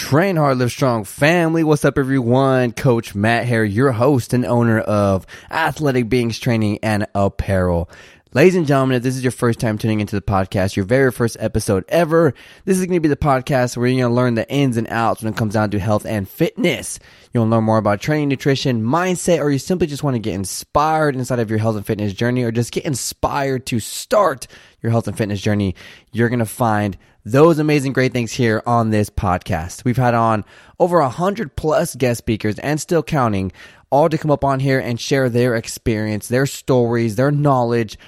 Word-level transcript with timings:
Train 0.00 0.36
Hard, 0.36 0.56
Live 0.56 0.72
Strong 0.72 1.04
family. 1.04 1.62
What's 1.62 1.84
up, 1.84 1.98
everyone? 1.98 2.72
Coach 2.72 3.14
Matt 3.14 3.46
here, 3.46 3.62
your 3.62 3.92
host 3.92 4.32
and 4.32 4.46
owner 4.46 4.80
of 4.80 5.26
Athletic 5.50 6.08
Beings 6.08 6.38
Training 6.38 6.78
and 6.82 7.06
Apparel. 7.14 7.88
Ladies 8.32 8.54
and 8.54 8.64
gentlemen, 8.64 8.96
if 8.96 9.02
this 9.02 9.16
is 9.16 9.24
your 9.24 9.32
first 9.32 9.58
time 9.58 9.76
tuning 9.76 9.98
into 9.98 10.14
the 10.14 10.22
podcast, 10.22 10.76
your 10.76 10.84
very 10.84 11.10
first 11.10 11.36
episode 11.40 11.84
ever, 11.88 12.32
this 12.64 12.78
is 12.78 12.86
going 12.86 12.94
to 12.94 13.00
be 13.00 13.08
the 13.08 13.16
podcast 13.16 13.76
where 13.76 13.88
you're 13.88 14.02
going 14.02 14.08
to 14.08 14.14
learn 14.14 14.34
the 14.36 14.48
ins 14.48 14.76
and 14.76 14.86
outs 14.86 15.20
when 15.20 15.32
it 15.32 15.36
comes 15.36 15.54
down 15.54 15.72
to 15.72 15.80
health 15.80 16.06
and 16.06 16.28
fitness. 16.28 17.00
You'll 17.34 17.48
learn 17.48 17.64
more 17.64 17.78
about 17.78 18.00
training, 18.00 18.28
nutrition, 18.28 18.84
mindset, 18.84 19.40
or 19.40 19.50
you 19.50 19.58
simply 19.58 19.88
just 19.88 20.04
want 20.04 20.14
to 20.14 20.20
get 20.20 20.34
inspired 20.34 21.16
inside 21.16 21.40
of 21.40 21.50
your 21.50 21.58
health 21.58 21.74
and 21.74 21.84
fitness 21.84 22.12
journey, 22.12 22.44
or 22.44 22.52
just 22.52 22.70
get 22.70 22.84
inspired 22.84 23.66
to 23.66 23.80
start 23.80 24.46
your 24.80 24.92
health 24.92 25.08
and 25.08 25.18
fitness 25.18 25.40
journey. 25.40 25.74
You're 26.12 26.28
going 26.28 26.38
to 26.38 26.46
find 26.46 26.96
those 27.24 27.58
amazing, 27.58 27.92
great 27.92 28.12
things 28.12 28.30
here 28.30 28.62
on 28.64 28.90
this 28.90 29.10
podcast. 29.10 29.84
We've 29.84 29.96
had 29.96 30.14
on 30.14 30.44
over 30.78 31.00
a 31.00 31.08
hundred 31.08 31.56
plus 31.56 31.96
guest 31.96 32.18
speakers 32.18 32.60
and 32.60 32.80
still 32.80 33.02
counting 33.02 33.50
all 33.90 34.08
to 34.08 34.18
come 34.18 34.30
up 34.30 34.44
on 34.44 34.60
here 34.60 34.78
and 34.78 35.00
share 35.00 35.28
their 35.28 35.54
experience, 35.56 36.28
their 36.28 36.46
stories, 36.46 37.16
their 37.16 37.30
knowledge 37.30 37.98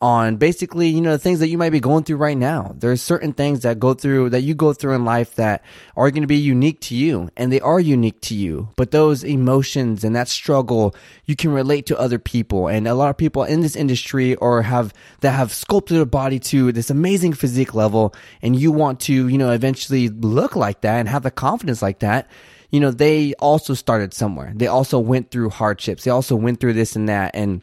on 0.00 0.36
basically, 0.36 0.88
you 0.88 1.00
know, 1.00 1.12
the 1.12 1.18
things 1.18 1.40
that 1.40 1.48
you 1.48 1.58
might 1.58 1.70
be 1.70 1.80
going 1.80 2.04
through 2.04 2.16
right 2.16 2.36
now. 2.36 2.72
There's 2.78 3.02
certain 3.02 3.32
things 3.32 3.60
that 3.62 3.80
go 3.80 3.94
through, 3.94 4.30
that 4.30 4.42
you 4.42 4.54
go 4.54 4.72
through 4.72 4.94
in 4.94 5.04
life 5.04 5.34
that 5.34 5.64
are 5.96 6.10
going 6.10 6.22
to 6.22 6.28
be 6.28 6.36
unique 6.36 6.80
to 6.82 6.94
you 6.94 7.30
and 7.36 7.50
they 7.50 7.60
are 7.60 7.80
unique 7.80 8.20
to 8.22 8.34
you. 8.34 8.68
But 8.76 8.92
those 8.92 9.24
emotions 9.24 10.04
and 10.04 10.14
that 10.14 10.28
struggle, 10.28 10.94
you 11.24 11.34
can 11.34 11.52
relate 11.52 11.86
to 11.86 11.98
other 11.98 12.20
people. 12.20 12.68
And 12.68 12.86
a 12.86 12.94
lot 12.94 13.10
of 13.10 13.16
people 13.16 13.42
in 13.42 13.60
this 13.60 13.74
industry 13.74 14.36
or 14.36 14.62
have, 14.62 14.94
that 15.20 15.32
have 15.32 15.52
sculpted 15.52 15.96
their 15.96 16.06
body 16.06 16.38
to 16.40 16.70
this 16.70 16.90
amazing 16.90 17.32
physique 17.32 17.74
level 17.74 18.14
and 18.40 18.54
you 18.54 18.70
want 18.70 19.00
to, 19.00 19.26
you 19.28 19.38
know, 19.38 19.50
eventually 19.50 20.08
look 20.08 20.54
like 20.54 20.82
that 20.82 20.98
and 20.98 21.08
have 21.08 21.24
the 21.24 21.30
confidence 21.32 21.82
like 21.82 21.98
that 22.00 22.30
you 22.70 22.80
know, 22.80 22.90
they 22.90 23.34
also 23.34 23.74
started 23.74 24.12
somewhere. 24.12 24.52
They 24.54 24.66
also 24.66 24.98
went 24.98 25.30
through 25.30 25.50
hardships. 25.50 26.04
They 26.04 26.10
also 26.10 26.36
went 26.36 26.60
through 26.60 26.74
this 26.74 26.96
and 26.96 27.08
that 27.08 27.34
and 27.34 27.62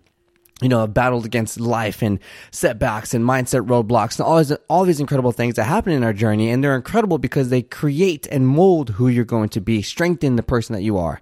you 0.61 0.69
know, 0.69 0.88
battled 0.88 1.25
against 1.25 1.59
life 1.59 2.02
and 2.02 2.17
setbacks 2.52 3.13
and 3.13 3.25
mindset 3.25 3.67
roadblocks 3.67 4.17
and 4.17 4.25
all 4.25 4.38
these, 4.38 4.52
all 4.69 4.85
these 4.85 5.02
incredible 5.02 5.33
things 5.33 5.55
that 5.55 5.65
happen 5.65 5.91
in 5.91 6.02
our 6.02 6.13
journey. 6.13 6.49
And 6.49 6.63
they're 6.63 6.77
incredible 6.77 7.17
because 7.17 7.49
they 7.49 7.61
create 7.61 8.25
and 8.31 8.47
mold 8.47 8.91
who 8.91 9.09
you're 9.09 9.25
going 9.25 9.49
to 9.49 9.59
be, 9.59 9.81
strengthen 9.81 10.38
the 10.38 10.43
person 10.43 10.73
that 10.73 10.81
you 10.81 10.97
are. 10.97 11.21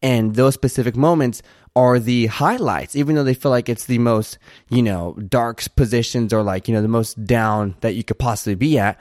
And 0.00 0.36
those 0.36 0.54
specific 0.54 0.96
moments 0.96 1.42
are 1.76 1.98
the 1.98 2.26
highlights, 2.26 2.96
even 2.96 3.14
though 3.14 3.24
they 3.24 3.34
feel 3.34 3.50
like 3.50 3.68
it's 3.68 3.84
the 3.84 3.98
most, 3.98 4.38
you 4.70 4.82
know, 4.82 5.14
dark 5.28 5.62
positions 5.76 6.32
or 6.32 6.42
like, 6.42 6.66
you 6.66 6.74
know, 6.74 6.82
the 6.82 6.88
most 6.88 7.22
down 7.26 7.76
that 7.80 7.94
you 7.94 8.02
could 8.02 8.18
possibly 8.18 8.54
be 8.54 8.78
at 8.78 8.98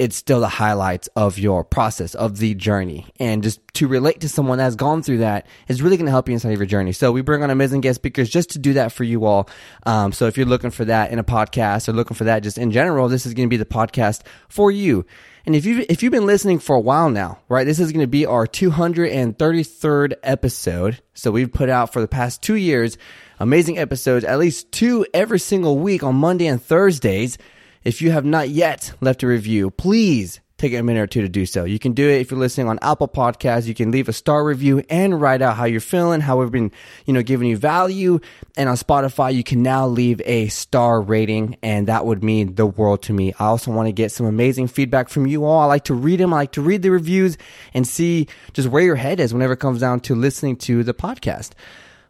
it's 0.00 0.16
still 0.16 0.40
the 0.40 0.48
highlights 0.48 1.08
of 1.08 1.38
your 1.38 1.62
process 1.62 2.14
of 2.14 2.38
the 2.38 2.54
journey 2.54 3.06
and 3.20 3.42
just 3.42 3.60
to 3.74 3.86
relate 3.86 4.20
to 4.20 4.30
someone 4.30 4.56
that's 4.56 4.74
gone 4.74 5.02
through 5.02 5.18
that 5.18 5.46
is 5.68 5.82
really 5.82 5.98
going 5.98 6.06
to 6.06 6.10
help 6.10 6.26
you 6.26 6.32
inside 6.32 6.52
of 6.52 6.58
your 6.58 6.64
journey 6.64 6.90
so 6.90 7.12
we 7.12 7.20
bring 7.20 7.42
on 7.42 7.50
amazing 7.50 7.82
guest 7.82 7.96
speakers 7.96 8.30
just 8.30 8.48
to 8.48 8.58
do 8.58 8.72
that 8.72 8.92
for 8.92 9.04
you 9.04 9.26
all 9.26 9.46
um, 9.84 10.10
so 10.10 10.26
if 10.26 10.38
you're 10.38 10.46
looking 10.46 10.70
for 10.70 10.86
that 10.86 11.12
in 11.12 11.18
a 11.18 11.24
podcast 11.24 11.86
or 11.86 11.92
looking 11.92 12.14
for 12.14 12.24
that 12.24 12.42
just 12.42 12.56
in 12.56 12.70
general 12.70 13.08
this 13.08 13.26
is 13.26 13.34
going 13.34 13.46
to 13.46 13.50
be 13.50 13.58
the 13.58 13.66
podcast 13.66 14.22
for 14.48 14.70
you 14.70 15.04
and 15.44 15.54
if 15.54 15.66
you 15.66 15.84
if 15.88 16.02
you've 16.02 16.12
been 16.12 16.26
listening 16.26 16.58
for 16.58 16.76
a 16.76 16.80
while 16.80 17.08
now, 17.08 17.38
right, 17.48 17.64
this 17.64 17.80
is 17.80 17.92
going 17.92 18.02
to 18.02 18.06
be 18.06 18.26
our 18.26 18.46
233rd 18.46 20.14
episode. 20.22 21.02
So 21.14 21.30
we've 21.30 21.50
put 21.50 21.70
out 21.70 21.94
for 21.94 22.02
the 22.02 22.08
past 22.08 22.42
2 22.42 22.56
years 22.56 22.98
amazing 23.38 23.78
episodes, 23.78 24.24
at 24.26 24.38
least 24.38 24.70
2 24.72 25.06
every 25.14 25.38
single 25.38 25.78
week 25.78 26.02
on 26.02 26.14
Monday 26.14 26.46
and 26.46 26.62
Thursdays. 26.62 27.38
If 27.82 28.02
you 28.02 28.10
have 28.10 28.26
not 28.26 28.50
yet 28.50 28.92
left 29.00 29.22
a 29.22 29.26
review, 29.26 29.70
please 29.70 30.40
take 30.58 30.74
a 30.74 30.82
minute 30.82 31.00
or 31.00 31.06
two 31.06 31.22
to 31.22 31.30
do 31.30 31.46
so. 31.46 31.64
You 31.64 31.78
can 31.78 31.94
do 31.94 32.06
it 32.06 32.20
if 32.20 32.30
you're 32.30 32.38
listening 32.38 32.68
on 32.68 32.78
Apple 32.82 33.08
Podcasts. 33.08 33.64
You 33.64 33.72
can 33.72 33.90
leave 33.90 34.06
a 34.10 34.12
star 34.12 34.44
review 34.44 34.84
and 34.90 35.18
write 35.18 35.40
out 35.40 35.56
how 35.56 35.64
you're 35.64 35.80
feeling, 35.80 36.20
how 36.20 36.38
we've 36.38 36.50
been, 36.50 36.72
you 37.06 37.14
know, 37.14 37.22
giving 37.22 37.48
you 37.48 37.56
value. 37.56 38.20
And 38.54 38.68
on 38.68 38.76
Spotify, 38.76 39.32
you 39.32 39.42
can 39.42 39.62
now 39.62 39.86
leave 39.86 40.20
a 40.26 40.48
star 40.48 41.00
rating, 41.00 41.56
and 41.62 41.86
that 41.88 42.04
would 42.04 42.22
mean 42.22 42.54
the 42.54 42.66
world 42.66 43.00
to 43.04 43.14
me. 43.14 43.32
I 43.38 43.46
also 43.46 43.70
want 43.70 43.88
to 43.88 43.92
get 43.92 44.12
some 44.12 44.26
amazing 44.26 44.68
feedback 44.68 45.08
from 45.08 45.26
you 45.26 45.46
all. 45.46 45.60
I 45.60 45.64
like 45.64 45.84
to 45.84 45.94
read 45.94 46.20
them. 46.20 46.34
I 46.34 46.36
like 46.36 46.52
to 46.52 46.62
read 46.62 46.82
the 46.82 46.90
reviews 46.90 47.38
and 47.72 47.88
see 47.88 48.28
just 48.52 48.68
where 48.68 48.82
your 48.82 48.96
head 48.96 49.20
is 49.20 49.32
whenever 49.32 49.54
it 49.54 49.60
comes 49.60 49.80
down 49.80 50.00
to 50.00 50.14
listening 50.14 50.56
to 50.56 50.84
the 50.84 50.92
podcast. 50.92 51.52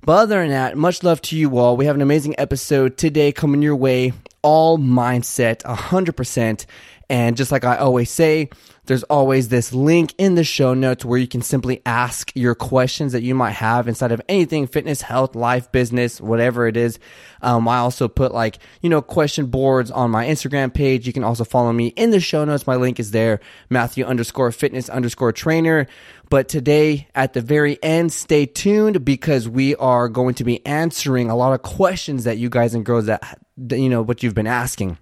But 0.02 0.22
other 0.22 0.40
than 0.40 0.48
that, 0.48 0.76
much 0.76 1.04
love 1.04 1.22
to 1.22 1.36
you 1.36 1.58
all. 1.58 1.76
We 1.76 1.84
have 1.84 1.94
an 1.94 2.02
amazing 2.02 2.34
episode 2.38 2.96
today 2.96 3.30
coming 3.30 3.62
your 3.62 3.76
way 3.76 4.14
all 4.42 4.78
mindset 4.78 5.62
100%. 5.62 6.66
And 7.08 7.36
just 7.36 7.50
like 7.50 7.64
I 7.64 7.76
always 7.76 8.08
say, 8.08 8.50
there's 8.86 9.02
always 9.04 9.48
this 9.48 9.72
link 9.72 10.14
in 10.16 10.36
the 10.36 10.44
show 10.44 10.74
notes 10.74 11.04
where 11.04 11.18
you 11.18 11.28
can 11.28 11.42
simply 11.42 11.82
ask 11.84 12.32
your 12.34 12.54
questions 12.54 13.12
that 13.12 13.22
you 13.22 13.34
might 13.34 13.52
have 13.52 13.88
inside 13.88 14.12
of 14.12 14.22
anything 14.28 14.66
fitness, 14.66 15.02
health, 15.02 15.34
life, 15.34 15.70
business, 15.70 16.20
whatever 16.20 16.66
it 16.66 16.76
is. 16.76 16.98
Um, 17.42 17.66
I 17.68 17.78
also 17.78 18.08
put 18.08 18.32
like, 18.32 18.58
you 18.80 18.88
know, 18.88 19.02
question 19.02 19.46
boards 19.46 19.90
on 19.90 20.10
my 20.10 20.26
Instagram 20.26 20.72
page. 20.72 21.06
You 21.06 21.12
can 21.12 21.24
also 21.24 21.44
follow 21.44 21.72
me 21.72 21.88
in 21.88 22.10
the 22.10 22.20
show 22.20 22.44
notes. 22.44 22.66
My 22.66 22.76
link 22.76 23.00
is 23.00 23.10
there, 23.10 23.40
Matthew 23.68 24.04
underscore 24.04 24.52
fitness 24.52 24.88
underscore 24.88 25.32
trainer. 25.32 25.86
But 26.30 26.48
today 26.48 27.08
at 27.14 27.32
the 27.32 27.40
very 27.40 27.76
end, 27.82 28.12
stay 28.12 28.46
tuned 28.46 29.04
because 29.04 29.48
we 29.48 29.74
are 29.76 30.08
going 30.08 30.34
to 30.34 30.44
be 30.44 30.64
answering 30.64 31.28
a 31.28 31.36
lot 31.36 31.52
of 31.52 31.62
questions 31.62 32.22
that 32.22 32.38
you 32.38 32.48
guys 32.48 32.72
and 32.72 32.86
girls 32.86 33.06
that, 33.06 33.39
you 33.70 33.88
know, 33.88 34.02
what 34.02 34.22
you've 34.22 34.34
been 34.34 34.46
asking 34.46 34.98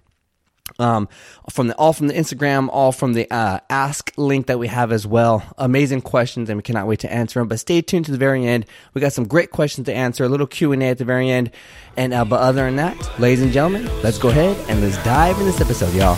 um, 0.77 1.07
from 1.49 1.67
the 1.67 1.75
all 1.75 1.93
from 1.93 2.07
the 2.07 2.13
Instagram, 2.13 2.69
all 2.71 2.91
from 2.91 3.13
the 3.13 3.31
uh, 3.31 3.59
ask 3.69 4.11
link 4.17 4.47
that 4.47 4.59
we 4.59 4.67
have 4.67 4.91
as 4.91 5.07
well. 5.07 5.43
Amazing 5.57 6.01
questions, 6.01 6.49
and 6.49 6.57
we 6.57 6.63
cannot 6.63 6.87
wait 6.87 6.99
to 6.99 7.11
answer 7.11 7.39
them. 7.39 7.47
But 7.47 7.59
stay 7.59 7.81
tuned 7.81 8.05
to 8.05 8.11
the 8.11 8.17
very 8.17 8.45
end. 8.45 8.65
We 8.93 9.01
got 9.01 9.13
some 9.13 9.27
great 9.27 9.51
questions 9.51 9.85
to 9.85 9.93
answer. 9.93 10.23
A 10.23 10.29
little 10.29 10.47
Q 10.47 10.71
and 10.71 10.83
A 10.83 10.87
at 10.87 10.97
the 10.97 11.05
very 11.05 11.29
end. 11.29 11.51
And 11.97 12.13
uh, 12.13 12.25
but 12.25 12.41
other 12.41 12.65
than 12.65 12.75
that, 12.75 13.19
ladies 13.19 13.41
and 13.41 13.51
gentlemen, 13.51 13.89
let's 14.03 14.19
go 14.19 14.29
ahead 14.29 14.57
and 14.69 14.81
let's 14.81 15.01
dive 15.03 15.39
in 15.39 15.45
this 15.45 15.61
episode, 15.61 15.93
y'all. 15.93 16.17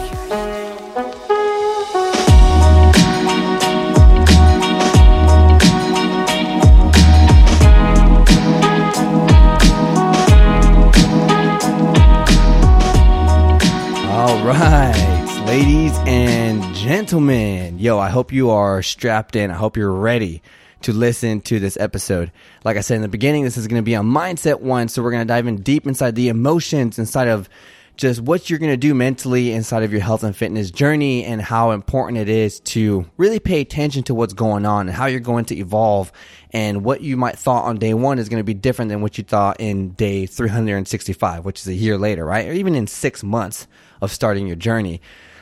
gentlemen. 16.91 17.79
Yo, 17.79 17.99
I 17.99 18.09
hope 18.09 18.33
you 18.33 18.49
are 18.49 18.83
strapped 18.83 19.37
in. 19.37 19.49
I 19.49 19.53
hope 19.53 19.77
you're 19.77 19.93
ready 19.93 20.41
to 20.81 20.91
listen 20.91 21.39
to 21.39 21.57
this 21.57 21.77
episode. 21.77 22.33
Like 22.65 22.75
I 22.75 22.81
said 22.81 22.97
in 22.97 23.01
the 23.01 23.07
beginning, 23.07 23.45
this 23.45 23.55
is 23.55 23.65
going 23.65 23.81
to 23.81 23.85
be 23.85 23.93
a 23.93 24.01
mindset 24.01 24.59
one. 24.59 24.89
So 24.89 25.01
we're 25.01 25.11
going 25.11 25.25
to 25.25 25.33
dive 25.33 25.47
in 25.47 25.61
deep 25.61 25.87
inside 25.87 26.15
the 26.15 26.27
emotions, 26.27 26.99
inside 26.99 27.29
of 27.29 27.47
just 27.95 28.19
what 28.19 28.49
you're 28.49 28.59
going 28.59 28.73
to 28.73 28.77
do 28.77 28.93
mentally 28.93 29.53
inside 29.53 29.83
of 29.83 29.93
your 29.93 30.01
health 30.01 30.25
and 30.25 30.35
fitness 30.35 30.69
journey 30.69 31.23
and 31.23 31.41
how 31.41 31.71
important 31.71 32.17
it 32.17 32.27
is 32.27 32.59
to 32.59 33.05
really 33.15 33.39
pay 33.39 33.61
attention 33.61 34.03
to 34.03 34.13
what's 34.13 34.33
going 34.33 34.65
on 34.65 34.89
and 34.89 34.97
how 34.97 35.05
you're 35.05 35.21
going 35.21 35.45
to 35.45 35.55
evolve 35.55 36.11
and 36.51 36.83
what 36.83 36.99
you 36.99 37.15
might 37.15 37.39
thought 37.39 37.63
on 37.63 37.77
day 37.77 37.93
one 37.93 38.19
is 38.19 38.27
going 38.27 38.41
to 38.41 38.43
be 38.43 38.53
different 38.53 38.89
than 38.89 38.99
what 38.99 39.17
you 39.17 39.23
thought 39.23 39.61
in 39.61 39.91
day 39.91 40.25
365, 40.25 41.45
which 41.45 41.61
is 41.61 41.67
a 41.69 41.73
year 41.73 41.97
later, 41.97 42.25
right? 42.25 42.49
Or 42.49 42.51
even 42.51 42.75
in 42.75 42.85
six 42.85 43.23
months 43.23 43.65
of 44.01 44.11
starting 44.11 44.45
your 44.45 44.57
journey. 44.57 44.99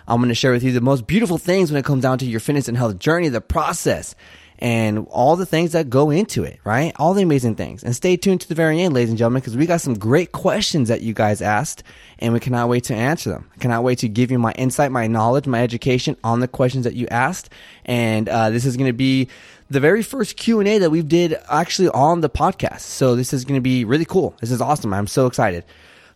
I'm 0.09 0.17
going 0.17 0.29
to 0.29 0.35
share 0.35 0.51
with 0.51 0.63
you 0.63 0.71
the 0.71 0.81
most 0.81 1.05
beautiful 1.05 1.37
things 1.37 1.71
when 1.71 1.79
it 1.79 1.85
comes 1.85 2.01
down 2.01 2.17
to 2.17 2.25
your 2.25 2.39
fitness 2.39 2.67
and 2.67 2.75
health 2.75 2.97
journey, 2.97 3.29
the 3.29 3.41
process 3.41 4.15
and 4.57 5.07
all 5.09 5.35
the 5.35 5.45
things 5.45 5.71
that 5.71 5.89
go 5.89 6.09
into 6.09 6.43
it, 6.43 6.59
right? 6.65 6.91
All 6.97 7.13
the 7.13 7.21
amazing 7.21 7.55
things. 7.55 7.83
And 7.83 7.95
stay 7.95 8.17
tuned 8.17 8.41
to 8.41 8.49
the 8.49 8.55
very 8.55 8.81
end, 8.81 8.93
ladies 8.93 9.09
and 9.09 9.17
gentlemen, 9.17 9.39
because 9.39 9.55
we 9.55 9.65
got 9.65 9.81
some 9.81 9.97
great 9.97 10.31
questions 10.31 10.89
that 10.89 11.01
you 11.01 11.13
guys 11.13 11.41
asked 11.41 11.83
and 12.17 12.33
we 12.33 12.39
cannot 12.39 12.67
wait 12.67 12.85
to 12.85 12.95
answer 12.95 13.29
them. 13.29 13.49
I 13.55 13.59
cannot 13.59 13.83
wait 13.83 13.99
to 13.99 14.09
give 14.09 14.31
you 14.31 14.39
my 14.39 14.51
insight, 14.53 14.91
my 14.91 15.07
knowledge, 15.07 15.47
my 15.47 15.61
education 15.61 16.17
on 16.23 16.39
the 16.39 16.47
questions 16.47 16.83
that 16.83 16.95
you 16.95 17.07
asked. 17.07 17.49
And, 17.85 18.27
uh, 18.27 18.49
this 18.49 18.65
is 18.65 18.75
going 18.75 18.89
to 18.89 18.93
be 18.93 19.29
the 19.69 19.79
very 19.79 20.01
first 20.01 20.35
Q&A 20.35 20.79
that 20.79 20.89
we 20.89 21.03
did 21.03 21.37
actually 21.49 21.89
on 21.89 22.21
the 22.21 22.29
podcast. 22.29 22.81
So 22.81 23.15
this 23.15 23.31
is 23.31 23.45
going 23.45 23.57
to 23.57 23.61
be 23.61 23.85
really 23.85 24.05
cool. 24.05 24.35
This 24.41 24.51
is 24.51 24.59
awesome. 24.59 24.93
I'm 24.93 25.07
so 25.07 25.27
excited. 25.27 25.63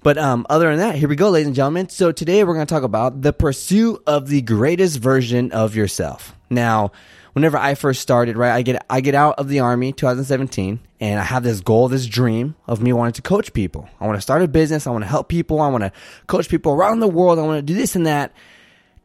But 0.04 0.18
um, 0.18 0.46
other 0.50 0.70
than 0.70 0.80
that, 0.80 0.96
here 0.96 1.08
we 1.08 1.16
go, 1.16 1.30
ladies 1.30 1.48
and 1.48 1.56
gentlemen. 1.56 1.88
So 1.88 2.12
today 2.12 2.44
we're 2.44 2.56
going 2.56 2.68
to 2.68 2.74
talk 2.74 2.84
about 2.84 3.22
the 3.22 3.32
pursuit 3.32 4.04
of 4.06 4.28
the 4.28 4.42
greatest 4.42 5.00
version 5.00 5.54
of 5.54 5.78
yourself. 5.78 6.36
Now, 6.50 6.92
whenever 7.32 7.58
I 7.58 7.76
first 7.76 8.02
started, 8.02 8.36
right, 8.36 8.52
I 8.52 8.64
get 8.64 8.86
I 8.90 9.00
get 9.00 9.16
out 9.16 9.40
of 9.40 9.48
the 9.48 9.62
army 9.62 9.94
2017 9.94 10.82
and 11.00 11.20
I 11.20 11.24
have 11.24 11.44
this 11.44 11.62
goal, 11.62 11.88
this 11.88 12.06
dream 12.06 12.56
of 12.68 12.82
me 12.82 12.92
wanting 12.92 13.14
to 13.14 13.22
coach 13.22 13.54
people. 13.54 13.88
I 14.02 14.06
want 14.06 14.18
to 14.18 14.22
start 14.22 14.42
a 14.42 14.48
business, 14.50 14.88
I 14.88 14.92
want 14.92 15.06
to 15.06 15.10
help 15.10 15.30
people, 15.30 15.62
I 15.62 15.70
want 15.70 15.86
to 15.86 15.94
coach 16.28 16.50
people 16.50 16.74
around 16.74 17.00
the 17.00 17.08
world, 17.08 17.40
I 17.40 17.44
want 17.44 17.60
to 17.60 17.74
do 17.74 17.74
this 17.74 17.96
and 17.96 18.06
that. 18.06 18.34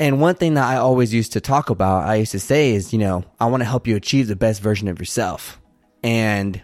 And 0.00 0.20
one 0.20 0.34
thing 0.34 0.54
that 0.54 0.64
I 0.64 0.78
always 0.78 1.14
used 1.14 1.32
to 1.34 1.40
talk 1.40 1.70
about, 1.70 2.08
I 2.08 2.16
used 2.16 2.32
to 2.32 2.40
say 2.40 2.72
is, 2.72 2.92
you 2.92 2.98
know, 2.98 3.24
I 3.38 3.46
want 3.46 3.60
to 3.60 3.68
help 3.68 3.86
you 3.86 3.94
achieve 3.94 4.26
the 4.26 4.36
best 4.36 4.60
version 4.60 4.88
of 4.88 4.98
yourself. 4.98 5.60
And 6.02 6.60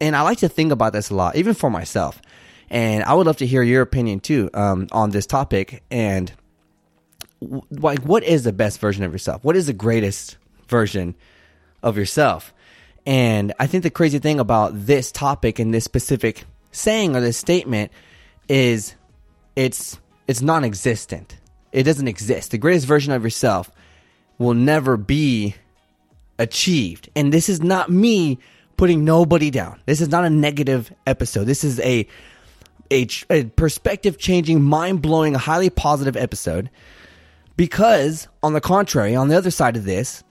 and 0.00 0.16
I 0.16 0.22
like 0.22 0.38
to 0.38 0.48
think 0.48 0.72
about 0.72 0.94
this 0.94 1.10
a 1.10 1.14
lot, 1.14 1.36
even 1.36 1.52
for 1.52 1.68
myself. 1.68 2.22
And 2.68 3.04
I 3.04 3.14
would 3.14 3.26
love 3.26 3.36
to 3.38 3.46
hear 3.46 3.62
your 3.62 3.82
opinion 3.82 4.20
too 4.20 4.50
um, 4.54 4.88
on 4.92 5.10
this 5.10 5.26
topic. 5.26 5.82
And 5.90 6.32
like, 7.70 8.00
what 8.00 8.24
is 8.24 8.44
the 8.44 8.52
best 8.52 8.80
version 8.80 9.04
of 9.04 9.12
yourself? 9.12 9.44
What 9.44 9.56
is 9.56 9.66
the 9.66 9.72
greatest 9.72 10.36
version 10.68 11.14
of 11.82 11.96
yourself? 11.96 12.52
And 13.06 13.52
I 13.60 13.66
think 13.66 13.84
the 13.84 13.90
crazy 13.90 14.18
thing 14.18 14.40
about 14.40 14.72
this 14.74 15.12
topic 15.12 15.58
and 15.58 15.72
this 15.72 15.84
specific 15.84 16.44
saying 16.72 17.14
or 17.14 17.20
this 17.20 17.36
statement 17.36 17.92
is 18.48 18.94
it's 19.54 19.98
it's 20.26 20.42
non-existent. 20.42 21.38
It 21.72 21.84
doesn't 21.84 22.08
exist. 22.08 22.50
The 22.50 22.58
greatest 22.58 22.86
version 22.86 23.12
of 23.12 23.22
yourself 23.22 23.70
will 24.38 24.54
never 24.54 24.96
be 24.96 25.54
achieved. 26.38 27.08
And 27.14 27.32
this 27.32 27.48
is 27.48 27.62
not 27.62 27.90
me 27.90 28.38
putting 28.76 29.04
nobody 29.04 29.50
down. 29.50 29.80
This 29.86 30.00
is 30.00 30.08
not 30.08 30.24
a 30.24 30.30
negative 30.30 30.92
episode. 31.06 31.44
This 31.44 31.64
is 31.64 31.80
a 31.80 32.06
a, 32.90 33.08
a 33.30 33.44
perspective 33.44 34.18
changing, 34.18 34.62
mind 34.62 35.02
blowing, 35.02 35.34
highly 35.34 35.70
positive 35.70 36.16
episode. 36.16 36.70
Because, 37.56 38.28
on 38.42 38.52
the 38.52 38.60
contrary, 38.60 39.16
on 39.16 39.28
the 39.28 39.36
other 39.36 39.50
side 39.50 39.76
of 39.76 39.84
this, 39.84 40.22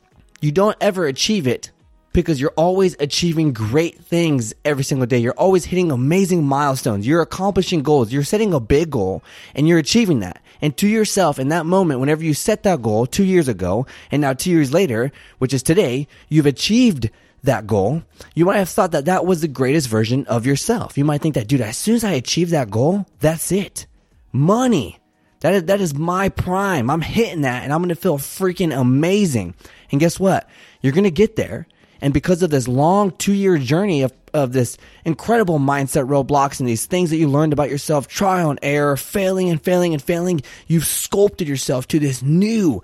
you 0.41 0.51
don't 0.51 0.77
ever 0.79 1.07
achieve 1.07 1.47
it 1.47 1.71
because 2.15 2.39
you're 2.39 2.53
always 2.55 2.95
achieving 2.99 3.51
great 3.51 3.99
things 3.99 4.53
every 4.63 4.83
single 4.83 5.05
day. 5.05 5.17
You're 5.17 5.33
always 5.33 5.65
hitting 5.65 5.91
amazing 5.91 6.45
milestones. 6.45 7.05
You're 7.05 7.21
accomplishing 7.21 7.83
goals. 7.83 8.13
You're 8.13 8.23
setting 8.23 8.53
a 8.53 8.59
big 8.59 8.89
goal 8.89 9.21
and 9.53 9.67
you're 9.67 9.79
achieving 9.79 10.21
that. 10.21 10.41
And 10.61 10.77
to 10.77 10.87
yourself 10.87 11.37
in 11.39 11.49
that 11.49 11.65
moment, 11.65 11.99
whenever 11.99 12.23
you 12.23 12.33
set 12.33 12.63
that 12.63 12.81
goal 12.81 13.05
two 13.05 13.25
years 13.25 13.49
ago 13.49 13.85
and 14.11 14.21
now 14.21 14.31
two 14.31 14.49
years 14.49 14.71
later, 14.71 15.11
which 15.39 15.53
is 15.53 15.61
today, 15.61 16.07
you've 16.29 16.45
achieved 16.45 17.09
that 17.45 17.67
goal, 17.67 18.03
you 18.33 18.45
might 18.45 18.57
have 18.57 18.69
thought 18.69 18.91
that 18.91 19.05
that 19.05 19.25
was 19.25 19.41
the 19.41 19.47
greatest 19.47 19.87
version 19.87 20.25
of 20.27 20.45
yourself. 20.45 20.97
You 20.97 21.05
might 21.05 21.21
think 21.21 21.35
that, 21.35 21.47
dude, 21.47 21.61
as 21.61 21.77
soon 21.77 21.95
as 21.95 22.03
I 22.03 22.11
achieve 22.11 22.51
that 22.51 22.69
goal, 22.69 23.05
that's 23.19 23.51
it. 23.51 23.87
Money. 24.31 24.99
That 25.41 25.53
is, 25.53 25.63
that 25.65 25.81
is 25.81 25.93
my 25.93 26.29
prime. 26.29 26.89
I'm 26.89 27.01
hitting 27.01 27.41
that 27.41 27.63
and 27.63 27.71
I'm 27.71 27.79
going 27.79 27.89
to 27.89 27.95
feel 27.95 28.17
freaking 28.17 28.75
amazing. 28.75 29.53
And 29.91 29.99
guess 29.99 30.19
what? 30.19 30.49
You're 30.81 30.93
going 30.93 31.03
to 31.03 31.11
get 31.11 31.35
there. 31.35 31.67
And 32.01 32.13
because 32.13 32.41
of 32.43 32.49
this 32.49 32.67
long 32.67 33.11
two 33.11 33.33
year 33.33 33.57
journey 33.57 34.01
of, 34.01 34.13
of 34.33 34.53
this 34.53 34.77
incredible 35.05 35.59
mindset 35.59 36.07
roadblocks 36.07 36.59
and 36.59 36.67
these 36.67 36.85
things 36.85 37.09
that 37.09 37.17
you 37.17 37.27
learned 37.27 37.53
about 37.53 37.69
yourself, 37.69 38.07
trial 38.07 38.49
and 38.49 38.59
error, 38.61 38.97
failing 38.97 39.49
and 39.49 39.61
failing 39.61 39.93
and 39.93 40.01
failing, 40.01 40.41
you've 40.67 40.85
sculpted 40.85 41.47
yourself 41.47 41.87
to 41.89 41.99
this 41.99 42.21
new, 42.21 42.83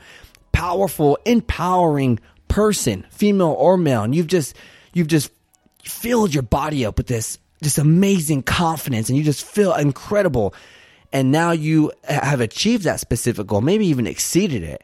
powerful, 0.52 1.18
empowering 1.26 2.20
person, 2.52 3.06
female 3.10 3.56
or 3.58 3.78
male, 3.78 4.04
and 4.04 4.14
you've 4.14 4.28
just 4.28 4.56
you've 4.94 5.08
just 5.08 5.32
filled 5.84 6.34
your 6.34 6.44
body 6.44 6.86
up 6.86 6.98
with 6.98 7.08
this 7.08 7.40
just 7.64 7.78
amazing 7.78 8.44
confidence 8.44 9.08
and 9.08 9.18
you 9.18 9.24
just 9.24 9.46
feel 9.46 9.74
incredible. 9.74 10.54
And 11.14 11.32
now 11.32 11.52
you 11.52 11.92
have 12.04 12.42
achieved 12.42 12.84
that 12.84 13.00
specific 13.00 13.48
goal, 13.48 13.62
maybe 13.62 13.86
even 13.88 14.06
exceeded 14.06 14.64
it. 14.64 14.84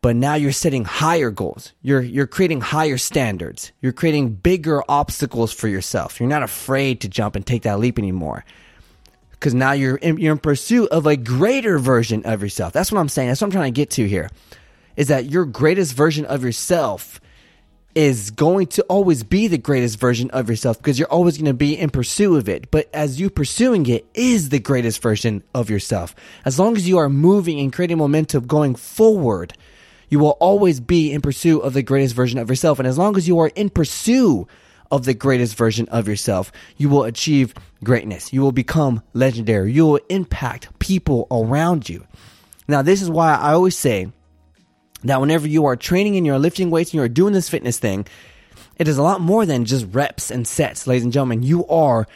But 0.00 0.14
now 0.16 0.34
you're 0.34 0.52
setting 0.52 0.84
higher 0.84 1.30
goals. 1.30 1.72
You're 1.82 2.02
you're 2.02 2.26
creating 2.28 2.60
higher 2.60 2.98
standards. 2.98 3.72
You're 3.80 3.92
creating 3.92 4.34
bigger 4.34 4.82
obstacles 4.88 5.52
for 5.52 5.66
yourself. 5.66 6.20
You're 6.20 6.28
not 6.28 6.44
afraid 6.44 7.00
to 7.00 7.08
jump 7.08 7.34
and 7.34 7.44
take 7.44 7.62
that 7.62 7.80
leap 7.80 7.98
anymore. 7.98 8.44
Cuz 9.40 9.54
now 9.54 9.72
you're 9.72 9.96
in, 9.96 10.18
you're 10.18 10.32
in 10.32 10.38
pursuit 10.38 10.88
of 10.90 11.06
a 11.06 11.16
greater 11.16 11.78
version 11.78 12.22
of 12.24 12.42
yourself. 12.42 12.72
That's 12.72 12.92
what 12.92 13.00
I'm 13.00 13.08
saying. 13.08 13.28
That's 13.28 13.40
what 13.40 13.48
I'm 13.48 13.52
trying 13.52 13.72
to 13.72 13.76
get 13.76 13.90
to 13.92 14.06
here 14.06 14.28
is 14.96 15.08
that 15.08 15.30
your 15.30 15.44
greatest 15.44 15.94
version 15.94 16.24
of 16.24 16.44
yourself 16.44 17.20
is 17.94 18.30
going 18.30 18.66
to 18.66 18.82
always 18.84 19.22
be 19.22 19.46
the 19.46 19.58
greatest 19.58 20.00
version 20.00 20.30
of 20.30 20.48
yourself 20.50 20.78
because 20.78 20.98
you're 20.98 21.08
always 21.08 21.36
going 21.36 21.46
to 21.46 21.54
be 21.54 21.78
in 21.78 21.90
pursuit 21.90 22.36
of 22.36 22.48
it. 22.48 22.70
But 22.70 22.88
as 22.92 23.20
you 23.20 23.30
pursuing 23.30 23.86
it 23.86 24.04
is 24.14 24.48
the 24.48 24.58
greatest 24.58 25.00
version 25.00 25.44
of 25.54 25.70
yourself. 25.70 26.14
As 26.44 26.58
long 26.58 26.76
as 26.76 26.88
you 26.88 26.98
are 26.98 27.08
moving 27.08 27.60
and 27.60 27.72
creating 27.72 27.98
momentum 27.98 28.46
going 28.46 28.74
forward, 28.74 29.54
you 30.08 30.18
will 30.18 30.36
always 30.40 30.80
be 30.80 31.12
in 31.12 31.20
pursuit 31.20 31.60
of 31.60 31.72
the 31.72 31.82
greatest 31.82 32.14
version 32.14 32.38
of 32.38 32.48
yourself. 32.48 32.78
And 32.78 32.88
as 32.88 32.98
long 32.98 33.16
as 33.16 33.28
you 33.28 33.38
are 33.38 33.52
in 33.54 33.70
pursuit 33.70 34.48
of 34.90 35.04
the 35.04 35.14
greatest 35.14 35.56
version 35.56 35.88
of 35.88 36.08
yourself, 36.08 36.52
you 36.76 36.88
will 36.88 37.04
achieve 37.04 37.54
greatness. 37.82 38.32
You 38.32 38.40
will 38.42 38.52
become 38.52 39.02
legendary. 39.12 39.72
You 39.72 39.86
will 39.86 40.00
impact 40.08 40.78
people 40.78 41.26
around 41.30 41.88
you. 41.88 42.06
Now, 42.66 42.82
this 42.82 43.02
is 43.02 43.10
why 43.10 43.34
I 43.34 43.52
always 43.52 43.76
say, 43.76 44.10
that 45.04 45.20
whenever 45.20 45.46
you 45.46 45.66
are 45.66 45.76
training 45.76 46.16
and 46.16 46.26
you're 46.26 46.38
lifting 46.38 46.70
weights 46.70 46.90
and 46.90 46.98
you're 46.98 47.08
doing 47.08 47.32
this 47.32 47.48
fitness 47.48 47.78
thing, 47.78 48.06
it 48.76 48.88
is 48.88 48.98
a 48.98 49.02
lot 49.02 49.20
more 49.20 49.46
than 49.46 49.64
just 49.64 49.86
reps 49.92 50.30
and 50.30 50.46
sets, 50.46 50.86
ladies 50.86 51.04
and 51.04 51.12
gentlemen. 51.12 51.42
You 51.42 51.66
are, 51.66 52.08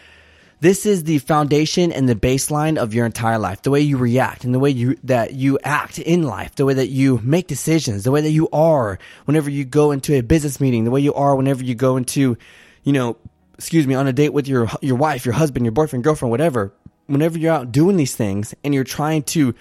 this 0.60 0.86
is 0.86 1.04
the 1.04 1.18
foundation 1.18 1.92
and 1.92 2.08
the 2.08 2.14
baseline 2.16 2.78
of 2.78 2.94
your 2.94 3.06
entire 3.06 3.38
life. 3.38 3.62
The 3.62 3.70
way 3.70 3.80
you 3.80 3.96
react 3.96 4.44
and 4.44 4.52
the 4.52 4.58
way 4.58 4.70
you, 4.70 4.98
that 5.04 5.34
you 5.34 5.58
act 5.62 5.98
in 5.98 6.24
life, 6.24 6.56
the 6.56 6.64
way 6.64 6.74
that 6.74 6.88
you 6.88 7.20
make 7.22 7.46
decisions, 7.46 8.04
the 8.04 8.10
way 8.10 8.22
that 8.22 8.30
you 8.30 8.48
are 8.50 8.98
whenever 9.26 9.50
you 9.50 9.64
go 9.64 9.92
into 9.92 10.14
a 10.14 10.22
business 10.22 10.60
meeting, 10.60 10.84
the 10.84 10.90
way 10.90 11.00
you 11.00 11.14
are 11.14 11.36
whenever 11.36 11.62
you 11.62 11.74
go 11.74 11.96
into, 11.96 12.36
you 12.82 12.92
know, 12.92 13.16
excuse 13.54 13.86
me, 13.86 13.94
on 13.94 14.06
a 14.06 14.12
date 14.12 14.32
with 14.32 14.48
your, 14.48 14.68
your 14.80 14.96
wife, 14.96 15.24
your 15.24 15.34
husband, 15.34 15.64
your 15.64 15.72
boyfriend, 15.72 16.04
girlfriend, 16.04 16.30
whatever. 16.30 16.72
Whenever 17.06 17.38
you're 17.38 17.52
out 17.52 17.72
doing 17.72 17.96
these 17.96 18.14
things 18.14 18.54
and 18.62 18.74
you're 18.74 18.84
trying 18.84 19.22
to 19.22 19.54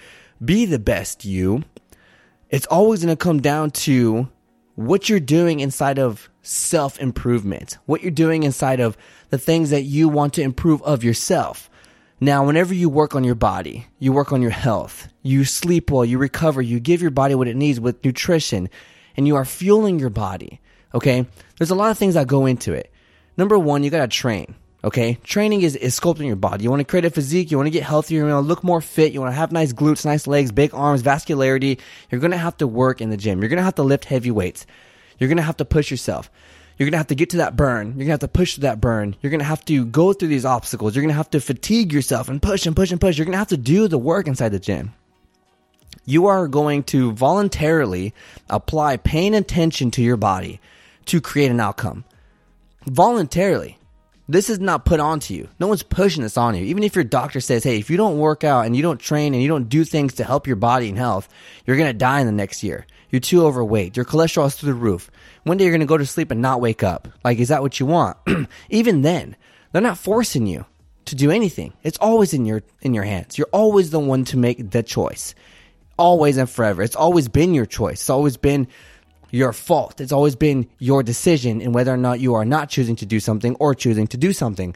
be 0.44 0.66
the 0.66 0.78
best 0.78 1.24
you, 1.24 1.64
it's 2.50 2.66
always 2.66 3.04
going 3.04 3.16
to 3.16 3.22
come 3.22 3.40
down 3.40 3.70
to 3.70 4.28
what 4.74 5.08
you're 5.08 5.20
doing 5.20 5.60
inside 5.60 5.98
of 5.98 6.30
self 6.42 7.00
improvement, 7.00 7.78
what 7.86 8.02
you're 8.02 8.10
doing 8.10 8.42
inside 8.42 8.80
of 8.80 8.96
the 9.30 9.38
things 9.38 9.70
that 9.70 9.82
you 9.82 10.08
want 10.08 10.34
to 10.34 10.42
improve 10.42 10.82
of 10.82 11.04
yourself. 11.04 11.68
Now, 12.20 12.44
whenever 12.44 12.74
you 12.74 12.88
work 12.88 13.14
on 13.14 13.22
your 13.22 13.34
body, 13.34 13.86
you 13.98 14.12
work 14.12 14.32
on 14.32 14.42
your 14.42 14.50
health, 14.50 15.08
you 15.22 15.44
sleep 15.44 15.90
well, 15.90 16.04
you 16.04 16.18
recover, 16.18 16.60
you 16.60 16.80
give 16.80 17.00
your 17.00 17.10
body 17.10 17.34
what 17.34 17.48
it 17.48 17.56
needs 17.56 17.78
with 17.78 18.04
nutrition, 18.04 18.68
and 19.16 19.26
you 19.26 19.36
are 19.36 19.44
fueling 19.44 19.98
your 19.98 20.10
body. 20.10 20.60
Okay. 20.94 21.26
There's 21.58 21.70
a 21.70 21.76
lot 21.76 21.90
of 21.90 21.98
things 21.98 22.14
that 22.14 22.26
go 22.26 22.46
into 22.46 22.72
it. 22.72 22.92
Number 23.36 23.58
one, 23.58 23.84
you 23.84 23.90
got 23.90 24.10
to 24.10 24.16
train. 24.16 24.54
Okay, 24.84 25.18
training 25.24 25.62
is, 25.62 25.74
is 25.74 25.98
sculpting 25.98 26.26
your 26.26 26.36
body. 26.36 26.62
You 26.62 26.70
want 26.70 26.80
to 26.80 26.84
create 26.84 27.04
a 27.04 27.10
physique, 27.10 27.50
you 27.50 27.56
want 27.56 27.66
to 27.66 27.72
get 27.72 27.82
healthier, 27.82 28.24
you 28.24 28.32
want 28.32 28.44
to 28.44 28.48
look 28.48 28.62
more 28.62 28.80
fit, 28.80 29.12
you 29.12 29.20
want 29.20 29.32
to 29.32 29.36
have 29.36 29.50
nice 29.50 29.72
glutes, 29.72 30.04
nice 30.04 30.28
legs, 30.28 30.52
big 30.52 30.72
arms, 30.72 31.02
vascularity. 31.02 31.80
You're 32.10 32.20
going 32.20 32.30
to 32.30 32.36
have 32.36 32.56
to 32.58 32.66
work 32.66 33.00
in 33.00 33.10
the 33.10 33.16
gym. 33.16 33.40
You're 33.40 33.48
going 33.48 33.58
to 33.58 33.64
have 33.64 33.74
to 33.76 33.82
lift 33.82 34.04
heavy 34.04 34.30
weights. 34.30 34.66
You're 35.18 35.28
going 35.28 35.38
to 35.38 35.42
have 35.42 35.56
to 35.56 35.64
push 35.64 35.90
yourself. 35.90 36.30
You're 36.76 36.86
going 36.86 36.92
to 36.92 36.98
have 36.98 37.08
to 37.08 37.16
get 37.16 37.30
to 37.30 37.38
that 37.38 37.56
burn. 37.56 37.88
You're 37.88 38.06
going 38.06 38.06
to 38.06 38.12
have 38.12 38.20
to 38.20 38.28
push 38.28 38.54
to 38.54 38.60
that 38.60 38.80
burn. 38.80 39.16
You're 39.20 39.30
going 39.30 39.40
to 39.40 39.44
have 39.44 39.64
to 39.64 39.84
go 39.84 40.12
through 40.12 40.28
these 40.28 40.44
obstacles. 40.44 40.94
You're 40.94 41.02
going 41.02 41.12
to 41.12 41.16
have 41.16 41.30
to 41.30 41.40
fatigue 41.40 41.92
yourself 41.92 42.28
and 42.28 42.40
push 42.40 42.64
and 42.64 42.76
push 42.76 42.92
and 42.92 43.00
push. 43.00 43.18
You're 43.18 43.24
going 43.24 43.32
to 43.32 43.38
have 43.38 43.48
to 43.48 43.56
do 43.56 43.88
the 43.88 43.98
work 43.98 44.28
inside 44.28 44.50
the 44.50 44.60
gym. 44.60 44.94
You 46.04 46.26
are 46.26 46.46
going 46.46 46.84
to 46.84 47.12
voluntarily 47.12 48.14
apply 48.48 48.98
pain 48.98 49.34
and 49.34 49.46
tension 49.46 49.90
to 49.92 50.02
your 50.02 50.16
body 50.16 50.60
to 51.06 51.20
create 51.20 51.50
an 51.50 51.58
outcome. 51.58 52.04
Voluntarily. 52.86 53.77
This 54.30 54.50
is 54.50 54.60
not 54.60 54.84
put 54.84 55.00
onto 55.00 55.32
you. 55.32 55.48
No 55.58 55.68
one's 55.68 55.82
pushing 55.82 56.22
this 56.22 56.36
on 56.36 56.54
you. 56.54 56.64
Even 56.64 56.82
if 56.82 56.94
your 56.94 57.04
doctor 57.04 57.40
says, 57.40 57.64
hey, 57.64 57.78
if 57.78 57.88
you 57.88 57.96
don't 57.96 58.18
work 58.18 58.44
out 58.44 58.66
and 58.66 58.76
you 58.76 58.82
don't 58.82 59.00
train 59.00 59.32
and 59.32 59.42
you 59.42 59.48
don't 59.48 59.70
do 59.70 59.84
things 59.84 60.14
to 60.14 60.24
help 60.24 60.46
your 60.46 60.56
body 60.56 60.90
and 60.90 60.98
health, 60.98 61.30
you're 61.64 61.78
going 61.78 61.88
to 61.88 61.98
die 61.98 62.20
in 62.20 62.26
the 62.26 62.32
next 62.32 62.62
year. 62.62 62.86
You're 63.08 63.20
too 63.20 63.46
overweight. 63.46 63.96
Your 63.96 64.04
cholesterol's 64.04 64.54
through 64.54 64.72
the 64.72 64.78
roof. 64.78 65.10
One 65.44 65.56
day 65.56 65.64
you're 65.64 65.72
going 65.72 65.80
to 65.80 65.86
go 65.86 65.96
to 65.96 66.04
sleep 66.04 66.30
and 66.30 66.42
not 66.42 66.60
wake 66.60 66.82
up. 66.82 67.08
Like, 67.24 67.38
is 67.38 67.48
that 67.48 67.62
what 67.62 67.80
you 67.80 67.86
want? 67.86 68.18
Even 68.68 69.00
then, 69.00 69.34
they're 69.72 69.80
not 69.80 69.96
forcing 69.96 70.46
you 70.46 70.66
to 71.06 71.14
do 71.14 71.30
anything. 71.30 71.72
It's 71.82 71.98
always 71.98 72.34
in 72.34 72.44
your, 72.44 72.62
in 72.82 72.92
your 72.92 73.04
hands. 73.04 73.38
You're 73.38 73.48
always 73.50 73.88
the 73.88 73.98
one 73.98 74.26
to 74.26 74.36
make 74.36 74.72
the 74.72 74.82
choice. 74.82 75.34
Always 75.96 76.36
and 76.36 76.50
forever. 76.50 76.82
It's 76.82 76.96
always 76.96 77.28
been 77.28 77.54
your 77.54 77.66
choice. 77.66 78.02
It's 78.02 78.10
always 78.10 78.36
been 78.36 78.68
your 79.30 79.52
fault. 79.52 80.00
It's 80.00 80.12
always 80.12 80.36
been 80.36 80.68
your 80.78 81.02
decision 81.02 81.60
in 81.60 81.72
whether 81.72 81.92
or 81.92 81.98
not 81.98 82.20
you 82.20 82.34
are 82.34 82.44
not 82.44 82.68
choosing 82.68 82.96
to 82.96 83.06
do 83.06 83.20
something 83.20 83.54
or 83.56 83.74
choosing 83.74 84.06
to 84.08 84.16
do 84.16 84.32
something. 84.32 84.74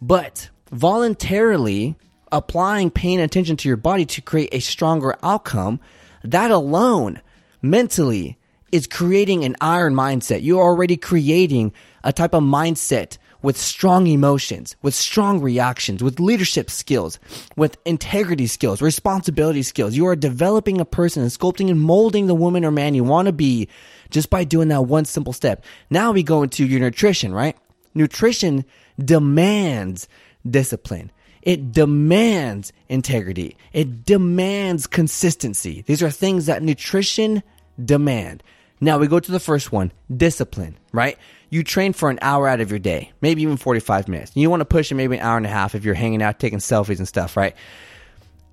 But 0.00 0.50
voluntarily 0.70 1.96
applying 2.32 2.90
paying 2.90 3.20
attention 3.20 3.56
to 3.58 3.68
your 3.68 3.76
body 3.76 4.06
to 4.06 4.22
create 4.22 4.48
a 4.52 4.60
stronger 4.60 5.16
outcome, 5.22 5.78
that 6.24 6.50
alone 6.50 7.20
mentally 7.60 8.38
is 8.72 8.86
creating 8.86 9.44
an 9.44 9.54
iron 9.60 9.94
mindset. 9.94 10.42
You're 10.42 10.62
already 10.62 10.96
creating 10.96 11.72
a 12.02 12.12
type 12.12 12.34
of 12.34 12.42
mindset 12.42 13.18
with 13.42 13.56
strong 13.56 14.06
emotions, 14.06 14.76
with 14.82 14.94
strong 14.94 15.40
reactions, 15.40 16.02
with 16.02 16.20
leadership 16.20 16.70
skills, 16.70 17.18
with 17.56 17.76
integrity 17.84 18.46
skills, 18.46 18.80
responsibility 18.80 19.62
skills. 19.62 19.96
You 19.96 20.06
are 20.06 20.16
developing 20.16 20.80
a 20.80 20.84
person 20.84 21.22
and 21.22 21.30
sculpting 21.30 21.70
and 21.70 21.80
molding 21.80 22.26
the 22.26 22.34
woman 22.34 22.64
or 22.64 22.70
man 22.70 22.94
you 22.94 23.04
want 23.04 23.26
to 23.26 23.32
be 23.32 23.68
just 24.10 24.30
by 24.30 24.44
doing 24.44 24.68
that 24.68 24.82
one 24.82 25.04
simple 25.04 25.32
step. 25.32 25.64
Now 25.90 26.12
we 26.12 26.22
go 26.22 26.42
into 26.42 26.64
your 26.64 26.80
nutrition, 26.80 27.34
right? 27.34 27.56
Nutrition 27.94 28.64
demands 28.98 30.08
discipline. 30.48 31.10
It 31.42 31.72
demands 31.72 32.72
integrity. 32.88 33.56
It 33.72 34.04
demands 34.04 34.86
consistency. 34.86 35.82
These 35.86 36.02
are 36.02 36.10
things 36.10 36.46
that 36.46 36.62
nutrition 36.62 37.42
demand. 37.84 38.42
Now 38.80 38.98
we 38.98 39.06
go 39.08 39.20
to 39.20 39.32
the 39.32 39.40
first 39.40 39.72
one, 39.72 39.92
discipline, 40.14 40.76
right? 40.92 41.18
You 41.52 41.62
train 41.62 41.92
for 41.92 42.08
an 42.08 42.18
hour 42.22 42.48
out 42.48 42.62
of 42.62 42.70
your 42.70 42.78
day, 42.78 43.12
maybe 43.20 43.42
even 43.42 43.58
45 43.58 44.08
minutes. 44.08 44.32
You 44.34 44.48
want 44.48 44.62
to 44.62 44.64
push 44.64 44.90
it 44.90 44.94
maybe 44.94 45.18
an 45.18 45.22
hour 45.22 45.36
and 45.36 45.44
a 45.44 45.50
half 45.50 45.74
if 45.74 45.84
you're 45.84 45.92
hanging 45.92 46.22
out, 46.22 46.38
taking 46.38 46.60
selfies 46.60 46.96
and 46.96 47.06
stuff, 47.06 47.36
right? 47.36 47.54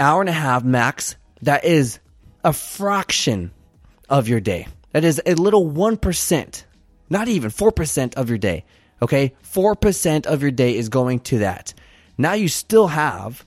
Hour 0.01 0.19
and 0.19 0.29
a 0.29 0.33
half 0.33 0.65
max, 0.65 1.15
that 1.43 1.63
is 1.63 1.99
a 2.43 2.51
fraction 2.51 3.51
of 4.09 4.27
your 4.27 4.41
day. 4.41 4.67
That 4.91 5.05
is 5.05 5.21
a 5.25 5.35
little 5.35 5.65
1%, 5.65 6.63
not 7.09 7.29
even 7.29 7.51
4% 7.51 8.15
of 8.15 8.27
your 8.27 8.37
day. 8.37 8.65
Okay. 9.01 9.33
4% 9.45 10.25
of 10.25 10.41
your 10.41 10.51
day 10.51 10.75
is 10.75 10.89
going 10.89 11.21
to 11.21 11.37
that. 11.37 11.73
Now 12.17 12.33
you 12.33 12.49
still 12.49 12.87
have 12.87 13.45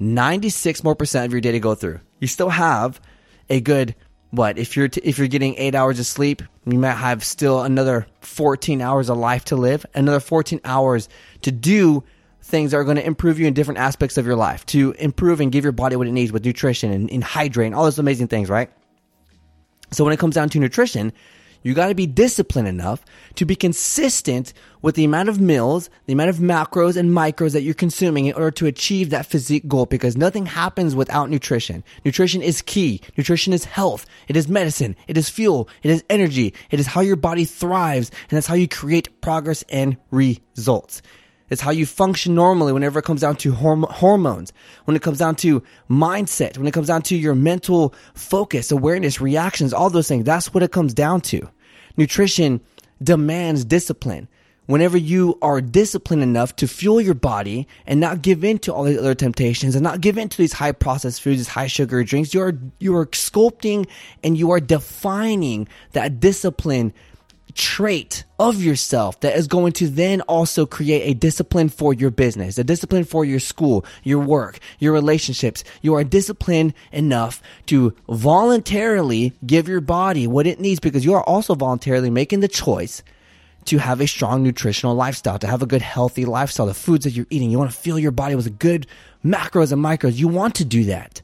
96 0.00 0.82
more 0.82 0.96
percent 0.96 1.26
of 1.26 1.32
your 1.32 1.40
day 1.40 1.52
to 1.52 1.60
go 1.60 1.76
through. 1.76 2.00
You 2.18 2.26
still 2.26 2.48
have 2.48 3.00
a 3.48 3.60
good 3.60 3.94
what 4.30 4.58
if 4.58 4.76
you're 4.76 4.88
t- 4.88 5.00
if 5.04 5.18
you're 5.18 5.28
getting 5.28 5.54
8 5.56 5.74
hours 5.74 5.98
of 5.98 6.06
sleep, 6.06 6.42
you 6.66 6.78
might 6.78 6.92
have 6.92 7.24
still 7.24 7.62
another 7.62 8.06
14 8.20 8.80
hours 8.80 9.08
of 9.08 9.16
life 9.16 9.44
to 9.46 9.56
live, 9.56 9.84
another 9.94 10.20
14 10.20 10.60
hours 10.64 11.08
to 11.42 11.50
do 11.50 12.04
things 12.42 12.70
that 12.70 12.78
are 12.78 12.84
going 12.84 12.96
to 12.96 13.06
improve 13.06 13.38
you 13.38 13.46
in 13.46 13.54
different 13.54 13.78
aspects 13.78 14.16
of 14.16 14.26
your 14.26 14.36
life, 14.36 14.64
to 14.66 14.92
improve 14.98 15.40
and 15.40 15.52
give 15.52 15.64
your 15.64 15.72
body 15.72 15.96
what 15.96 16.06
it 16.06 16.12
needs 16.12 16.32
with 16.32 16.44
nutrition 16.44 16.92
and, 16.92 17.10
and 17.10 17.22
hydrate 17.22 17.66
and 17.66 17.74
all 17.74 17.84
those 17.84 17.98
amazing 17.98 18.28
things, 18.28 18.48
right? 18.48 18.70
So 19.92 20.04
when 20.04 20.12
it 20.12 20.18
comes 20.18 20.34
down 20.34 20.48
to 20.50 20.58
nutrition, 20.58 21.12
you 21.62 21.74
got 21.74 21.88
to 21.88 21.94
be 21.94 22.06
disciplined 22.06 22.68
enough 22.68 23.04
to 23.34 23.44
be 23.44 23.54
consistent 23.54 24.52
with 24.82 24.94
the 24.94 25.04
amount 25.04 25.28
of 25.28 25.40
meals, 25.40 25.90
the 26.06 26.12
amount 26.14 26.30
of 26.30 26.36
macros 26.36 26.96
and 26.96 27.10
micros 27.10 27.52
that 27.52 27.62
you're 27.62 27.74
consuming 27.74 28.26
in 28.26 28.34
order 28.34 28.50
to 28.50 28.66
achieve 28.66 29.10
that 29.10 29.26
physique 29.26 29.68
goal 29.68 29.86
because 29.86 30.16
nothing 30.16 30.46
happens 30.46 30.94
without 30.94 31.28
nutrition. 31.28 31.84
Nutrition 32.04 32.40
is 32.40 32.62
key. 32.62 33.00
Nutrition 33.16 33.52
is 33.52 33.64
health. 33.64 34.06
It 34.28 34.36
is 34.36 34.48
medicine. 34.48 34.96
It 35.06 35.18
is 35.18 35.28
fuel. 35.28 35.68
It 35.82 35.90
is 35.90 36.04
energy. 36.08 36.54
It 36.70 36.80
is 36.80 36.86
how 36.86 37.02
your 37.02 37.16
body 37.16 37.44
thrives 37.44 38.10
and 38.30 38.36
that's 38.36 38.46
how 38.46 38.54
you 38.54 38.68
create 38.68 39.20
progress 39.20 39.62
and 39.68 39.96
results. 40.10 41.02
It's 41.50 41.60
how 41.60 41.72
you 41.72 41.84
function 41.84 42.34
normally 42.34 42.72
whenever 42.72 43.00
it 43.00 43.04
comes 43.04 43.20
down 43.20 43.36
to 43.36 43.52
horm- 43.52 43.90
hormones, 43.90 44.52
when 44.84 44.96
it 44.96 45.02
comes 45.02 45.18
down 45.18 45.34
to 45.36 45.62
mindset, 45.90 46.56
when 46.56 46.66
it 46.66 46.72
comes 46.72 46.86
down 46.86 47.02
to 47.02 47.16
your 47.16 47.34
mental 47.34 47.92
focus, 48.14 48.70
awareness, 48.70 49.20
reactions, 49.20 49.72
all 49.72 49.90
those 49.90 50.08
things. 50.08 50.24
That's 50.24 50.54
what 50.54 50.62
it 50.62 50.70
comes 50.70 50.94
down 50.94 51.20
to. 51.22 51.48
Nutrition 51.96 52.60
demands 53.02 53.64
discipline. 53.64 54.28
Whenever 54.66 54.96
you 54.96 55.36
are 55.42 55.60
disciplined 55.60 56.22
enough 56.22 56.54
to 56.54 56.68
fuel 56.68 57.00
your 57.00 57.14
body 57.14 57.66
and 57.88 57.98
not 57.98 58.22
give 58.22 58.44
in 58.44 58.56
to 58.60 58.72
all 58.72 58.84
these 58.84 58.98
other 58.98 59.16
temptations 59.16 59.74
and 59.74 59.82
not 59.82 60.00
give 60.00 60.16
in 60.16 60.28
to 60.28 60.38
these 60.38 60.52
high 60.52 60.70
processed 60.70 61.20
foods, 61.20 61.38
these 61.38 61.48
high 61.48 61.66
sugar 61.66 62.04
drinks, 62.04 62.32
you 62.32 62.40
are, 62.40 62.52
you 62.78 62.94
are 62.94 63.06
sculpting 63.06 63.88
and 64.22 64.38
you 64.38 64.52
are 64.52 64.60
defining 64.60 65.66
that 65.90 66.20
discipline 66.20 66.92
trait 67.50 68.24
of 68.38 68.62
yourself 68.62 69.20
that 69.20 69.36
is 69.36 69.46
going 69.46 69.72
to 69.72 69.88
then 69.88 70.20
also 70.22 70.66
create 70.66 71.02
a 71.10 71.14
discipline 71.14 71.68
for 71.68 71.92
your 71.94 72.10
business, 72.10 72.58
a 72.58 72.64
discipline 72.64 73.04
for 73.04 73.24
your 73.24 73.40
school, 73.40 73.84
your 74.02 74.20
work, 74.20 74.58
your 74.78 74.92
relationships. 74.92 75.64
You 75.82 75.94
are 75.94 76.04
disciplined 76.04 76.74
enough 76.92 77.42
to 77.66 77.94
voluntarily 78.08 79.32
give 79.44 79.68
your 79.68 79.80
body 79.80 80.26
what 80.26 80.46
it 80.46 80.60
needs 80.60 80.80
because 80.80 81.04
you 81.04 81.14
are 81.14 81.24
also 81.24 81.54
voluntarily 81.54 82.10
making 82.10 82.40
the 82.40 82.48
choice 82.48 83.02
to 83.66 83.78
have 83.78 84.00
a 84.00 84.06
strong 84.06 84.42
nutritional 84.42 84.94
lifestyle, 84.94 85.38
to 85.38 85.46
have 85.46 85.62
a 85.62 85.66
good 85.66 85.82
healthy 85.82 86.24
lifestyle, 86.24 86.66
the 86.66 86.74
foods 86.74 87.04
that 87.04 87.10
you're 87.10 87.26
eating. 87.30 87.50
You 87.50 87.58
want 87.58 87.70
to 87.70 87.76
fill 87.76 87.98
your 87.98 88.10
body 88.10 88.34
with 88.34 88.58
good 88.58 88.86
macros 89.24 89.72
and 89.72 89.84
micros. 89.84 90.16
You 90.16 90.28
want 90.28 90.54
to 90.56 90.64
do 90.64 90.84
that 90.84 91.20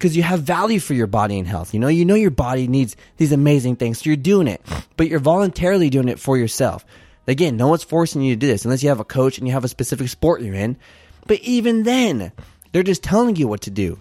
because 0.00 0.16
you 0.16 0.22
have 0.22 0.40
value 0.40 0.80
for 0.80 0.94
your 0.94 1.06
body 1.06 1.38
and 1.38 1.46
health. 1.46 1.74
You 1.74 1.80
know, 1.80 1.88
you 1.88 2.06
know 2.06 2.14
your 2.14 2.30
body 2.30 2.66
needs 2.66 2.96
these 3.18 3.32
amazing 3.32 3.76
things. 3.76 3.98
So 3.98 4.08
you're 4.08 4.16
doing 4.16 4.48
it, 4.48 4.62
but 4.96 5.08
you're 5.08 5.20
voluntarily 5.20 5.90
doing 5.90 6.08
it 6.08 6.18
for 6.18 6.38
yourself. 6.38 6.86
Again, 7.28 7.58
no 7.58 7.68
one's 7.68 7.84
forcing 7.84 8.22
you 8.22 8.34
to 8.34 8.38
do 8.38 8.46
this 8.46 8.64
unless 8.64 8.82
you 8.82 8.88
have 8.88 9.00
a 9.00 9.04
coach 9.04 9.36
and 9.36 9.46
you 9.46 9.52
have 9.52 9.62
a 9.62 9.68
specific 9.68 10.08
sport 10.08 10.40
you're 10.40 10.54
in. 10.54 10.78
But 11.26 11.40
even 11.40 11.82
then, 11.82 12.32
they're 12.72 12.82
just 12.82 13.02
telling 13.02 13.36
you 13.36 13.46
what 13.46 13.60
to 13.62 13.70
do. 13.70 14.00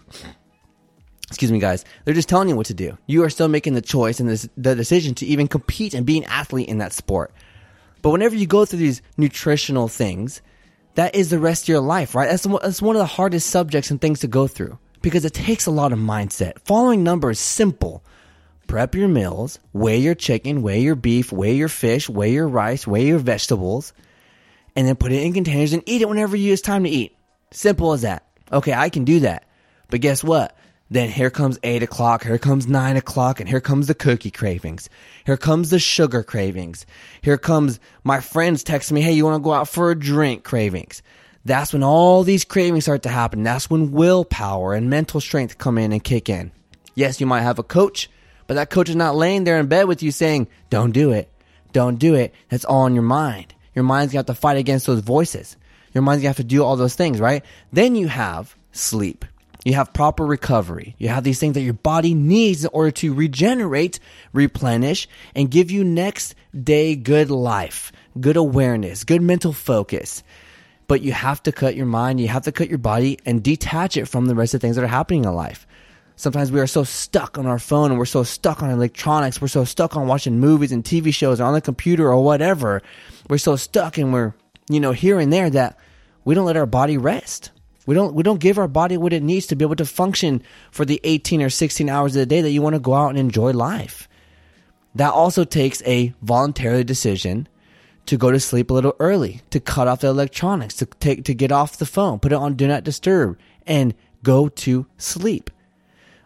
Excuse 1.28 1.52
me, 1.52 1.60
guys. 1.60 1.84
They're 2.06 2.14
just 2.14 2.30
telling 2.30 2.48
you 2.48 2.56
what 2.56 2.68
to 2.68 2.74
do. 2.74 2.98
You 3.06 3.26
are 3.26 3.30
still 3.30 3.50
making 3.50 3.74
the 3.74 3.82
choice 3.82 4.22
and 4.22 4.30
the 4.30 4.76
decision 4.76 5.16
to 5.16 5.26
even 5.26 5.50
compete 5.50 5.94
and 5.94 6.06
be 6.06 6.18
an 6.18 6.24
athlete 6.24 6.70
in 6.70 6.78
that 6.78 6.94
sport. 6.94 7.34
But 8.02 8.12
whenever 8.12 8.38
you 8.38 8.48
go 8.48 8.64
through 8.64 8.80
these 8.80 9.02
nutritional 9.18 9.90
things, 9.90 10.42
that 10.96 11.14
is 11.14 11.30
the 11.30 11.40
rest 11.40 11.66
of 11.66 11.68
your 11.68 11.82
life, 11.82 12.16
right? 12.16 12.30
That's, 12.30 12.44
that's 12.44 12.82
one 12.82 12.96
of 12.96 13.02
the 13.02 13.06
hardest 13.06 13.50
subjects 13.50 13.92
and 13.92 14.00
things 14.00 14.22
to 14.22 14.28
go 14.28 14.48
through 14.48 14.80
because 15.02 15.26
it 15.26 15.34
takes 15.34 15.66
a 15.66 15.72
lot 15.72 15.94
of 15.94 16.00
mindset. 16.00 16.60
Following 16.66 17.04
number 17.04 17.30
is 17.30 17.40
simple. 17.40 18.04
Prep 18.68 18.94
your 18.94 19.08
meals, 19.08 19.60
weigh 19.74 19.98
your 19.98 20.16
chicken, 20.16 20.62
weigh 20.62 20.82
your 20.82 20.96
beef, 20.96 21.32
weigh 21.32 21.56
your 21.56 21.70
fish, 21.70 22.08
weigh 22.08 22.34
your 22.34 22.48
rice, 22.48 22.86
weigh 22.86 23.08
your 23.08 23.18
vegetables, 23.18 23.94
and 24.76 24.88
then 24.88 24.96
put 24.96 25.12
it 25.12 25.24
in 25.24 25.34
containers 25.34 25.74
and 25.74 25.82
eat 25.88 26.02
it 26.02 26.10
whenever 26.10 26.36
you 26.36 26.54
it's 26.54 26.62
time 26.62 26.84
to 26.84 26.90
eat. 26.90 27.16
Simple 27.52 27.94
as 27.94 28.04
that. 28.04 28.28
Okay, 28.52 28.74
I 28.74 28.90
can 28.90 29.06
do 29.06 29.22
that. 29.22 29.46
But 29.90 30.02
guess 30.02 30.24
what? 30.24 30.56
Then 30.92 31.10
here 31.10 31.30
comes 31.30 31.60
eight 31.62 31.84
o'clock, 31.84 32.24
here 32.24 32.38
comes 32.40 32.68
nine 32.68 32.98
o'clock, 32.98 33.40
and 33.40 33.48
here 33.48 33.62
comes 33.62 33.88
the 33.88 33.94
cookie 33.94 34.32
cravings. 34.32 34.90
Here 35.24 35.38
comes 35.38 35.70
the 35.70 35.80
sugar 35.80 36.24
cravings. 36.24 36.86
Here 37.22 37.38
comes 37.38 37.80
my 38.04 38.22
friends 38.22 38.64
texting 38.64 38.94
me, 38.94 39.02
hey, 39.02 39.14
you 39.14 39.26
want 39.26 39.36
to 39.36 39.44
go 39.44 39.54
out 39.54 39.68
for 39.68 39.92
a 39.92 39.98
drink 39.98 40.44
cravings. 40.44 41.04
That's 41.46 41.74
when 41.74 41.84
all 41.84 42.24
these 42.24 42.46
cravings 42.46 42.86
start 42.86 43.04
to 43.04 43.10
happen. 43.10 43.44
That's 43.44 43.70
when 43.70 43.92
willpower 43.92 44.74
and 44.74 44.90
mental 44.90 45.22
strength 45.22 45.58
come 45.58 45.78
in 45.78 45.92
and 45.92 46.04
kick 46.04 46.30
in. 46.30 46.52
Yes, 46.96 47.20
you 47.22 47.28
might 47.28 47.42
have 47.42 47.60
a 47.60 47.64
coach, 47.64 48.10
but 48.48 48.56
that 48.56 48.70
coach 48.70 48.90
is 48.90 48.96
not 48.96 49.16
laying 49.16 49.44
there 49.44 49.60
in 49.60 49.68
bed 49.68 49.88
with 49.88 50.04
you 50.04 50.12
saying, 50.12 50.48
don't 50.70 50.92
do 50.92 51.12
it. 51.12 51.30
Don't 51.72 51.98
do 51.98 52.16
it. 52.16 52.34
That's 52.50 52.66
all 52.66 52.86
in 52.88 52.94
your 52.94 53.04
mind. 53.04 53.54
Your 53.74 53.84
mind's 53.84 54.12
gonna 54.12 54.20
have 54.20 54.26
to 54.26 54.34
fight 54.34 54.58
against 54.58 54.86
those 54.86 55.00
voices. 55.00 55.56
Your 55.94 56.02
mind's 56.02 56.22
gonna 56.22 56.30
have 56.30 56.38
to 56.38 56.44
do 56.44 56.64
all 56.64 56.76
those 56.76 56.96
things, 56.96 57.20
right? 57.20 57.44
Then 57.72 57.96
you 57.96 58.08
have 58.08 58.56
sleep. 58.72 59.26
You 59.66 59.74
have 59.74 59.94
proper 59.94 60.26
recovery. 60.26 60.96
You 60.98 61.10
have 61.10 61.24
these 61.24 61.40
things 61.40 61.54
that 61.54 61.62
your 61.62 61.74
body 61.74 62.14
needs 62.14 62.64
in 62.64 62.70
order 62.74 62.92
to 62.92 63.14
regenerate, 63.14 64.00
replenish, 64.34 65.08
and 65.36 65.52
give 65.52 65.70
you 65.70 65.84
next 65.84 66.34
day 66.60 66.96
good 66.96 67.30
life, 67.30 67.92
good 68.20 68.38
awareness, 68.38 69.04
good 69.04 69.22
mental 69.22 69.54
focus 69.54 70.24
but 70.90 71.02
you 71.04 71.14
have 71.14 71.42
to 71.44 71.52
cut 71.52 71.76
your 71.76 71.86
mind, 71.86 72.20
you 72.20 72.28
have 72.28 72.44
to 72.44 72.52
cut 72.52 72.68
your 72.68 72.80
body 72.80 73.20
and 73.24 73.44
detach 73.44 73.96
it 73.96 74.08
from 74.08 74.26
the 74.26 74.34
rest 74.34 74.56
of 74.56 74.60
the 74.60 74.66
things 74.66 74.76
that 74.76 74.84
are 74.84 74.88
happening 74.88 75.24
in 75.24 75.32
life. 75.34 75.68
Sometimes 76.16 76.52
we 76.52 76.60
are 76.60 76.68
so 76.68 76.84
stuck 76.84 77.38
on 77.38 77.46
our 77.46 77.60
phone 77.60 77.92
and 77.92 78.00
we're 78.00 78.06
so 78.06 78.24
stuck 78.24 78.64
on 78.64 78.72
electronics, 78.72 79.40
we're 79.40 79.50
so 79.50 79.64
stuck 79.64 79.96
on 79.96 80.08
watching 80.08 80.40
movies 80.40 80.72
and 80.72 80.84
TV 80.84 81.14
shows 81.14 81.40
or 81.40 81.44
on 81.44 81.54
the 81.54 81.62
computer 81.62 82.12
or 82.12 82.24
whatever. 82.24 82.82
We're 83.30 83.38
so 83.38 83.56
stuck 83.56 84.00
and 84.00 84.12
we're, 84.12 84.34
you 84.68 84.80
know, 84.80 84.92
here 84.92 85.20
and 85.20 85.32
there 85.32 85.52
that 85.52 85.78
we 86.26 86.34
don't 86.34 86.48
let 86.48 86.58
our 86.58 86.66
body 86.66 86.98
rest. 86.98 87.52
We 87.86 87.94
don't 87.94 88.16
we 88.16 88.24
don't 88.24 88.40
give 88.40 88.58
our 88.58 88.68
body 88.68 88.98
what 88.98 89.14
it 89.14 89.22
needs 89.22 89.46
to 89.48 89.56
be 89.56 89.64
able 89.64 89.76
to 89.76 89.86
function 89.86 90.42
for 90.72 90.86
the 90.86 91.00
18 91.04 91.44
or 91.44 91.52
16 91.52 91.88
hours 91.88 92.16
of 92.16 92.22
the 92.22 92.26
day 92.26 92.42
that 92.42 92.50
you 92.50 92.64
want 92.64 92.74
to 92.74 92.80
go 92.80 92.96
out 92.96 93.10
and 93.10 93.20
enjoy 93.20 93.52
life. 93.52 94.10
That 94.96 95.14
also 95.14 95.44
takes 95.44 95.84
a 95.86 96.16
voluntary 96.24 96.84
decision 96.84 97.48
to 98.10 98.18
go 98.18 98.32
to 98.32 98.40
sleep 98.40 98.72
a 98.72 98.74
little 98.74 98.96
early, 99.00 99.42
to 99.52 99.60
cut 99.60 99.88
off 99.88 100.02
the 100.02 100.08
electronics, 100.08 100.74
to 100.76 100.88
take 100.88 101.26
to 101.26 101.34
get 101.36 101.52
off 101.52 101.78
the 101.78 101.86
phone, 101.86 102.18
put 102.18 102.32
it 102.32 102.36
on 102.36 102.56
do 102.56 102.68
not 102.68 102.84
disturb, 102.84 103.38
and 103.68 103.94
go 104.24 104.50
to 104.50 104.88
sleep. 104.98 105.52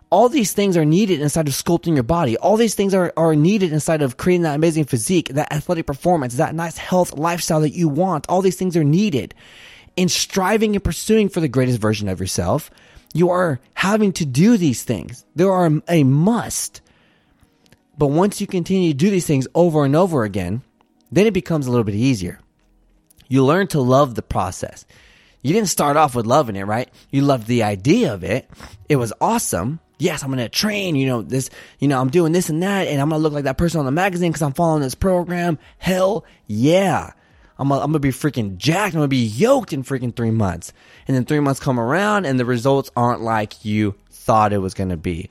All 0.09 0.29
these 0.29 0.53
things 0.53 0.77
are 0.77 0.85
needed 0.85 1.19
inside 1.19 1.49
of 1.49 1.53
sculpting 1.53 1.95
your 1.95 2.03
body. 2.03 2.37
All 2.37 2.55
these 2.55 2.75
things 2.75 2.93
are, 2.93 3.11
are 3.17 3.35
needed 3.35 3.73
inside 3.73 4.01
of 4.01 4.15
creating 4.15 4.43
that 4.43 4.55
amazing 4.55 4.85
physique, 4.85 5.29
that 5.29 5.51
athletic 5.51 5.85
performance, 5.85 6.35
that 6.35 6.55
nice 6.55 6.77
health 6.77 7.17
lifestyle 7.17 7.59
that 7.61 7.71
you 7.71 7.89
want. 7.89 8.29
All 8.29 8.41
these 8.41 8.55
things 8.55 8.77
are 8.77 8.83
needed. 8.85 9.35
In 9.97 10.07
striving 10.07 10.75
and 10.75 10.83
pursuing 10.83 11.27
for 11.27 11.41
the 11.41 11.49
greatest 11.49 11.81
version 11.81 12.07
of 12.07 12.21
yourself, 12.21 12.71
you 13.13 13.29
are 13.29 13.59
having 13.73 14.13
to 14.13 14.25
do 14.25 14.55
these 14.55 14.83
things. 14.83 15.25
They 15.35 15.43
are 15.43 15.69
a 15.89 16.03
must. 16.03 16.79
But 17.97 18.07
once 18.07 18.39
you 18.39 18.47
continue 18.47 18.91
to 18.91 18.97
do 18.97 19.09
these 19.09 19.27
things 19.27 19.47
over 19.53 19.83
and 19.83 19.95
over 19.95 20.23
again, 20.23 20.61
then 21.15 21.27
it 21.27 21.33
becomes 21.33 21.67
a 21.67 21.71
little 21.71 21.83
bit 21.83 21.95
easier. 21.95 22.39
You 23.27 23.45
learn 23.45 23.67
to 23.67 23.81
love 23.81 24.15
the 24.15 24.21
process. 24.21 24.85
You 25.41 25.53
didn't 25.53 25.69
start 25.69 25.97
off 25.97 26.15
with 26.15 26.25
loving 26.25 26.55
it, 26.55 26.63
right? 26.63 26.89
You 27.11 27.21
loved 27.21 27.47
the 27.47 27.63
idea 27.63 28.13
of 28.13 28.23
it. 28.23 28.49
It 28.87 28.95
was 28.95 29.11
awesome. 29.19 29.79
Yes, 29.99 30.23
I'm 30.23 30.29
going 30.29 30.39
to 30.39 30.49
train, 30.49 30.95
you 30.95 31.07
know, 31.07 31.21
this, 31.21 31.49
you 31.79 31.87
know, 31.87 31.99
I'm 31.99 32.09
doing 32.09 32.31
this 32.31 32.49
and 32.49 32.63
that, 32.63 32.87
and 32.87 33.01
I'm 33.01 33.09
going 33.09 33.19
to 33.19 33.23
look 33.23 33.33
like 33.33 33.43
that 33.45 33.57
person 33.57 33.79
on 33.79 33.85
the 33.85 33.91
magazine 33.91 34.31
because 34.31 34.41
I'm 34.41 34.53
following 34.53 34.81
this 34.81 34.95
program. 34.95 35.59
Hell 35.77 36.25
yeah. 36.47 37.11
I'm 37.57 37.69
gonna, 37.69 37.81
I'm 37.81 37.91
gonna 37.91 37.99
be 37.99 38.09
freaking 38.09 38.57
jacked. 38.57 38.95
I'm 38.95 38.99
gonna 38.99 39.07
be 39.07 39.25
yoked 39.25 39.73
in 39.73 39.83
freaking 39.83 40.15
three 40.15 40.31
months. 40.31 40.73
And 41.07 41.15
then 41.15 41.25
three 41.25 41.39
months 41.39 41.59
come 41.59 41.79
around 41.79 42.25
and 42.25 42.39
the 42.39 42.45
results 42.45 42.89
aren't 42.95 43.21
like 43.21 43.63
you 43.63 43.95
thought 44.09 44.53
it 44.53 44.57
was 44.57 44.73
gonna 44.73 44.97
be. 44.97 45.29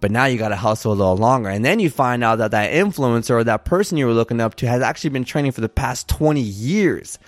But 0.00 0.10
now 0.10 0.24
you 0.24 0.38
gotta 0.38 0.56
hustle 0.56 0.92
a 0.92 0.94
little 0.94 1.16
longer. 1.16 1.48
And 1.48 1.64
then 1.64 1.78
you 1.78 1.90
find 1.90 2.24
out 2.24 2.38
that 2.38 2.52
that 2.52 2.72
influencer 2.72 3.30
or 3.30 3.44
that 3.44 3.64
person 3.64 3.98
you 3.98 4.06
were 4.06 4.14
looking 4.14 4.40
up 4.40 4.54
to 4.56 4.66
has 4.66 4.82
actually 4.82 5.10
been 5.10 5.24
training 5.24 5.52
for 5.52 5.60
the 5.60 5.68
past 5.68 6.08
20 6.08 6.40
years. 6.40 7.18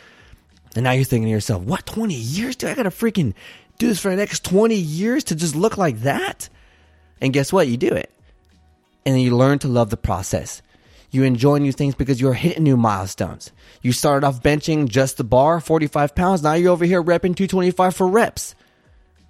And 0.75 0.85
now 0.85 0.93
you're 0.93 1.05
thinking 1.05 1.27
to 1.27 1.31
yourself, 1.31 1.63
what, 1.63 1.85
20 1.85 2.15
years? 2.15 2.57
Dude, 2.57 2.71
I 2.71 2.75
gotta 2.75 2.91
freaking 2.91 3.35
do 3.79 3.89
this 3.89 4.01
for 4.01 4.11
the 4.11 4.17
next 4.17 4.45
20 4.45 4.75
years 4.75 5.25
to 5.25 5.35
just 5.35 5.55
look 5.55 5.77
like 5.77 6.01
that? 6.01 6.49
And 7.21 7.33
guess 7.33 7.53
what? 7.53 7.69
You 7.69 7.77
do 7.77 7.89
it. 7.89 8.11
And 9.05 9.21
you 9.21 9.37
learn 9.37 9.59
to 9.61 9.69
love 9.69 9.91
the 9.91 9.97
process. 9.97 10.63
You 11.11 11.25
enjoy 11.25 11.59
new 11.59 11.73
things 11.73 11.95
because 11.95 12.21
you're 12.21 12.33
hitting 12.33 12.63
new 12.63 12.77
milestones. 12.77 13.53
You 13.83 13.93
started 13.93 14.27
off 14.27 14.43
benching 14.43 14.89
just 14.89 15.19
the 15.19 15.25
bar, 15.25 15.61
45 15.61 16.15
pounds. 16.15 16.43
Now 16.43 16.55
you're 16.55 16.73
over 16.73 16.85
here 16.85 17.03
repping 17.03 17.37
225 17.37 17.95
for 17.95 18.07
reps. 18.07 18.55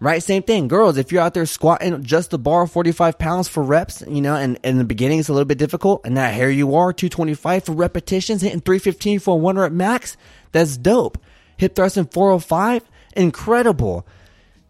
Right? 0.02 0.20
Same 0.20 0.42
thing. 0.42 0.66
Girls, 0.66 0.96
if 0.96 1.12
you're 1.12 1.22
out 1.22 1.32
there 1.32 1.46
squatting 1.46 2.02
just 2.02 2.30
the 2.30 2.38
bar, 2.38 2.66
45 2.66 3.20
pounds 3.20 3.46
for 3.46 3.62
reps, 3.62 4.02
you 4.08 4.20
know, 4.20 4.34
and 4.34 4.58
in 4.64 4.78
the 4.78 4.84
beginning 4.84 5.20
it's 5.20 5.28
a 5.28 5.32
little 5.32 5.46
bit 5.46 5.58
difficult. 5.58 6.00
And 6.04 6.16
now 6.16 6.28
here 6.32 6.50
you 6.50 6.74
are, 6.74 6.92
225 6.92 7.66
for 7.66 7.72
repetitions, 7.72 8.42
hitting 8.42 8.60
315 8.60 9.20
for 9.20 9.38
one 9.38 9.56
rep 9.56 9.70
max. 9.70 10.16
That's 10.50 10.76
dope. 10.76 11.18
Hip 11.58 11.76
thrust 11.76 11.98
in 11.98 12.06
405. 12.06 12.82
Incredible. 13.14 14.04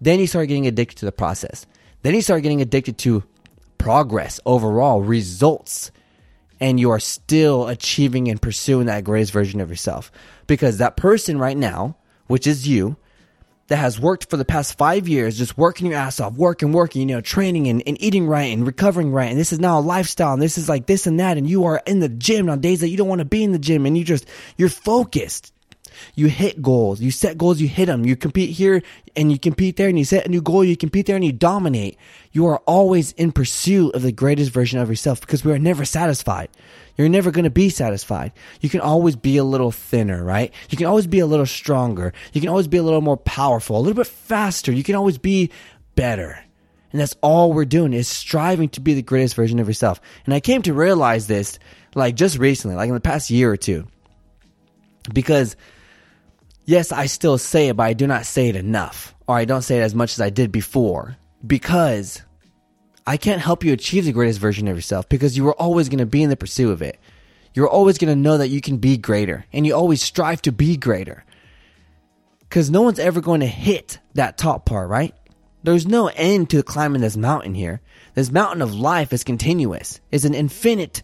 Then 0.03 0.21
you 0.21 0.27
start 0.27 0.49
getting 0.49 0.67
addicted 0.67 0.99
to 0.99 1.07
the 1.07 1.13
process. 1.13 1.65
Then 2.03 2.15
you 2.15 2.21
start 2.21 2.43
getting 2.43 2.61
addicted 2.61 2.99
to 2.99 3.25
progress 3.79 4.39
overall, 4.45 5.01
results 5.01 5.93
and 6.61 6.79
you 6.79 6.91
are 6.91 7.01
still 7.01 7.69
achieving 7.69 8.29
and 8.29 8.41
pursuing 8.41 8.87
that 8.87 9.03
greatest 9.03 9.33
version 9.33 9.61
of 9.61 9.71
yourself. 9.71 10.13
Because 10.47 10.77
that 10.77 10.97
person 10.97 11.39
right 11.39 11.57
now, 11.57 11.97
which 12.27 12.47
is 12.47 12.69
you, 12.69 12.97
that 13.73 13.79
has 13.79 13.99
worked 13.99 14.29
for 14.29 14.37
the 14.37 14.45
past 14.45 14.77
five 14.77 15.09
years, 15.09 15.39
just 15.39 15.57
working 15.57 15.87
your 15.87 15.99
ass 15.99 16.21
off, 16.21 16.35
working, 16.35 16.73
working, 16.73 17.09
you 17.09 17.15
know, 17.15 17.23
training 17.23 17.69
and, 17.69 17.83
and 17.87 17.97
eating 18.03 18.27
right 18.27 18.53
and 18.53 18.67
recovering 18.67 19.11
right. 19.11 19.31
And 19.31 19.41
this 19.41 19.51
is 19.51 19.61
now 19.61 19.79
a 19.79 19.81
lifestyle 19.81 20.35
and 20.35 20.43
this 20.43 20.59
is 20.59 20.69
like 20.69 20.85
this 20.85 21.07
and 21.07 21.19
that. 21.21 21.39
And 21.39 21.49
you 21.49 21.65
are 21.65 21.81
in 21.87 22.01
the 22.01 22.11
gym 22.11 22.51
on 22.51 22.61
days 22.61 22.81
that 22.81 22.91
you 22.91 22.99
don't 22.99 23.09
want 23.09 23.21
to 23.21 23.25
be 23.25 23.43
in 23.43 23.53
the 23.53 23.59
gym 23.59 23.87
and 23.87 23.97
you 23.97 24.05
just, 24.05 24.29
you're 24.59 24.69
focused. 24.69 25.55
You 26.15 26.27
hit 26.27 26.61
goals. 26.61 27.01
You 27.01 27.11
set 27.11 27.39
goals, 27.39 27.63
you 27.63 27.69
hit 27.69 27.87
them. 27.87 28.05
You 28.05 28.15
compete 28.15 28.51
here 28.51 28.83
and 29.17 29.33
you 29.33 29.39
compete 29.39 29.79
there 29.79 29.89
and 29.89 29.99
you 29.99 30.05
set 30.05 30.27
a 30.27 30.29
new 30.29 30.43
goal, 30.43 30.63
you 30.63 30.77
compete 30.77 31.07
there 31.07 31.17
and 31.17 31.25
you 31.25 31.33
dominate. 31.33 31.97
You 32.31 32.49
are 32.49 32.59
always 32.67 33.13
in 33.13 33.33
pursuit 33.33 33.95
of 33.95 34.03
the 34.03 34.13
greatest 34.13 34.51
version 34.51 34.81
of 34.81 34.91
yourself 34.91 35.23
because 35.23 35.47
we 35.47 35.53
are 35.53 35.59
never 35.59 35.87
satisfied. 35.87 36.51
You're 36.97 37.09
never 37.09 37.31
going 37.31 37.45
to 37.45 37.51
be 37.51 37.71
satisfied. 37.71 38.33
You 38.61 38.69
can 38.69 38.81
always 38.81 39.17
be 39.17 39.37
a 39.39 39.45
little 39.45 39.71
thinner, 39.71 40.23
right? 40.23 40.53
You 40.69 40.77
can 40.77 40.87
always 40.87 41.07
be 41.07 41.21
a 41.21 41.27
little 41.27 41.47
stronger. 41.47 42.13
You 42.33 42.41
can 42.41 42.51
always 42.51 42.69
be 42.69 42.77
a 42.77 42.83
little 42.83 43.01
more 43.01 43.17
powerful, 43.17 43.77
a 43.77 43.81
little 43.81 43.95
bit 43.95 44.07
faster. 44.07 44.73
You 44.73 44.83
can 44.83 44.95
always 44.95 45.19
be 45.19 45.51
better. 45.95 46.39
And 46.93 47.01
that's 47.01 47.17
all 47.23 47.53
we're 47.53 47.65
doing 47.65 47.95
is 47.95 48.09
striving 48.09 48.69
to 48.71 48.81
be 48.81 48.95
the 48.95 49.03
greatest 49.03 49.35
version 49.35 49.59
of 49.59 49.67
yourself. 49.67 50.01
And 50.27 50.35
I 50.35 50.41
came 50.41 50.63
to 50.63 50.75
realize 50.75 51.27
this 51.27 51.59
like 51.95 52.15
just 52.15 52.39
recently, 52.39 52.77
like 52.77 52.89
in 52.89 52.95
the 52.95 53.01
past 53.01 53.31
year 53.31 53.51
or 53.51 53.57
two. 53.57 53.87
Because 55.13 55.57
yes, 56.65 56.93
I 56.93 57.07
still 57.07 57.39
say 57.39 57.69
it, 57.69 57.77
but 57.77 57.85
I 57.85 57.95
do 57.95 58.07
not 58.07 58.27
say 58.27 58.49
it 58.49 58.57
enough, 58.57 59.15
or 59.27 59.37
I 59.37 59.47
don't 59.47 59.63
say 59.63 59.79
it 59.79 59.83
as 59.83 59.95
much 59.95 60.13
as 60.13 60.21
I 60.21 60.31
did 60.31 60.53
before, 60.53 61.17
because 61.47 62.23
I 63.07 63.17
can't 63.17 63.41
help 63.41 63.65
you 63.65 63.73
achieve 63.73 64.05
the 64.05 64.13
greatest 64.13 64.39
version 64.39 64.69
of 64.69 64.77
yourself 64.77 65.09
because 65.09 65.37
you 65.37 65.47
are 65.49 65.61
always 65.61 65.89
going 65.89 65.99
to 65.99 66.07
be 66.07 66.23
in 66.23 66.31
the 66.31 66.37
pursuit 66.37 66.71
of 66.71 66.83
it. 66.83 66.99
You're 67.55 67.69
always 67.69 67.99
going 67.99 68.13
to 68.13 68.21
know 68.21 68.39
that 68.39 68.49
you 68.49 68.61
can 68.61 68.79
be 68.79 68.97
greater, 68.97 69.45
and 69.53 69.67
you 69.67 69.75
always 69.75 70.01
strive 70.01 70.41
to 70.43 70.53
be 70.53 70.77
greater. 70.77 71.25
Because 72.41 72.71
no 72.71 72.83
one's 72.83 72.99
ever 72.99 73.21
going 73.21 73.41
to 73.41 73.47
hit 73.47 73.99
that 74.15 74.39
top 74.39 74.65
part, 74.65 74.89
right? 74.89 75.15
There's 75.63 75.87
no 75.87 76.09
end 76.09 76.51
to 76.51 76.63
climbing 76.63 77.03
this 77.03 77.17
mountain 77.17 77.55
here. 77.55 77.81
This 78.15 78.31
mountain 78.31 78.63
of 78.63 78.75
life 78.75 79.13
is 79.13 79.25
continuous. 79.25 80.01
It's 80.11 80.25
an 80.25 80.35
infinite 80.35 81.03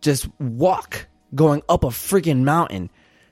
just 0.00 0.28
walk 0.38 1.06
going 1.34 1.62
up 1.68 1.84
a 1.84 1.88
freaking 1.88 2.44
mountain 2.44 2.90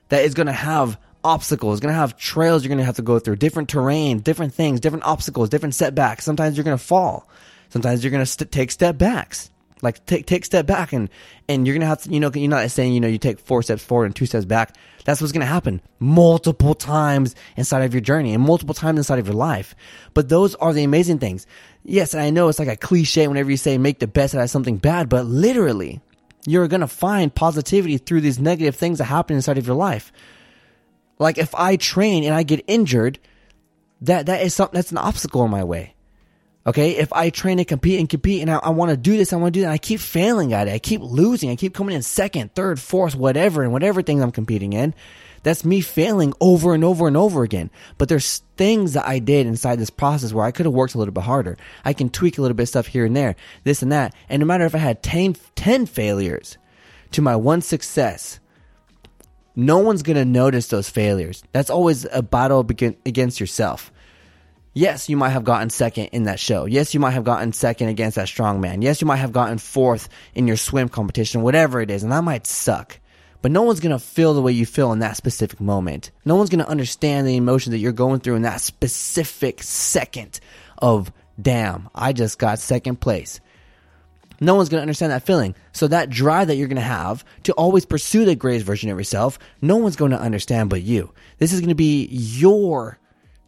that 0.09 0.25
is 0.25 0.33
going 0.33 0.47
to 0.47 0.53
have 0.53 0.99
obstacles, 1.23 1.79
going 1.79 1.93
to 1.93 1.99
have 1.99 2.17
trails 2.17 2.63
you're 2.63 2.69
going 2.69 2.79
to 2.79 2.85
have 2.85 2.97
to 2.97 3.01
go 3.01 3.19
through, 3.19 3.35
different 3.37 3.69
terrain, 3.69 4.19
different 4.19 4.53
things, 4.53 4.79
different 4.79 5.05
obstacles, 5.05 5.49
different 5.49 5.73
setbacks. 5.73 6.23
Sometimes 6.23 6.57
you're 6.57 6.63
going 6.63 6.77
to 6.77 6.83
fall. 6.83 7.27
Sometimes 7.69 8.03
you're 8.03 8.11
to 8.11 8.25
st- 8.25 8.51
take 8.51 8.71
step 8.71 8.97
backs. 8.97 9.49
Like 9.81 10.05
take 10.05 10.25
take 10.25 10.45
step 10.45 10.65
back 10.65 10.93
and 10.93 11.09
and 11.49 11.67
you're 11.67 11.75
gonna 11.75 11.85
have 11.85 12.01
to 12.03 12.09
you 12.09 12.19
know 12.19 12.31
you're 12.33 12.49
not 12.49 12.71
saying 12.71 12.93
you 12.93 12.99
know 13.01 13.09
you 13.09 13.17
take 13.17 13.39
four 13.39 13.61
steps 13.61 13.83
forward 13.83 14.05
and 14.05 14.15
two 14.15 14.25
steps 14.25 14.45
back. 14.45 14.75
That's 15.03 15.19
what's 15.21 15.33
gonna 15.33 15.45
happen 15.45 15.81
multiple 15.99 16.73
times 16.73 17.35
inside 17.57 17.83
of 17.83 17.93
your 17.93 18.01
journey 18.01 18.33
and 18.33 18.41
multiple 18.41 18.73
times 18.73 18.97
inside 18.97 19.19
of 19.19 19.27
your 19.27 19.35
life. 19.35 19.75
But 20.13 20.29
those 20.29 20.55
are 20.55 20.73
the 20.73 20.83
amazing 20.83 21.19
things. 21.19 21.45
Yes, 21.83 22.13
and 22.13 22.23
I 22.23 22.29
know 22.29 22.47
it's 22.47 22.57
like 22.57 22.69
a 22.69 22.77
cliche 22.77 23.27
whenever 23.27 23.51
you 23.51 23.57
say 23.57 23.77
make 23.77 23.99
the 23.99 24.07
best 24.07 24.33
out 24.33 24.43
of 24.43 24.49
something 24.49 24.77
bad, 24.77 25.09
but 25.09 25.25
literally, 25.25 26.01
you're 26.47 26.69
gonna 26.69 26.87
find 26.87 27.35
positivity 27.35 27.97
through 27.97 28.21
these 28.21 28.39
negative 28.39 28.75
things 28.75 28.99
that 28.99 29.05
happen 29.05 29.35
inside 29.35 29.57
of 29.57 29.67
your 29.67 29.75
life. 29.75 30.13
Like 31.19 31.37
if 31.37 31.53
I 31.53 31.75
train 31.75 32.23
and 32.23 32.33
I 32.33 32.43
get 32.43 32.63
injured, 32.67 33.19
that 34.01 34.25
that 34.27 34.41
is 34.41 34.53
something 34.53 34.77
that's 34.77 34.91
an 34.91 34.97
obstacle 34.97 35.43
in 35.43 35.51
my 35.51 35.63
way. 35.63 35.94
Okay, 36.67 36.91
if 36.97 37.13
I 37.13 37.29
train 37.29 37.59
and 37.59 37.67
compete 37.67 37.99
and 37.99 38.09
compete 38.09 38.41
and 38.41 38.49
I, 38.49 38.57
I 38.57 38.69
want 38.69 38.89
to 38.89 38.97
do 38.97 39.15
this, 39.15 39.31
I 39.31 39.35
want 39.35 39.53
to 39.53 39.59
do 39.59 39.65
that, 39.65 39.71
I 39.71 39.77
keep 39.77 39.99
failing 39.99 40.51
at 40.51 40.67
it. 40.67 40.73
I 40.73 40.79
keep 40.79 41.01
losing. 41.01 41.51
I 41.51 41.55
keep 41.55 41.75
coming 41.75 41.95
in 41.95 42.01
second, 42.01 42.55
third, 42.55 42.79
fourth, 42.79 43.15
whatever, 43.15 43.61
and 43.61 43.71
whatever 43.71 44.01
things 44.01 44.23
I'm 44.23 44.31
competing 44.31 44.73
in. 44.73 44.95
That's 45.43 45.63
me 45.63 45.81
failing 45.81 46.33
over 46.41 46.73
and 46.73 46.83
over 46.83 47.07
and 47.07 47.15
over 47.15 47.43
again. 47.43 47.69
But 47.99 48.09
there's 48.09 48.41
things 48.57 48.93
that 48.93 49.07
I 49.07 49.19
did 49.19 49.45
inside 49.45 49.77
this 49.77 49.91
process 49.91 50.33
where 50.33 50.43
I 50.43 50.49
could 50.49 50.65
have 50.65 50.73
worked 50.73 50.95
a 50.95 50.97
little 50.97 51.13
bit 51.13 51.23
harder. 51.23 51.55
I 51.83 51.93
can 51.93 52.09
tweak 52.09 52.39
a 52.39 52.41
little 52.41 52.55
bit 52.55 52.63
of 52.63 52.69
stuff 52.69 52.87
here 52.87 53.05
and 53.05 53.15
there, 53.15 53.35
this 53.63 53.83
and 53.83 53.91
that. 53.91 54.15
And 54.27 54.39
no 54.39 54.47
matter 54.47 54.65
if 54.65 54.73
I 54.73 54.79
had 54.79 55.03
10, 55.03 55.35
10 55.55 55.85
failures 55.85 56.57
to 57.11 57.21
my 57.21 57.35
one 57.35 57.61
success, 57.61 58.39
no 59.55 59.77
one's 59.77 60.01
going 60.01 60.17
to 60.17 60.25
notice 60.25 60.69
those 60.69 60.89
failures. 60.89 61.43
That's 61.51 61.69
always 61.69 62.05
a 62.11 62.23
battle 62.23 62.61
against 63.05 63.39
yourself. 63.39 63.91
Yes, 64.77 65.07
you 65.07 65.15
might 65.15 65.29
have 65.29 65.45
gotten 65.45 65.69
second 65.69 66.07
in 66.07 66.23
that 66.23 66.37
show. 66.37 66.65
Yes, 66.65 66.93
you 66.93 66.99
might 66.99 67.11
have 67.11 67.23
gotten 67.23 67.53
second 67.53 67.87
against 67.87 68.17
that 68.17 68.27
strongman. 68.27 68.83
Yes, 68.83 68.99
you 68.99 69.07
might 69.07 69.17
have 69.17 69.31
gotten 69.31 69.57
fourth 69.57 70.09
in 70.33 70.47
your 70.47 70.57
swim 70.57 70.89
competition, 70.89 71.43
whatever 71.43 71.79
it 71.79 71.89
is, 71.89 72.03
and 72.03 72.11
that 72.11 72.25
might 72.25 72.45
suck. 72.45 72.99
But 73.41 73.51
no 73.51 73.61
one's 73.61 73.79
gonna 73.79 73.99
feel 73.99 74.33
the 74.33 74.41
way 74.41 74.51
you 74.51 74.65
feel 74.65 74.91
in 74.91 74.99
that 74.99 75.15
specific 75.15 75.61
moment. 75.61 76.11
No 76.25 76.35
one's 76.35 76.49
gonna 76.49 76.65
understand 76.65 77.25
the 77.25 77.37
emotion 77.37 77.71
that 77.71 77.77
you're 77.77 77.93
going 77.93 78.19
through 78.19 78.35
in 78.35 78.41
that 78.41 78.59
specific 78.59 79.63
second 79.63 80.41
of, 80.77 81.09
damn, 81.41 81.89
I 81.95 82.11
just 82.11 82.37
got 82.37 82.59
second 82.59 82.99
place. 82.99 83.39
No 84.41 84.55
one's 84.55 84.67
going 84.67 84.79
to 84.79 84.83
understand 84.83 85.13
that 85.13 85.25
feeling. 85.25 85.55
So 85.71 85.87
that 85.87 86.09
drive 86.09 86.47
that 86.47 86.57
you're 86.57 86.67
going 86.67 86.75
to 86.75 86.81
have 86.81 87.23
to 87.43 87.53
always 87.53 87.85
pursue 87.85 88.25
the 88.25 88.35
greatest 88.35 88.65
version 88.65 88.89
of 88.89 88.97
yourself, 88.97 89.39
no 89.61 89.77
one's 89.77 89.95
going 89.95 90.11
to 90.11 90.19
understand 90.19 90.69
but 90.69 90.81
you. 90.81 91.13
This 91.37 91.53
is 91.53 91.61
going 91.61 91.69
to 91.69 91.75
be 91.75 92.07
your 92.07 92.99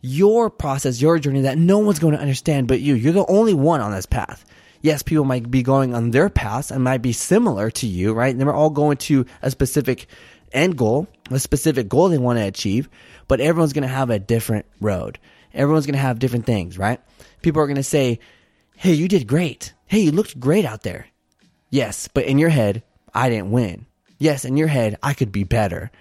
your 0.02 0.50
process, 0.50 1.02
your 1.02 1.20
journey 1.20 1.42
that 1.42 1.58
no 1.58 1.80
one's 1.80 2.00
going 2.00 2.14
to 2.14 2.20
understand 2.20 2.68
but 2.68 2.80
you. 2.80 2.96
You're 2.96 3.14
the 3.14 3.26
only 3.26 3.54
one 3.54 3.82
on 3.82 3.92
this 3.92 4.06
path. 4.06 4.46
Yes, 4.82 5.02
people 5.02 5.26
might 5.26 5.50
be 5.50 5.64
going 5.64 5.96
on 5.96 6.12
their 6.12 6.30
paths 6.30 6.72
and 6.72 6.84
might 6.84 7.02
be 7.02 7.12
similar 7.12 7.72
to 7.72 7.88
you, 7.88 8.14
right? 8.14 8.32
And 8.32 8.40
they're 8.40 8.54
all 8.54 8.70
going 8.70 8.98
to 8.98 9.26
a 9.42 9.50
specific 9.50 10.08
end 10.52 10.78
goal, 10.78 11.08
a 11.32 11.40
specific 11.40 11.90
goal 11.90 12.10
they 12.10 12.18
want 12.18 12.40
to 12.40 12.46
achieve, 12.46 12.90
but 13.28 13.42
everyone's 13.42 13.74
going 13.74 13.88
to 13.88 13.88
have 13.88 14.10
a 14.10 14.20
different 14.20 14.66
road. 14.80 15.20
Everyone's 15.54 15.86
going 15.86 15.96
to 15.96 16.00
have 16.00 16.20
different 16.20 16.46
things, 16.46 16.78
right? 16.78 17.02
People 17.42 17.62
are 17.62 17.68
going 17.68 17.76
to 17.76 17.84
say, 17.84 18.20
Hey, 18.76 18.94
you 18.94 19.08
did 19.08 19.28
great. 19.28 19.74
Hey, 19.88 20.02
you 20.02 20.12
looked 20.12 20.40
great 20.40 20.64
out 20.64 20.84
there. 20.84 21.08
Yes, 21.70 22.08
but 22.14 22.26
in 22.26 22.38
your 22.38 22.50
head, 22.50 22.84
I 23.14 23.30
didn't 23.30 23.52
win. 23.52 23.88
Yes, 24.20 24.46
in 24.46 24.56
your 24.56 24.68
head, 24.68 24.98
I 25.02 25.14
could 25.14 25.32
be 25.32 25.44
better. 25.44 25.92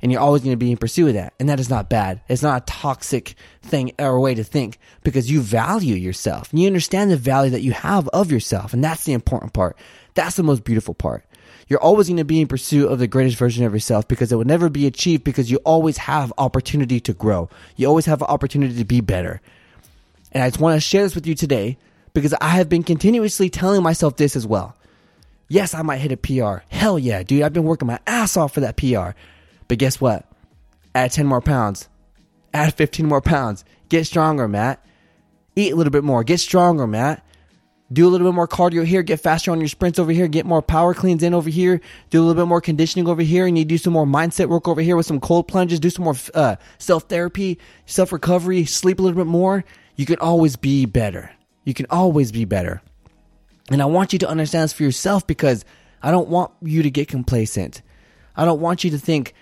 And 0.00 0.12
you're 0.12 0.20
always 0.20 0.42
going 0.42 0.52
to 0.52 0.56
be 0.56 0.70
in 0.70 0.76
pursuit 0.76 1.08
of 1.08 1.14
that. 1.14 1.34
And 1.40 1.48
that 1.48 1.58
is 1.58 1.70
not 1.70 1.90
bad. 1.90 2.20
It's 2.28 2.42
not 2.42 2.62
a 2.62 2.64
toxic 2.66 3.34
thing 3.62 3.92
or 3.98 4.20
way 4.20 4.34
to 4.34 4.44
think 4.44 4.78
because 5.02 5.30
you 5.30 5.40
value 5.40 5.96
yourself. 5.96 6.50
And 6.50 6.60
you 6.60 6.66
understand 6.66 7.10
the 7.10 7.16
value 7.16 7.50
that 7.50 7.62
you 7.62 7.72
have 7.72 8.08
of 8.08 8.30
yourself. 8.30 8.72
And 8.72 8.82
that's 8.82 9.04
the 9.04 9.12
important 9.12 9.52
part. 9.52 9.76
That's 10.14 10.36
the 10.36 10.42
most 10.42 10.64
beautiful 10.64 10.94
part. 10.94 11.24
You're 11.68 11.82
always 11.82 12.06
going 12.06 12.16
to 12.16 12.24
be 12.24 12.40
in 12.40 12.48
pursuit 12.48 12.90
of 12.90 12.98
the 12.98 13.06
greatest 13.06 13.36
version 13.36 13.64
of 13.64 13.74
yourself 13.74 14.08
because 14.08 14.32
it 14.32 14.36
will 14.36 14.44
never 14.44 14.70
be 14.70 14.86
achieved 14.86 15.22
because 15.22 15.50
you 15.50 15.58
always 15.58 15.98
have 15.98 16.32
opportunity 16.38 16.98
to 17.00 17.12
grow. 17.12 17.50
You 17.76 17.88
always 17.88 18.06
have 18.06 18.22
an 18.22 18.28
opportunity 18.28 18.76
to 18.76 18.84
be 18.84 19.00
better. 19.00 19.40
And 20.32 20.42
I 20.42 20.48
just 20.48 20.60
want 20.60 20.76
to 20.76 20.80
share 20.80 21.02
this 21.02 21.14
with 21.14 21.26
you 21.26 21.34
today 21.34 21.76
because 22.14 22.34
I 22.40 22.48
have 22.48 22.68
been 22.68 22.82
continuously 22.82 23.50
telling 23.50 23.82
myself 23.82 24.16
this 24.16 24.34
as 24.34 24.46
well. 24.46 24.76
Yes, 25.48 25.74
I 25.74 25.82
might 25.82 25.98
hit 25.98 26.12
a 26.12 26.16
PR. 26.16 26.62
Hell 26.68 26.98
yeah, 26.98 27.22
dude. 27.22 27.42
I've 27.42 27.52
been 27.52 27.64
working 27.64 27.88
my 27.88 27.98
ass 28.06 28.36
off 28.36 28.54
for 28.54 28.60
that 28.60 28.76
PR. 28.76 29.10
But 29.68 29.78
guess 29.78 30.00
what? 30.00 30.26
Add 30.94 31.12
10 31.12 31.26
more 31.26 31.40
pounds. 31.40 31.88
Add 32.52 32.74
15 32.74 33.06
more 33.06 33.20
pounds. 33.20 33.64
Get 33.88 34.06
stronger, 34.06 34.48
Matt. 34.48 34.84
Eat 35.54 35.72
a 35.72 35.76
little 35.76 35.90
bit 35.90 36.04
more. 36.04 36.24
Get 36.24 36.38
stronger, 36.40 36.86
Matt. 36.86 37.24
do 37.92 38.06
a 38.06 38.10
little 38.10 38.26
bit 38.26 38.34
more 38.34 38.48
cardio 38.48 38.84
here, 38.84 39.02
get 39.02 39.20
faster 39.20 39.50
on 39.50 39.60
your 39.60 39.68
sprints 39.68 39.98
over 39.98 40.12
here, 40.12 40.28
get 40.28 40.44
more 40.44 40.60
power 40.60 40.92
cleans 40.92 41.22
in 41.22 41.32
over 41.32 41.48
here, 41.48 41.80
do 42.10 42.20
a 42.20 42.22
little 42.22 42.42
bit 42.42 42.48
more 42.48 42.60
conditioning 42.60 43.08
over 43.08 43.22
here, 43.22 43.46
and 43.46 43.56
you 43.56 43.64
do 43.64 43.78
some 43.78 43.94
more 43.94 44.04
mindset 44.04 44.48
work 44.48 44.68
over 44.68 44.82
here 44.82 44.96
with 44.96 45.06
some 45.06 45.20
cold 45.20 45.48
plunges, 45.48 45.80
do 45.80 45.88
some 45.88 46.04
more 46.04 46.14
uh, 46.34 46.56
self 46.78 47.04
therapy, 47.04 47.58
self 47.86 48.12
recovery, 48.12 48.64
sleep 48.64 48.98
a 48.98 49.02
little 49.02 49.16
bit 49.16 49.26
more, 49.26 49.64
you 49.96 50.06
can 50.06 50.18
always 50.20 50.56
be 50.56 50.86
better. 50.86 51.30
You 51.64 51.74
can 51.74 51.86
always 51.90 52.30
be 52.30 52.44
better. 52.44 52.80
And 53.70 53.82
I 53.82 53.86
want 53.86 54.12
you 54.12 54.18
to 54.20 54.28
understand 54.28 54.64
this 54.64 54.72
for 54.72 54.82
yourself 54.84 55.26
because 55.26 55.64
I 56.02 56.10
don't 56.10 56.28
want 56.28 56.52
you 56.62 56.82
to 56.82 56.90
get 56.90 57.08
complacent. 57.08 57.82
I 58.36 58.44
don't 58.44 58.60
want 58.60 58.84
you 58.84 58.90
to 58.92 58.98
think, 58.98 59.34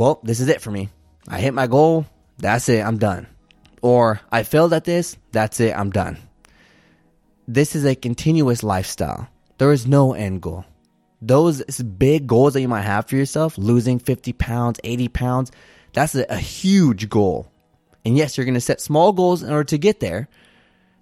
well, 0.00 0.20
this 0.24 0.40
is 0.40 0.48
it 0.48 0.60
for 0.60 0.70
me. 0.72 0.88
I 1.28 1.38
hit 1.38 1.54
my 1.54 1.68
goal. 1.68 2.06
That's 2.38 2.68
it. 2.68 2.84
I'm 2.84 2.98
done. 2.98 3.28
Or 3.82 4.20
I 4.32 4.42
failed 4.42 4.72
at 4.72 4.84
this. 4.84 5.16
That's 5.30 5.60
it. 5.60 5.76
I'm 5.76 5.90
done 5.90 6.18
this 7.52 7.74
is 7.74 7.84
a 7.84 7.96
continuous 7.96 8.62
lifestyle. 8.62 9.28
There 9.58 9.72
is 9.72 9.86
no 9.86 10.14
end 10.14 10.40
goal. 10.40 10.64
Those 11.20 11.62
big 11.82 12.28
goals 12.28 12.54
that 12.54 12.60
you 12.60 12.68
might 12.68 12.82
have 12.82 13.08
for 13.08 13.16
yourself, 13.16 13.58
losing 13.58 13.98
50 13.98 14.32
pounds, 14.34 14.80
80 14.84 15.08
pounds, 15.08 15.52
that's 15.92 16.14
a, 16.14 16.24
a 16.30 16.36
huge 16.36 17.08
goal. 17.08 17.50
And 18.04 18.16
yes, 18.16 18.36
you're 18.36 18.44
going 18.44 18.54
to 18.54 18.60
set 18.60 18.80
small 18.80 19.12
goals 19.12 19.42
in 19.42 19.50
order 19.50 19.64
to 19.64 19.78
get 19.78 19.98
there. 19.98 20.28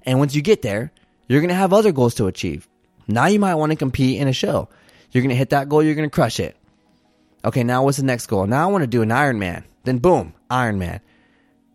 And 0.05 0.19
once 0.19 0.35
you 0.35 0.41
get 0.41 0.63
there, 0.63 0.91
you're 1.29 1.41
going 1.41 1.51
to 1.51 1.55
have 1.55 1.75
other 1.75 1.93
goals 1.93 2.15
to 2.15 2.27
achieve. 2.27 2.67
Now 3.07 3.27
you 3.27 3.39
might 3.39 3.55
want 3.55 3.71
to 3.71 3.77
compete 3.77 4.19
in 4.19 4.27
a 4.27 4.33
show. 4.33 4.71
You're 5.13 5.23
going 5.23 5.31
to 5.31 5.37
hit 5.37 5.51
that 5.51 5.69
goal, 5.69 5.83
you're 5.83 5.95
going 5.95 6.09
to 6.09 6.15
crush 6.15 6.41
it. 6.41 6.57
Okay, 7.45 7.63
now 7.63 7.85
what's 7.85 7.99
the 7.99 8.05
next 8.05 8.27
goal? 8.27 8.47
Now 8.47 8.69
I 8.69 8.73
want 8.73 8.83
to 8.83 8.89
do 8.89 9.03
an 9.03 9.11
Ironman. 9.11 9.65
Then 9.85 9.99
boom, 9.99 10.35
Ironman. 10.51 11.01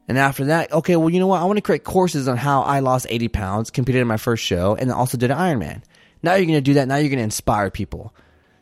And 0.08 0.18
after 0.18 0.46
that, 0.46 0.72
okay, 0.72 0.96
well, 0.96 1.10
you 1.10 1.20
know 1.20 1.28
what? 1.28 1.42
I 1.42 1.46
want 1.46 1.58
to 1.58 1.62
create 1.62 1.84
courses 1.84 2.28
on 2.28 2.38
how 2.38 2.62
I 2.62 2.80
lost 2.80 3.08
80 3.10 3.30
pounds, 3.30 3.72
competed 3.72 4.02
in 4.02 4.08
my 4.08 4.18
first 4.18 4.44
show, 4.44 4.76
and 4.76 4.92
also 4.92 5.18
did 5.18 5.32
an 5.32 5.38
Ironman. 5.38 5.82
Now 6.22 6.36
you're 6.36 6.46
going 6.46 6.58
to 6.58 6.62
do 6.62 6.74
that. 6.76 6.88
Now 6.88 6.98
you're 6.98 7.10
going 7.10 7.18
to 7.18 7.24
inspire 7.24 7.70
people. 7.70 8.14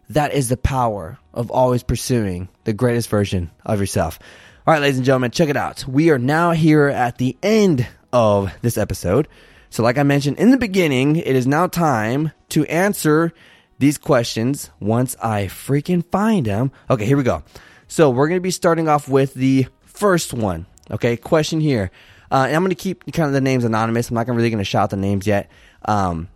That 0.09 0.33
is 0.33 0.49
the 0.49 0.57
power 0.57 1.17
of 1.33 1.49
always 1.49 1.83
pursuing 1.83 2.49
the 2.65 2.73
greatest 2.73 3.09
version 3.09 3.49
of 3.65 3.79
yourself. 3.79 4.19
All 4.67 4.73
right, 4.73 4.81
ladies 4.81 4.97
and 4.97 5.05
gentlemen, 5.05 5.31
check 5.31 5.49
it 5.49 5.57
out. 5.57 5.87
We 5.87 6.11
are 6.11 6.19
now 6.19 6.51
here 6.51 6.87
at 6.87 7.17
the 7.17 7.35
end 7.41 7.87
of 8.13 8.53
this 8.61 8.77
episode. 8.77 9.27
So, 9.69 9.83
like 9.83 9.97
I 9.97 10.03
mentioned 10.03 10.37
in 10.37 10.51
the 10.51 10.57
beginning, 10.57 11.15
it 11.15 11.35
is 11.35 11.47
now 11.47 11.67
time 11.67 12.31
to 12.49 12.65
answer 12.65 13.33
these 13.81 13.97
questions 13.97 14.69
once 14.79 15.17
I 15.21 15.47
freaking 15.47 16.05
find 16.09 16.45
them. 16.45 16.71
Okay, 16.89 17.05
here 17.05 17.17
we 17.17 17.23
go. 17.23 17.43
So, 17.89 18.09
we're 18.09 18.29
going 18.29 18.39
to 18.39 18.41
be 18.41 18.51
starting 18.51 18.87
off 18.87 19.09
with 19.09 19.33
the 19.33 19.67
first 19.83 20.33
one. 20.33 20.65
Okay, 20.89 21.17
question 21.17 21.59
here. 21.59 21.91
Uh, 22.31 22.45
and 22.47 22.55
I'm 22.55 22.61
going 22.61 22.69
to 22.69 22.75
keep 22.75 23.11
kind 23.11 23.27
of 23.27 23.33
the 23.33 23.41
names 23.41 23.65
anonymous. 23.65 24.09
I'm 24.09 24.15
not 24.15 24.27
really 24.27 24.49
going 24.49 24.59
to 24.59 24.63
shout 24.63 24.89
the 24.89 24.97
names 24.97 25.27
yet. 25.27 25.51
Um, 25.83 26.29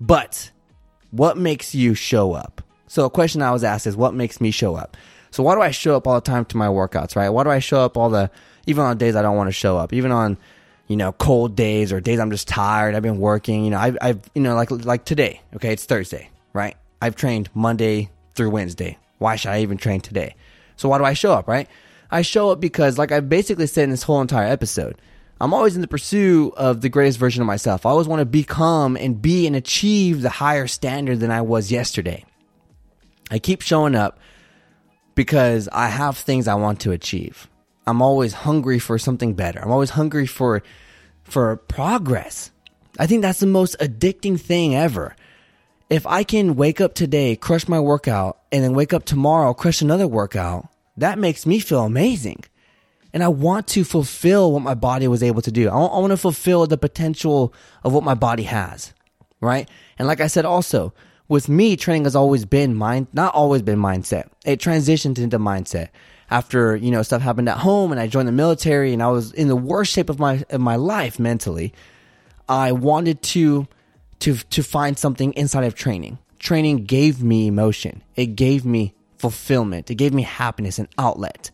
but 0.00 0.52
what 1.10 1.36
makes 1.36 1.74
you 1.74 1.94
show 1.94 2.32
up? 2.32 2.62
So 2.86 3.04
a 3.04 3.10
question 3.10 3.42
I 3.42 3.50
was 3.50 3.64
asked 3.64 3.86
is, 3.86 3.96
what 3.96 4.14
makes 4.14 4.40
me 4.40 4.52
show 4.52 4.76
up? 4.76 4.96
So 5.32 5.42
why 5.42 5.54
do 5.54 5.60
I 5.60 5.70
show 5.70 5.96
up 5.96 6.06
all 6.06 6.14
the 6.14 6.20
time 6.20 6.44
to 6.46 6.56
my 6.56 6.66
workouts, 6.66 7.16
right? 7.16 7.28
Why 7.28 7.44
do 7.44 7.50
I 7.50 7.58
show 7.58 7.80
up 7.80 7.96
all 7.96 8.10
the, 8.10 8.30
even 8.66 8.84
on 8.84 8.96
days 8.98 9.16
I 9.16 9.22
don't 9.22 9.36
want 9.36 9.48
to 9.48 9.52
show 9.52 9.76
up, 9.76 9.92
even 9.92 10.12
on, 10.12 10.38
you 10.86 10.96
know, 10.96 11.12
cold 11.12 11.56
days 11.56 11.92
or 11.92 12.00
days 12.00 12.18
I'm 12.18 12.30
just 12.30 12.48
tired. 12.48 12.94
I've 12.94 13.02
been 13.02 13.20
working, 13.20 13.64
you 13.64 13.70
know, 13.70 13.78
I've, 13.78 13.98
I've, 14.00 14.20
you 14.34 14.42
know, 14.42 14.54
like, 14.54 14.70
like 14.70 15.04
today, 15.04 15.40
okay, 15.54 15.72
it's 15.72 15.84
Thursday, 15.84 16.30
right? 16.52 16.76
I've 17.00 17.16
trained 17.16 17.48
Monday 17.54 18.10
through 18.34 18.50
Wednesday. 18.50 18.98
Why 19.18 19.36
should 19.36 19.50
I 19.50 19.62
even 19.62 19.78
train 19.78 20.00
today? 20.00 20.34
So 20.76 20.88
why 20.88 20.98
do 20.98 21.04
I 21.04 21.12
show 21.12 21.32
up, 21.32 21.48
right? 21.48 21.68
I 22.10 22.22
show 22.22 22.50
up 22.50 22.60
because, 22.60 22.98
like 22.98 23.12
I've 23.12 23.28
basically 23.28 23.66
said 23.66 23.84
in 23.84 23.90
this 23.90 24.02
whole 24.02 24.20
entire 24.20 24.46
episode, 24.46 25.00
I'm 25.40 25.54
always 25.54 25.74
in 25.74 25.80
the 25.80 25.88
pursuit 25.88 26.52
of 26.56 26.80
the 26.80 26.88
greatest 26.88 27.18
version 27.18 27.40
of 27.40 27.46
myself. 27.46 27.86
I 27.86 27.90
always 27.90 28.08
want 28.08 28.20
to 28.20 28.26
become 28.26 28.96
and 28.96 29.22
be 29.22 29.46
and 29.46 29.56
achieve 29.56 30.20
the 30.20 30.28
higher 30.28 30.66
standard 30.66 31.20
than 31.20 31.30
I 31.30 31.40
was 31.40 31.72
yesterday. 31.72 32.24
I 33.30 33.38
keep 33.38 33.62
showing 33.62 33.94
up 33.94 34.18
because 35.14 35.68
I 35.72 35.88
have 35.88 36.18
things 36.18 36.48
I 36.48 36.54
want 36.54 36.80
to 36.80 36.92
achieve. 36.92 37.48
I'm 37.86 38.02
always 38.02 38.32
hungry 38.32 38.78
for 38.78 38.98
something 38.98 39.34
better. 39.34 39.60
I'm 39.60 39.70
always 39.70 39.90
hungry 39.90 40.26
for 40.26 40.62
for 41.24 41.56
progress. 41.56 42.50
I 42.98 43.06
think 43.06 43.22
that's 43.22 43.40
the 43.40 43.46
most 43.46 43.78
addicting 43.78 44.38
thing 44.38 44.74
ever. 44.74 45.14
If 45.90 46.06
I 46.06 46.22
can 46.22 46.54
wake 46.54 46.80
up 46.80 46.94
today, 46.94 47.34
crush 47.34 47.66
my 47.66 47.80
workout, 47.80 48.38
and 48.52 48.62
then 48.62 48.74
wake 48.74 48.92
up 48.92 49.04
tomorrow, 49.04 49.52
crush 49.52 49.82
another 49.82 50.06
workout, 50.06 50.68
that 50.96 51.18
makes 51.18 51.46
me 51.46 51.58
feel 51.58 51.84
amazing. 51.84 52.44
And 53.12 53.24
I 53.24 53.28
want 53.28 53.66
to 53.68 53.82
fulfill 53.82 54.52
what 54.52 54.62
my 54.62 54.74
body 54.74 55.08
was 55.08 55.22
able 55.22 55.42
to 55.42 55.50
do. 55.50 55.68
I 55.68 55.74
want, 55.74 55.92
I 55.92 55.98
want 55.98 56.10
to 56.12 56.16
fulfill 56.16 56.64
the 56.66 56.78
potential 56.78 57.52
of 57.82 57.92
what 57.92 58.04
my 58.04 58.14
body 58.14 58.44
has. 58.44 58.94
Right. 59.40 59.68
And 59.98 60.06
like 60.06 60.20
I 60.20 60.28
said, 60.28 60.44
also 60.44 60.92
with 61.26 61.48
me, 61.48 61.76
training 61.76 62.04
has 62.04 62.14
always 62.14 62.44
been 62.44 62.74
mind, 62.74 63.08
not 63.12 63.34
always 63.34 63.62
been 63.62 63.78
mindset. 63.78 64.28
It 64.44 64.60
transitioned 64.60 65.18
into 65.18 65.38
mindset 65.38 65.88
after, 66.30 66.76
you 66.76 66.90
know, 66.90 67.02
stuff 67.02 67.22
happened 67.22 67.48
at 67.48 67.58
home 67.58 67.90
and 67.90 68.00
I 68.00 68.06
joined 68.06 68.28
the 68.28 68.32
military 68.32 68.92
and 68.92 69.02
I 69.02 69.08
was 69.08 69.32
in 69.32 69.48
the 69.48 69.56
worst 69.56 69.92
shape 69.92 70.08
of 70.08 70.20
my, 70.20 70.44
of 70.50 70.60
my 70.60 70.76
life 70.76 71.18
mentally. 71.18 71.72
I 72.48 72.72
wanted 72.72 73.22
to, 73.22 73.66
to, 74.20 74.36
to 74.36 74.62
find 74.62 74.98
something 74.98 75.32
inside 75.32 75.64
of 75.64 75.74
training. 75.74 76.18
Training 76.38 76.84
gave 76.84 77.22
me 77.22 77.46
emotion. 77.46 78.02
It 78.16 78.36
gave 78.36 78.64
me 78.64 78.94
fulfillment. 79.18 79.90
It 79.90 79.96
gave 79.96 80.14
me 80.14 80.22
happiness 80.22 80.78
and 80.78 80.88
outlet. 80.96 81.50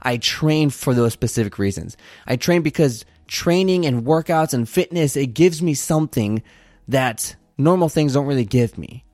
I 0.00 0.18
train 0.18 0.70
for 0.70 0.94
those 0.94 1.12
specific 1.12 1.58
reasons. 1.58 1.96
I 2.26 2.36
train 2.36 2.62
because 2.62 3.04
training 3.26 3.84
and 3.84 4.04
workouts 4.04 4.54
and 4.54 4.68
fitness, 4.68 5.16
it 5.16 5.34
gives 5.34 5.60
me 5.60 5.74
something 5.74 6.42
that 6.86 7.34
normal 7.56 7.88
things 7.88 8.14
don't 8.14 8.26
really 8.26 8.44
give 8.44 8.78
me. 8.78 9.04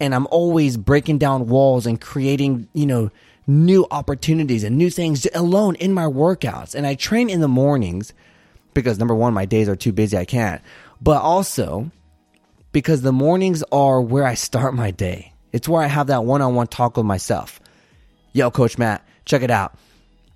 And 0.00 0.14
I'm 0.14 0.26
always 0.30 0.76
breaking 0.76 1.18
down 1.18 1.46
walls 1.46 1.86
and 1.86 2.00
creating, 2.00 2.68
you 2.72 2.86
know, 2.86 3.10
new 3.46 3.86
opportunities 3.90 4.64
and 4.64 4.76
new 4.76 4.90
things 4.90 5.26
alone 5.34 5.74
in 5.76 5.92
my 5.92 6.04
workouts. 6.04 6.74
And 6.74 6.86
I 6.86 6.94
train 6.94 7.28
in 7.28 7.40
the 7.40 7.48
mornings 7.48 8.12
because 8.74 8.98
number 8.98 9.14
one, 9.14 9.34
my 9.34 9.44
days 9.44 9.68
are 9.68 9.76
too 9.76 9.92
busy. 9.92 10.16
I 10.16 10.24
can't. 10.24 10.62
But 11.00 11.20
also 11.22 11.90
because 12.72 13.02
the 13.02 13.12
mornings 13.12 13.62
are 13.70 14.00
where 14.00 14.24
I 14.24 14.34
start 14.34 14.74
my 14.74 14.90
day. 14.90 15.32
It's 15.52 15.68
where 15.68 15.82
I 15.82 15.86
have 15.86 16.08
that 16.08 16.24
one 16.24 16.42
on 16.42 16.54
one 16.54 16.66
talk 16.66 16.96
with 16.96 17.06
myself. 17.06 17.60
Yo, 18.32 18.50
Coach 18.50 18.78
Matt, 18.78 19.06
check 19.24 19.42
it 19.42 19.50
out. 19.50 19.76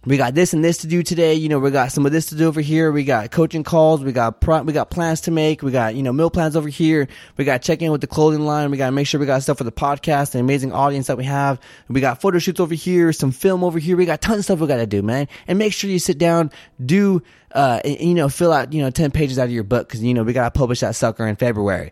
We 0.04 0.18
got 0.18 0.36
this 0.36 0.52
and 0.52 0.64
this 0.64 0.78
to 0.78 0.86
do 0.86 1.02
today. 1.02 1.34
You 1.34 1.48
know, 1.48 1.58
we 1.58 1.72
got 1.72 1.90
some 1.90 2.06
of 2.06 2.12
this 2.12 2.26
to 2.26 2.36
do 2.36 2.46
over 2.46 2.60
here. 2.60 2.92
We 2.92 3.02
got 3.02 3.32
coaching 3.32 3.64
calls. 3.64 4.04
We 4.04 4.12
got 4.12 4.40
pro- 4.40 4.62
we 4.62 4.72
got 4.72 4.88
plans 4.88 5.22
to 5.22 5.32
make. 5.32 5.62
We 5.62 5.72
got 5.72 5.96
you 5.96 6.02
know 6.04 6.12
meal 6.12 6.30
plans 6.30 6.54
over 6.54 6.68
here. 6.68 7.08
We 7.36 7.44
got 7.44 7.62
check 7.62 7.82
in 7.82 7.90
with 7.90 8.02
the 8.02 8.06
clothing 8.06 8.44
line. 8.44 8.70
We 8.70 8.76
got 8.76 8.86
to 8.86 8.92
make 8.92 9.08
sure 9.08 9.18
we 9.18 9.26
got 9.26 9.42
stuff 9.42 9.58
for 9.58 9.64
the 9.64 9.72
podcast, 9.72 10.30
the 10.30 10.38
amazing 10.38 10.72
audience 10.72 11.08
that 11.08 11.16
we 11.16 11.24
have. 11.24 11.58
We 11.88 12.00
got 12.00 12.20
photo 12.20 12.38
shoots 12.38 12.60
over 12.60 12.74
here, 12.74 13.12
some 13.12 13.32
film 13.32 13.64
over 13.64 13.80
here. 13.80 13.96
We 13.96 14.06
got 14.06 14.20
tons 14.20 14.38
of 14.38 14.44
stuff 14.44 14.60
we 14.60 14.68
got 14.68 14.76
to 14.76 14.86
do, 14.86 15.02
man. 15.02 15.26
And 15.48 15.58
make 15.58 15.72
sure 15.72 15.90
you 15.90 15.98
sit 15.98 16.18
down, 16.18 16.52
do 16.84 17.20
uh, 17.50 17.80
and, 17.84 18.00
you 18.00 18.14
know, 18.14 18.28
fill 18.28 18.52
out 18.52 18.72
you 18.72 18.82
know 18.82 18.90
ten 18.90 19.10
pages 19.10 19.40
out 19.40 19.46
of 19.46 19.52
your 19.52 19.64
book 19.64 19.88
because 19.88 20.04
you 20.04 20.14
know 20.14 20.22
we 20.22 20.32
got 20.32 20.54
to 20.54 20.56
publish 20.56 20.80
that 20.80 20.94
sucker 20.94 21.26
in 21.26 21.34
February. 21.34 21.90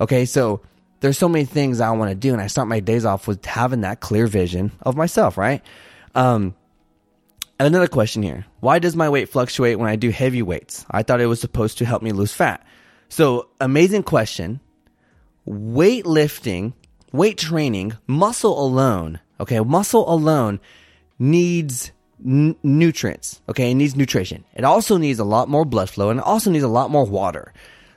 Okay, 0.00 0.24
so 0.24 0.62
there's 1.00 1.18
so 1.18 1.28
many 1.28 1.44
things 1.44 1.80
I 1.80 1.90
want 1.90 2.10
to 2.10 2.14
do, 2.14 2.32
and 2.32 2.40
I 2.40 2.46
start 2.46 2.68
my 2.68 2.80
days 2.80 3.04
off 3.04 3.26
with 3.26 3.44
having 3.44 3.82
that 3.82 4.00
clear 4.00 4.26
vision 4.26 4.72
of 4.82 4.96
myself, 4.96 5.36
right? 5.36 5.62
Um, 6.14 6.54
another 7.58 7.88
question 7.88 8.22
here: 8.22 8.46
Why 8.60 8.78
does 8.78 8.96
my 8.96 9.08
weight 9.08 9.28
fluctuate 9.28 9.78
when 9.78 9.88
I 9.88 9.96
do 9.96 10.10
heavy 10.10 10.42
weights? 10.42 10.86
I 10.90 11.02
thought 11.02 11.20
it 11.20 11.26
was 11.26 11.40
supposed 11.40 11.78
to 11.78 11.84
help 11.84 12.02
me 12.02 12.12
lose 12.12 12.32
fat. 12.32 12.64
So, 13.08 13.48
amazing 13.60 14.04
question. 14.04 14.60
Weightlifting, 15.46 16.72
weight 17.12 17.36
training, 17.36 17.94
muscle 18.06 18.64
alone, 18.64 19.20
okay, 19.40 19.60
muscle 19.60 20.10
alone 20.12 20.60
needs 21.18 21.92
n- 22.24 22.56
nutrients, 22.62 23.40
okay, 23.48 23.70
it 23.70 23.74
needs 23.74 23.96
nutrition. 23.96 24.44
It 24.54 24.64
also 24.64 24.96
needs 24.96 25.18
a 25.18 25.24
lot 25.24 25.48
more 25.48 25.64
blood 25.64 25.90
flow 25.90 26.10
and 26.10 26.20
it 26.20 26.26
also 26.26 26.50
needs 26.50 26.64
a 26.64 26.68
lot 26.68 26.90
more 26.90 27.04
water. 27.04 27.52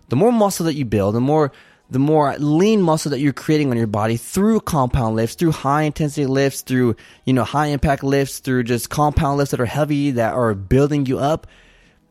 The 0.09 0.15
more 0.15 0.31
muscle 0.31 0.65
that 0.65 0.75
you 0.75 0.85
build, 0.85 1.15
the 1.15 1.21
more 1.21 1.51
the 1.89 1.99
more 1.99 2.35
lean 2.37 2.81
muscle 2.81 3.11
that 3.11 3.19
you're 3.19 3.33
creating 3.33 3.69
on 3.69 3.77
your 3.77 3.87
body 3.87 4.17
through 4.17 4.59
compound 4.61 5.15
lifts, 5.15 5.35
through 5.35 5.51
high 5.51 5.83
intensity 5.83 6.25
lifts, 6.25 6.61
through, 6.61 6.95
you 7.25 7.33
know, 7.33 7.43
high 7.43 7.67
impact 7.67 8.03
lifts, 8.03 8.39
through 8.39 8.63
just 8.63 8.89
compound 8.89 9.37
lifts 9.37 9.51
that 9.51 9.59
are 9.59 9.65
heavy, 9.65 10.11
that 10.11 10.33
are 10.33 10.53
building 10.55 11.05
you 11.05 11.19
up, 11.19 11.45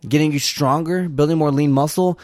getting 0.08 0.32
you 0.32 0.38
stronger, 0.38 1.08
building 1.08 1.38
more 1.38 1.50
lean 1.50 1.72
muscle, 1.72 2.18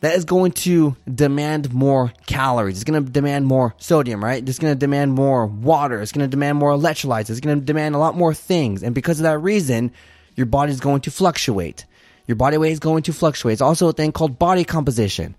that 0.00 0.14
is 0.14 0.24
going 0.24 0.52
to 0.52 0.96
demand 1.12 1.72
more 1.72 2.12
calories. 2.26 2.76
It's 2.76 2.84
going 2.84 3.04
to 3.04 3.10
demand 3.10 3.46
more 3.46 3.74
sodium, 3.78 4.24
right? 4.24 4.46
It's 4.46 4.58
going 4.58 4.72
to 4.72 4.78
demand 4.78 5.12
more 5.12 5.46
water. 5.46 6.00
It's 6.00 6.12
going 6.12 6.24
to 6.24 6.30
demand 6.30 6.58
more 6.58 6.72
electrolytes. 6.72 7.30
It's 7.30 7.40
going 7.40 7.58
to 7.58 7.64
demand 7.64 7.94
a 7.94 7.98
lot 7.98 8.16
more 8.16 8.32
things. 8.32 8.82
And 8.82 8.94
because 8.94 9.18
of 9.18 9.24
that 9.24 9.38
reason, 9.38 9.92
your 10.36 10.46
body 10.46 10.70
is 10.70 10.80
going 10.80 11.00
to 11.02 11.10
fluctuate. 11.10 11.84
Your 12.26 12.36
body 12.36 12.58
weight 12.58 12.72
is 12.72 12.78
going 12.78 13.02
to 13.04 13.12
fluctuate. 13.12 13.54
It's 13.54 13.62
also 13.62 13.88
a 13.88 13.92
thing 13.92 14.12
called 14.12 14.38
body 14.38 14.62
composition 14.62 15.34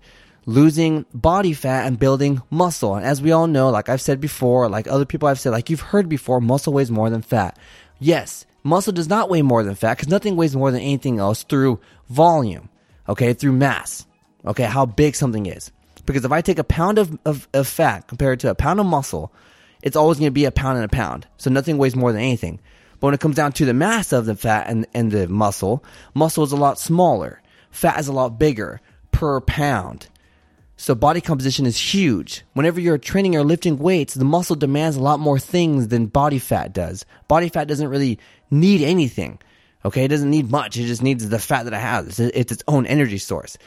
losing 0.46 1.04
body 1.12 1.52
fat 1.52 1.86
and 1.86 1.98
building 1.98 2.42
muscle. 2.50 2.94
And 2.94 3.04
as 3.04 3.22
we 3.22 3.32
all 3.32 3.46
know, 3.46 3.70
like 3.70 3.88
I've 3.88 4.00
said 4.00 4.20
before, 4.20 4.68
like 4.68 4.88
other 4.88 5.04
people 5.04 5.28
have 5.28 5.40
said, 5.40 5.50
like 5.50 5.70
you've 5.70 5.80
heard 5.80 6.08
before, 6.08 6.40
muscle 6.40 6.72
weighs 6.72 6.90
more 6.90 7.10
than 7.10 7.22
fat. 7.22 7.58
Yes, 7.98 8.46
muscle 8.62 8.92
does 8.92 9.08
not 9.08 9.28
weigh 9.28 9.42
more 9.42 9.62
than 9.62 9.74
fat 9.74 9.96
because 9.96 10.08
nothing 10.08 10.36
weighs 10.36 10.56
more 10.56 10.70
than 10.70 10.80
anything 10.80 11.18
else 11.18 11.42
through 11.42 11.80
volume, 12.08 12.68
okay, 13.08 13.32
through 13.32 13.52
mass, 13.52 14.06
okay, 14.44 14.64
how 14.64 14.86
big 14.86 15.14
something 15.14 15.46
is. 15.46 15.70
Because 16.06 16.24
if 16.24 16.32
I 16.32 16.40
take 16.40 16.58
a 16.58 16.64
pound 16.64 16.98
of, 16.98 17.18
of, 17.24 17.48
of 17.52 17.68
fat 17.68 18.08
compared 18.08 18.40
to 18.40 18.50
a 18.50 18.54
pound 18.54 18.80
of 18.80 18.86
muscle, 18.86 19.32
it's 19.82 19.96
always 19.96 20.18
going 20.18 20.28
to 20.28 20.32
be 20.32 20.44
a 20.44 20.50
pound 20.50 20.76
and 20.76 20.84
a 20.84 20.88
pound. 20.88 21.26
So 21.36 21.50
nothing 21.50 21.78
weighs 21.78 21.96
more 21.96 22.12
than 22.12 22.22
anything. 22.22 22.60
But 22.98 23.08
when 23.08 23.14
it 23.14 23.20
comes 23.20 23.36
down 23.36 23.52
to 23.52 23.64
the 23.64 23.74
mass 23.74 24.12
of 24.12 24.26
the 24.26 24.34
fat 24.34 24.68
and, 24.68 24.86
and 24.92 25.10
the 25.10 25.28
muscle, 25.28 25.84
muscle 26.14 26.44
is 26.44 26.52
a 26.52 26.56
lot 26.56 26.78
smaller. 26.78 27.40
Fat 27.70 27.98
is 27.98 28.08
a 28.08 28.12
lot 28.12 28.38
bigger 28.38 28.80
per 29.12 29.40
pound. 29.40 30.08
So 30.80 30.94
body 30.94 31.20
composition 31.20 31.66
is 31.66 31.76
huge. 31.76 32.42
Whenever 32.54 32.80
you're 32.80 32.96
training 32.96 33.36
or 33.36 33.44
lifting 33.44 33.76
weights, 33.76 34.14
the 34.14 34.24
muscle 34.24 34.56
demands 34.56 34.96
a 34.96 35.02
lot 35.02 35.20
more 35.20 35.38
things 35.38 35.88
than 35.88 36.06
body 36.06 36.38
fat 36.38 36.72
does. 36.72 37.04
Body 37.28 37.50
fat 37.50 37.68
doesn't 37.68 37.88
really 37.88 38.18
need 38.50 38.80
anything. 38.80 39.40
Okay, 39.84 40.06
it 40.06 40.08
doesn't 40.08 40.30
need 40.30 40.50
much. 40.50 40.78
It 40.78 40.86
just 40.86 41.02
needs 41.02 41.28
the 41.28 41.38
fat 41.38 41.64
that 41.64 41.74
it 41.74 41.80
has. 41.80 42.18
It's 42.18 42.50
its 42.50 42.64
own 42.66 42.86
energy 42.86 43.18
source. 43.18 43.58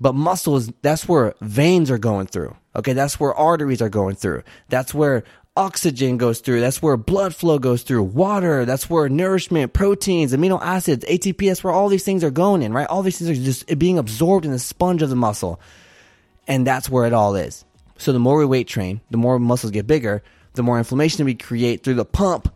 But 0.00 0.14
muscles, 0.14 0.72
that's 0.80 1.06
where 1.06 1.34
veins 1.42 1.90
are 1.90 1.98
going 1.98 2.26
through. 2.26 2.56
Okay, 2.74 2.94
that's 2.94 3.20
where 3.20 3.34
arteries 3.34 3.82
are 3.82 3.90
going 3.90 4.14
through. 4.14 4.42
That's 4.70 4.94
where 4.94 5.24
oxygen 5.58 6.16
goes 6.16 6.40
through. 6.40 6.62
That's 6.62 6.80
where 6.80 6.96
blood 6.96 7.34
flow 7.34 7.58
goes 7.58 7.82
through. 7.82 8.04
Water, 8.04 8.64
that's 8.64 8.88
where 8.88 9.10
nourishment, 9.10 9.74
proteins, 9.74 10.32
amino 10.32 10.58
acids, 10.62 11.04
ATP, 11.04 11.48
that's 11.48 11.62
where 11.62 11.74
all 11.74 11.90
these 11.90 12.04
things 12.04 12.24
are 12.24 12.30
going 12.30 12.62
in, 12.62 12.72
right? 12.72 12.88
All 12.88 13.02
these 13.02 13.18
things 13.18 13.28
are 13.28 13.44
just 13.44 13.78
being 13.78 13.98
absorbed 13.98 14.46
in 14.46 14.52
the 14.52 14.58
sponge 14.58 15.02
of 15.02 15.10
the 15.10 15.16
muscle. 15.16 15.60
And 16.46 16.66
that's 16.66 16.88
where 16.88 17.06
it 17.06 17.12
all 17.12 17.36
is. 17.36 17.64
So 17.98 18.12
the 18.12 18.18
more 18.18 18.38
we 18.38 18.46
weight 18.46 18.66
train, 18.66 19.00
the 19.10 19.18
more 19.18 19.38
muscles 19.38 19.70
get 19.72 19.86
bigger, 19.86 20.22
the 20.54 20.62
more 20.62 20.78
inflammation 20.78 21.24
we 21.24 21.34
create 21.34 21.84
through 21.84 21.94
the 21.94 22.04
pump, 22.04 22.52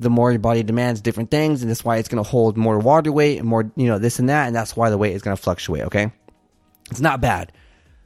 the 0.00 0.10
more 0.10 0.30
your 0.30 0.38
body 0.38 0.62
demands 0.62 1.00
different 1.00 1.30
things. 1.30 1.62
And 1.62 1.70
that's 1.70 1.84
why 1.84 1.96
it's 1.96 2.08
going 2.08 2.22
to 2.22 2.28
hold 2.28 2.56
more 2.56 2.78
water 2.78 3.10
weight 3.10 3.38
and 3.38 3.48
more, 3.48 3.70
you 3.76 3.88
know, 3.88 3.98
this 3.98 4.18
and 4.18 4.28
that. 4.28 4.46
And 4.46 4.54
that's 4.54 4.76
why 4.76 4.90
the 4.90 4.98
weight 4.98 5.14
is 5.14 5.22
going 5.22 5.36
to 5.36 5.42
fluctuate. 5.42 5.84
Okay. 5.84 6.12
It's 6.90 7.00
not 7.00 7.20
bad. 7.20 7.52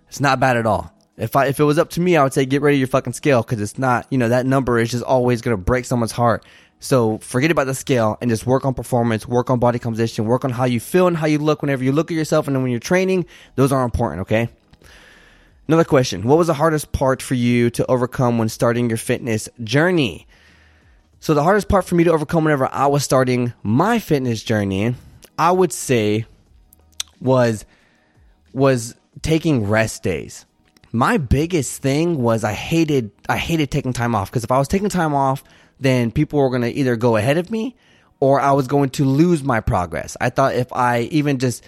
It's 0.09 0.21
not 0.21 0.41
bad 0.41 0.57
at 0.57 0.67
all. 0.67 0.93
If 1.17 1.37
I, 1.37 1.47
if 1.47 1.61
it 1.61 1.65
was 1.65 1.79
up 1.79 1.91
to 1.91 2.01
me, 2.01 2.17
I 2.17 2.23
would 2.23 2.33
say 2.33 2.47
get 2.47 2.63
ready 2.63 2.79
your 2.79 2.89
fucking 2.89 3.13
scale 3.13 3.43
because 3.43 3.61
it's 3.61 3.79
not, 3.79 4.07
you 4.11 4.19
know, 4.19 4.31
that 4.31 4.47
number 4.47 4.79
is 4.79 4.91
just 4.91 5.05
always 5.05 5.43
going 5.43 5.57
to 5.57 5.63
break 5.63 5.85
someone's 5.85 6.13
heart. 6.13 6.45
So 6.81 7.19
forget 7.19 7.51
about 7.51 7.67
the 7.67 7.75
scale 7.75 8.19
and 8.21 8.31
just 8.31 8.45
work 8.45 8.65
on 8.65 8.75
performance, 8.75 9.29
work 9.29 9.51
on 9.51 9.61
body 9.61 9.79
composition, 9.79 10.25
work 10.25 10.45
on 10.45 10.51
how 10.51 10.65
you 10.65 10.81
feel 10.81 11.07
and 11.07 11.17
how 11.17 11.27
you 11.27 11.39
look 11.39 11.63
whenever 11.63 11.85
you 11.85 11.93
look 11.93 12.11
at 12.11 12.15
yourself 12.15 12.49
and 12.49 12.61
when 12.61 12.71
you're 12.73 12.81
training. 12.81 13.27
Those 13.55 13.71
are 13.71 13.85
important. 13.85 14.23
Okay. 14.23 14.49
Another 15.69 15.85
question. 15.85 16.23
What 16.23 16.39
was 16.39 16.49
the 16.49 16.55
hardest 16.55 16.93
part 16.93 17.23
for 17.23 17.35
you 17.35 17.71
to 17.71 17.87
overcome 17.91 18.39
when 18.39 18.49
starting 18.49 18.89
your 18.89 18.99
fitness 18.99 19.49
journey? 19.63 20.27
So 21.21 21.35
the 21.35 21.43
hardest 21.43 21.69
part 21.69 21.85
for 21.85 21.95
me 21.95 22.05
to 22.05 22.13
overcome 22.13 22.45
whenever 22.45 22.69
I 22.73 22.87
was 22.87 23.05
starting 23.05 23.53
my 23.63 24.01
fitness 24.01 24.43
journey, 24.43 24.97
I 25.39 25.53
would 25.53 25.73
say 25.73 26.27
was 27.21 27.65
was 28.53 28.97
taking 29.23 29.69
rest 29.69 30.03
days. 30.03 30.45
My 30.91 31.17
biggest 31.17 31.81
thing 31.81 32.21
was 32.21 32.45
I 32.45 32.53
hated 32.53 33.13
I 33.29 33.37
hated 33.37 33.71
taking 33.71 33.93
time 33.93 34.15
off 34.17 34.31
because 34.31 34.45
if 34.45 34.51
I 34.51 34.59
was 34.59 34.69
taking 34.69 34.89
time 34.89 35.15
off, 35.15 35.45
then 35.79 36.11
people 36.11 36.41
were 36.41 36.51
going 36.51 36.63
to 36.63 36.73
either 36.73 36.97
go 36.97 37.17
ahead 37.17 37.39
of 37.39 37.51
me 37.51 37.77
or 38.19 38.41
I 38.41 38.53
was 38.53 38.67
going 38.67 38.91
to 38.91 39.05
lose 39.05 39.43
my 39.43 39.61
progress. 39.61 40.17
I 40.21 40.31
thought 40.31 40.55
if 40.55 40.73
I 40.73 41.03
even 41.13 41.39
just 41.39 41.65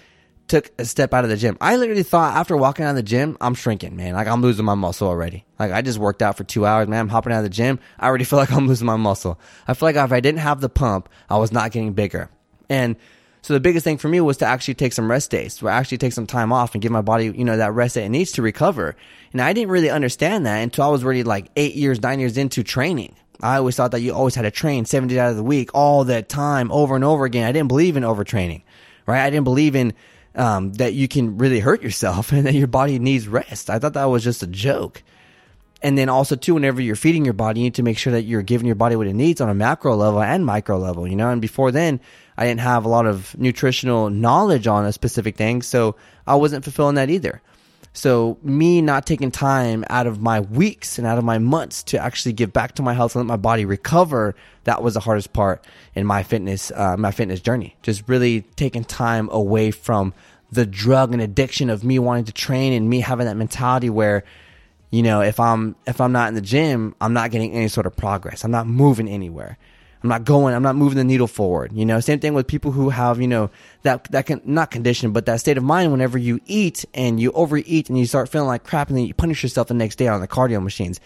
took 0.47 0.71
a 0.77 0.85
step 0.85 1.13
out 1.13 1.23
of 1.23 1.29
the 1.29 1.37
gym. 1.37 1.57
I 1.59 1.75
literally 1.77 2.03
thought 2.03 2.35
after 2.35 2.55
walking 2.55 2.85
out 2.85 2.91
of 2.91 2.95
the 2.95 3.03
gym, 3.03 3.37
I'm 3.41 3.55
shrinking, 3.55 3.95
man. 3.95 4.13
Like 4.13 4.27
I'm 4.27 4.41
losing 4.41 4.65
my 4.65 4.75
muscle 4.75 5.07
already. 5.07 5.45
Like 5.57 5.71
I 5.71 5.81
just 5.81 5.97
worked 5.97 6.21
out 6.21 6.37
for 6.37 6.43
two 6.43 6.65
hours, 6.65 6.87
man. 6.87 6.99
I'm 6.99 7.09
hopping 7.09 7.33
out 7.33 7.39
of 7.39 7.43
the 7.43 7.49
gym. 7.49 7.79
I 7.99 8.07
already 8.07 8.23
feel 8.25 8.37
like 8.37 8.51
I'm 8.51 8.67
losing 8.67 8.85
my 8.85 8.97
muscle. 8.97 9.39
I 9.67 9.73
feel 9.73 9.87
like 9.87 9.95
if 9.95 10.11
I 10.11 10.19
didn't 10.19 10.41
have 10.41 10.61
the 10.61 10.69
pump, 10.69 11.09
I 11.29 11.37
was 11.37 11.51
not 11.51 11.71
getting 11.71 11.93
bigger. 11.93 12.29
And 12.69 12.95
so 13.41 13.53
the 13.53 13.59
biggest 13.59 13.83
thing 13.83 13.97
for 13.97 14.07
me 14.07 14.19
was 14.21 14.37
to 14.37 14.45
actually 14.45 14.73
take 14.73 14.93
some 14.93 15.09
rest 15.09 15.29
days, 15.29 15.57
to 15.57 15.69
actually 15.69 15.99
take 15.99 16.13
some 16.13 16.25
time 16.25 16.51
off 16.51 16.73
and 16.73 16.81
give 16.81 16.91
my 16.91 17.01
body, 17.01 17.25
you 17.25 17.45
know, 17.45 17.57
that 17.57 17.73
rest 17.73 17.93
that 17.93 18.03
it 18.03 18.09
needs 18.09 18.31
to 18.33 18.41
recover. 18.41 18.95
And 19.33 19.41
I 19.41 19.53
didn't 19.53 19.69
really 19.69 19.89
understand 19.89 20.47
that 20.47 20.57
until 20.63 20.85
I 20.85 20.87
was 20.87 21.03
already 21.03 21.23
like 21.23 21.51
eight 21.55 21.75
years, 21.75 22.01
nine 22.01 22.19
years 22.19 22.37
into 22.37 22.63
training. 22.63 23.15
I 23.41 23.57
always 23.57 23.75
thought 23.75 23.91
that 23.91 24.01
you 24.01 24.13
always 24.13 24.33
had 24.33 24.43
to 24.43 24.51
train 24.51 24.85
70 24.85 25.13
days 25.13 25.19
out 25.19 25.29
of 25.29 25.35
the 25.35 25.43
week, 25.43 25.69
all 25.73 26.05
that 26.05 26.29
time, 26.29 26.71
over 26.71 26.95
and 26.95 27.03
over 27.03 27.25
again. 27.25 27.45
I 27.45 27.51
didn't 27.51 27.67
believe 27.67 27.97
in 27.97 28.03
overtraining, 28.03 28.63
right? 29.05 29.23
I 29.23 29.29
didn't 29.29 29.43
believe 29.43 29.75
in 29.75 29.93
um, 30.35 30.73
that 30.73 30.93
you 30.93 31.07
can 31.07 31.37
really 31.37 31.59
hurt 31.59 31.81
yourself 31.81 32.31
and 32.33 32.45
that 32.45 32.53
your 32.53 32.67
body 32.67 32.99
needs 32.99 33.27
rest. 33.27 33.69
I 33.69 33.79
thought 33.79 33.93
that 33.93 34.05
was 34.05 34.23
just 34.23 34.43
a 34.43 34.47
joke. 34.47 35.03
And 35.81 35.97
then 35.97 36.09
also 36.09 36.35
too, 36.35 36.55
whenever 36.55 36.81
you're 36.81 36.95
feeding 36.95 37.25
your 37.25 37.33
body, 37.33 37.59
you 37.59 37.65
need 37.65 37.75
to 37.75 37.83
make 37.83 37.97
sure 37.97 38.13
that 38.13 38.23
you're 38.23 38.41
giving 38.41 38.65
your 38.65 38.75
body 38.75 38.95
what 38.95 39.07
it 39.07 39.13
needs 39.13 39.39
on 39.39 39.49
a 39.49 39.53
macro 39.53 39.95
level 39.95 40.21
and 40.21 40.45
micro 40.45 40.77
level, 40.77 41.07
you 41.07 41.15
know? 41.15 41.29
And 41.29 41.41
before 41.41 41.71
then, 41.71 41.99
I 42.37 42.45
didn't 42.45 42.61
have 42.61 42.85
a 42.85 42.89
lot 42.89 43.05
of 43.05 43.37
nutritional 43.37 44.09
knowledge 44.09 44.67
on 44.67 44.85
a 44.85 44.91
specific 44.91 45.35
thing. 45.35 45.61
So 45.61 45.95
I 46.25 46.35
wasn't 46.35 46.63
fulfilling 46.63 46.95
that 46.95 47.09
either. 47.09 47.41
So 47.95 48.37
me 48.43 48.81
not 48.81 49.05
taking 49.05 49.31
time 49.31 49.85
out 49.89 50.05
of 50.05 50.21
my 50.21 50.41
weeks 50.41 50.97
and 50.97 51.07
out 51.07 51.17
of 51.17 51.23
my 51.23 51.37
months 51.37 51.81
to 51.83 51.97
actually 51.97 52.33
give 52.33 52.51
back 52.51 52.75
to 52.75 52.81
my 52.81 52.93
health 52.93 53.15
and 53.15 53.21
let 53.21 53.27
my 53.27 53.37
body 53.41 53.63
recover, 53.63 54.35
that 54.65 54.83
was 54.83 54.95
the 54.95 54.99
hardest 54.99 55.31
part 55.31 55.65
in 55.95 56.05
my 56.05 56.21
fitness, 56.21 56.71
uh, 56.75 56.97
my 56.97 57.11
fitness 57.11 57.39
journey. 57.39 57.77
Just 57.83 58.03
really 58.09 58.41
taking 58.57 58.83
time 58.83 59.29
away 59.31 59.71
from 59.71 60.13
the 60.51 60.65
drug 60.65 61.13
and 61.13 61.21
addiction 61.21 61.69
of 61.69 61.85
me 61.85 61.97
wanting 61.97 62.25
to 62.25 62.33
train 62.33 62.73
and 62.73 62.89
me 62.89 62.99
having 62.99 63.27
that 63.27 63.37
mentality 63.37 63.89
where, 63.89 64.25
you 64.91 65.01
know, 65.01 65.21
if 65.21 65.39
I'm, 65.39 65.77
if 65.87 66.01
I'm 66.01 66.11
not 66.11 66.27
in 66.27 66.35
the 66.35 66.41
gym, 66.41 66.95
I'm 66.99 67.13
not 67.13 67.31
getting 67.31 67.53
any 67.53 67.69
sort 67.69 67.85
of 67.85 67.95
progress. 67.95 68.43
I'm 68.43 68.51
not 68.51 68.67
moving 68.67 69.07
anywhere. 69.07 69.57
I'm 70.05 70.09
not 70.09 70.23
going, 70.23 70.53
I'm 70.53 70.61
not 70.61 70.75
moving 70.75 70.99
the 70.99 71.03
needle 71.03 71.25
forward. 71.25 71.73
You 71.73 71.83
know, 71.83 71.99
same 71.99 72.19
thing 72.19 72.35
with 72.35 72.45
people 72.45 72.71
who 72.71 72.89
have, 72.89 73.19
you 73.19 73.27
know, 73.27 73.49
that, 73.81 74.03
that 74.11 74.27
can, 74.27 74.39
not 74.45 74.69
condition, 74.69 75.13
but 75.13 75.25
that 75.25 75.39
state 75.39 75.57
of 75.57 75.63
mind 75.63 75.91
whenever 75.91 76.19
you 76.19 76.39
eat 76.45 76.85
and 76.93 77.19
you 77.19 77.31
overeat 77.31 77.89
and 77.89 77.97
you 77.97 78.05
start 78.05 78.29
feeling 78.29 78.47
like 78.47 78.63
crap 78.63 78.89
and 78.89 78.97
then 78.99 79.07
you 79.07 79.15
punish 79.15 79.41
yourself 79.41 79.67
the 79.67 79.73
next 79.73 79.95
day 79.95 80.07
on 80.07 80.21
the 80.21 80.27
cardio 80.27 80.61
machines. 80.61 80.99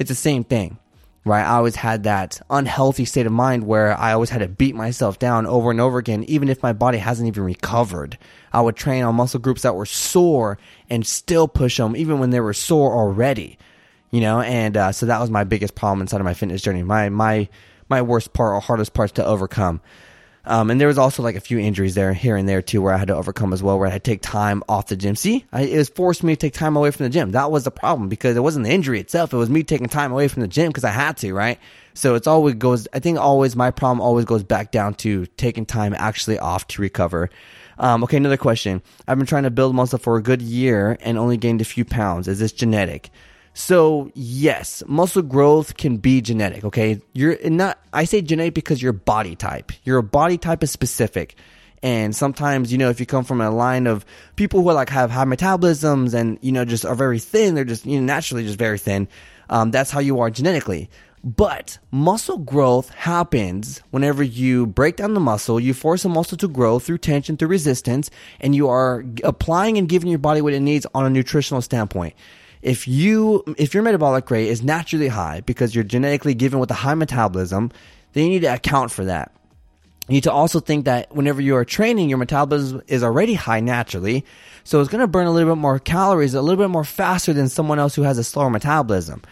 It's 0.00 0.08
the 0.08 0.16
same 0.16 0.42
thing, 0.42 0.78
right? 1.24 1.44
I 1.44 1.54
always 1.58 1.76
had 1.76 2.02
that 2.02 2.40
unhealthy 2.50 3.04
state 3.04 3.24
of 3.24 3.30
mind 3.30 3.68
where 3.68 3.96
I 3.96 4.14
always 4.14 4.30
had 4.30 4.40
to 4.40 4.48
beat 4.48 4.74
myself 4.74 5.20
down 5.20 5.46
over 5.46 5.70
and 5.70 5.80
over 5.80 5.98
again, 5.98 6.24
even 6.24 6.48
if 6.48 6.60
my 6.60 6.72
body 6.72 6.98
hasn't 6.98 7.28
even 7.28 7.44
recovered. 7.44 8.18
I 8.52 8.62
would 8.62 8.74
train 8.74 9.04
on 9.04 9.14
muscle 9.14 9.38
groups 9.38 9.62
that 9.62 9.76
were 9.76 9.86
sore 9.86 10.58
and 10.88 11.06
still 11.06 11.46
push 11.46 11.76
them, 11.76 11.94
even 11.94 12.18
when 12.18 12.30
they 12.30 12.40
were 12.40 12.52
sore 12.52 12.92
already, 12.94 13.58
you 14.10 14.20
know, 14.20 14.40
and, 14.40 14.76
uh, 14.76 14.90
so 14.90 15.06
that 15.06 15.20
was 15.20 15.30
my 15.30 15.44
biggest 15.44 15.76
problem 15.76 16.00
inside 16.00 16.20
of 16.20 16.24
my 16.24 16.34
fitness 16.34 16.62
journey. 16.62 16.82
My, 16.82 17.10
my, 17.10 17.48
my 17.90 18.02
worst 18.02 18.32
part 18.32 18.54
or 18.54 18.60
hardest 18.60 18.94
parts 18.94 19.12
to 19.14 19.24
overcome. 19.24 19.80
Um, 20.44 20.70
and 20.70 20.80
there 20.80 20.88
was 20.88 20.96
also 20.96 21.22
like 21.22 21.36
a 21.36 21.40
few 21.40 21.58
injuries 21.58 21.94
there, 21.94 22.14
here 22.14 22.34
and 22.34 22.48
there 22.48 22.62
too, 22.62 22.80
where 22.80 22.94
I 22.94 22.96
had 22.96 23.08
to 23.08 23.16
overcome 23.16 23.52
as 23.52 23.62
well, 23.62 23.78
where 23.78 23.86
I 23.86 23.90
had 23.90 24.04
to 24.04 24.10
take 24.10 24.22
time 24.22 24.62
off 24.68 24.86
the 24.86 24.96
gym. 24.96 25.14
See, 25.14 25.44
I, 25.52 25.62
it 25.62 25.76
was 25.76 25.90
forced 25.90 26.22
me 26.22 26.32
to 26.34 26.40
take 26.40 26.54
time 26.54 26.76
away 26.76 26.90
from 26.90 27.04
the 27.04 27.10
gym. 27.10 27.32
That 27.32 27.50
was 27.50 27.64
the 27.64 27.70
problem 27.70 28.08
because 28.08 28.36
it 28.36 28.40
wasn't 28.40 28.64
the 28.64 28.72
injury 28.72 29.00
itself. 29.00 29.34
It 29.34 29.36
was 29.36 29.50
me 29.50 29.62
taking 29.62 29.88
time 29.88 30.12
away 30.12 30.28
from 30.28 30.40
the 30.40 30.48
gym 30.48 30.68
because 30.68 30.84
I 30.84 30.90
had 30.90 31.18
to, 31.18 31.34
right? 31.34 31.58
So 31.92 32.14
it's 32.14 32.26
always 32.26 32.54
goes, 32.54 32.88
I 32.94 33.00
think 33.00 33.18
always 33.18 33.54
my 33.54 33.70
problem 33.70 34.00
always 34.00 34.24
goes 34.24 34.42
back 34.42 34.70
down 34.70 34.94
to 34.94 35.26
taking 35.26 35.66
time 35.66 35.94
actually 35.94 36.38
off 36.38 36.66
to 36.68 36.82
recover. 36.82 37.28
Um, 37.78 38.02
okay, 38.04 38.16
another 38.16 38.36
question. 38.36 38.82
I've 39.06 39.18
been 39.18 39.26
trying 39.26 39.42
to 39.42 39.50
build 39.50 39.74
muscle 39.74 39.98
for 39.98 40.16
a 40.16 40.22
good 40.22 40.40
year 40.40 40.96
and 41.00 41.18
only 41.18 41.36
gained 41.36 41.60
a 41.60 41.64
few 41.64 41.84
pounds. 41.84 42.28
Is 42.28 42.38
this 42.38 42.52
genetic? 42.52 43.10
So 43.52 44.10
yes, 44.14 44.82
muscle 44.86 45.22
growth 45.22 45.76
can 45.76 45.96
be 45.96 46.20
genetic. 46.20 46.64
Okay, 46.64 47.00
you're 47.12 47.36
not. 47.48 47.78
I 47.92 48.04
say 48.04 48.22
genetic 48.22 48.54
because 48.54 48.80
your 48.80 48.92
body 48.92 49.34
type. 49.34 49.72
Your 49.84 50.02
body 50.02 50.38
type 50.38 50.62
is 50.62 50.70
specific, 50.70 51.34
and 51.82 52.14
sometimes 52.14 52.70
you 52.70 52.78
know 52.78 52.90
if 52.90 53.00
you 53.00 53.06
come 53.06 53.24
from 53.24 53.40
a 53.40 53.50
line 53.50 53.86
of 53.86 54.06
people 54.36 54.62
who 54.62 54.68
are, 54.68 54.74
like 54.74 54.88
have 54.90 55.10
high 55.10 55.24
metabolisms 55.24 56.14
and 56.14 56.38
you 56.42 56.52
know 56.52 56.64
just 56.64 56.84
are 56.84 56.94
very 56.94 57.18
thin, 57.18 57.54
they're 57.54 57.64
just 57.64 57.84
you 57.86 57.98
know 57.98 58.06
naturally 58.06 58.44
just 58.44 58.58
very 58.58 58.78
thin. 58.78 59.08
Um, 59.48 59.72
that's 59.72 59.90
how 59.90 60.00
you 60.00 60.20
are 60.20 60.30
genetically. 60.30 60.88
But 61.22 61.78
muscle 61.90 62.38
growth 62.38 62.88
happens 62.90 63.82
whenever 63.90 64.22
you 64.22 64.66
break 64.66 64.96
down 64.96 65.12
the 65.12 65.20
muscle, 65.20 65.60
you 65.60 65.74
force 65.74 66.04
a 66.06 66.08
muscle 66.08 66.38
to 66.38 66.48
grow 66.48 66.78
through 66.78 66.98
tension, 66.98 67.36
through 67.36 67.48
resistance, 67.48 68.10
and 68.40 68.54
you 68.54 68.68
are 68.68 69.04
applying 69.22 69.76
and 69.76 69.86
giving 69.86 70.08
your 70.08 70.18
body 70.18 70.40
what 70.40 70.54
it 70.54 70.60
needs 70.60 70.86
on 70.94 71.04
a 71.04 71.10
nutritional 71.10 71.60
standpoint 71.60 72.14
if 72.62 72.86
you 72.86 73.42
if 73.56 73.74
your 73.74 73.82
metabolic 73.82 74.30
rate 74.30 74.48
is 74.48 74.62
naturally 74.62 75.08
high 75.08 75.40
because 75.40 75.74
you're 75.74 75.84
genetically 75.84 76.34
given 76.34 76.58
with 76.58 76.70
a 76.70 76.74
high 76.74 76.94
metabolism, 76.94 77.70
then 78.12 78.24
you 78.24 78.30
need 78.30 78.40
to 78.40 78.52
account 78.52 78.90
for 78.90 79.04
that. 79.06 79.32
You 80.08 80.14
need 80.14 80.24
to 80.24 80.32
also 80.32 80.58
think 80.60 80.86
that 80.86 81.14
whenever 81.14 81.40
you 81.40 81.54
are 81.56 81.64
training, 81.64 82.08
your 82.08 82.18
metabolism 82.18 82.82
is 82.88 83.04
already 83.04 83.34
high 83.34 83.60
naturally, 83.60 84.24
so 84.64 84.80
it's 84.80 84.90
going 84.90 85.00
to 85.00 85.06
burn 85.06 85.26
a 85.26 85.30
little 85.30 85.54
bit 85.54 85.60
more 85.60 85.78
calories, 85.78 86.34
a 86.34 86.42
little 86.42 86.62
bit 86.62 86.70
more 86.70 86.84
faster 86.84 87.32
than 87.32 87.48
someone 87.48 87.78
else 87.78 87.94
who 87.94 88.02
has 88.02 88.18
a 88.18 88.24
slower 88.24 88.50
metabolism. 88.50 89.22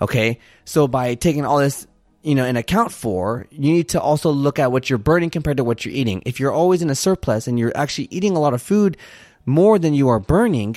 Okay, 0.00 0.40
so 0.64 0.88
by 0.88 1.14
taking 1.14 1.44
all 1.44 1.58
this 1.58 1.86
you 2.22 2.34
know, 2.34 2.44
in 2.44 2.56
account 2.56 2.92
for, 2.92 3.46
you 3.50 3.72
need 3.72 3.88
to 3.90 4.00
also 4.00 4.30
look 4.30 4.58
at 4.58 4.70
what 4.70 4.88
you're 4.88 4.98
burning 4.98 5.30
compared 5.30 5.56
to 5.56 5.64
what 5.64 5.84
you're 5.84 5.94
eating. 5.94 6.22
If 6.24 6.38
you're 6.38 6.52
always 6.52 6.80
in 6.80 6.90
a 6.90 6.94
surplus 6.94 7.46
and 7.46 7.58
you're 7.58 7.76
actually 7.76 8.08
eating 8.10 8.36
a 8.36 8.40
lot 8.40 8.54
of 8.54 8.62
food 8.62 8.96
more 9.44 9.78
than 9.78 9.92
you 9.92 10.08
are 10.08 10.20
burning, 10.20 10.76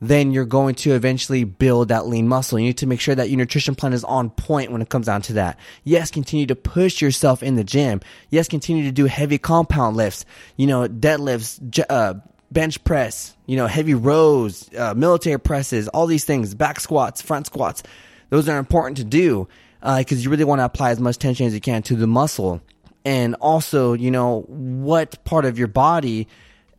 then 0.00 0.30
you're 0.30 0.44
going 0.44 0.74
to 0.74 0.92
eventually 0.92 1.44
build 1.44 1.88
that 1.88 2.06
lean 2.06 2.28
muscle. 2.28 2.58
You 2.58 2.66
need 2.66 2.78
to 2.78 2.86
make 2.86 3.00
sure 3.00 3.14
that 3.14 3.30
your 3.30 3.38
nutrition 3.38 3.74
plan 3.74 3.92
is 3.92 4.04
on 4.04 4.30
point 4.30 4.70
when 4.70 4.82
it 4.82 4.88
comes 4.88 5.06
down 5.06 5.22
to 5.22 5.34
that. 5.34 5.58
Yes, 5.84 6.10
continue 6.10 6.46
to 6.46 6.54
push 6.54 7.00
yourself 7.00 7.42
in 7.42 7.54
the 7.56 7.64
gym. 7.64 8.00
Yes, 8.30 8.48
continue 8.48 8.84
to 8.84 8.92
do 8.92 9.06
heavy 9.06 9.38
compound 9.38 9.96
lifts, 9.96 10.24
you 10.56 10.66
know, 10.66 10.86
deadlifts, 10.86 11.84
uh, 11.88 12.14
bench 12.50 12.82
press, 12.84 13.36
you 13.46 13.56
know, 13.56 13.66
heavy 13.66 13.94
rows, 13.94 14.70
uh, 14.74 14.94
military 14.94 15.38
presses, 15.38 15.88
all 15.88 16.06
these 16.06 16.24
things, 16.24 16.54
back 16.54 16.80
squats, 16.80 17.22
front 17.22 17.46
squats. 17.46 17.82
Those 18.28 18.48
are 18.48 18.58
important 18.58 18.98
to 18.98 19.04
do 19.04 19.48
because 19.80 20.18
uh, 20.18 20.22
you 20.22 20.30
really 20.30 20.44
want 20.44 20.60
to 20.60 20.64
apply 20.64 20.90
as 20.90 21.00
much 21.00 21.18
tension 21.18 21.46
as 21.46 21.54
you 21.54 21.60
can 21.60 21.82
to 21.84 21.96
the 21.96 22.06
muscle. 22.06 22.60
And 23.04 23.36
also, 23.36 23.92
you 23.92 24.10
know, 24.10 24.40
what 24.48 25.22
part 25.24 25.44
of 25.44 25.58
your 25.58 25.68
body 25.68 26.26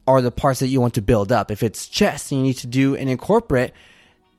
are 0.08 0.22
the 0.22 0.32
parts 0.32 0.62
that 0.62 0.67
you 0.67 0.82
want 0.82 0.93
to 0.96 1.02
build 1.02 1.32
up. 1.32 1.52
If 1.52 1.62
it's 1.62 1.88
chest, 1.88 2.32
you 2.32 2.41
need 2.41 2.56
to 2.56 2.67
do 2.67 2.96
and 2.96 3.10
incorporate 3.10 3.74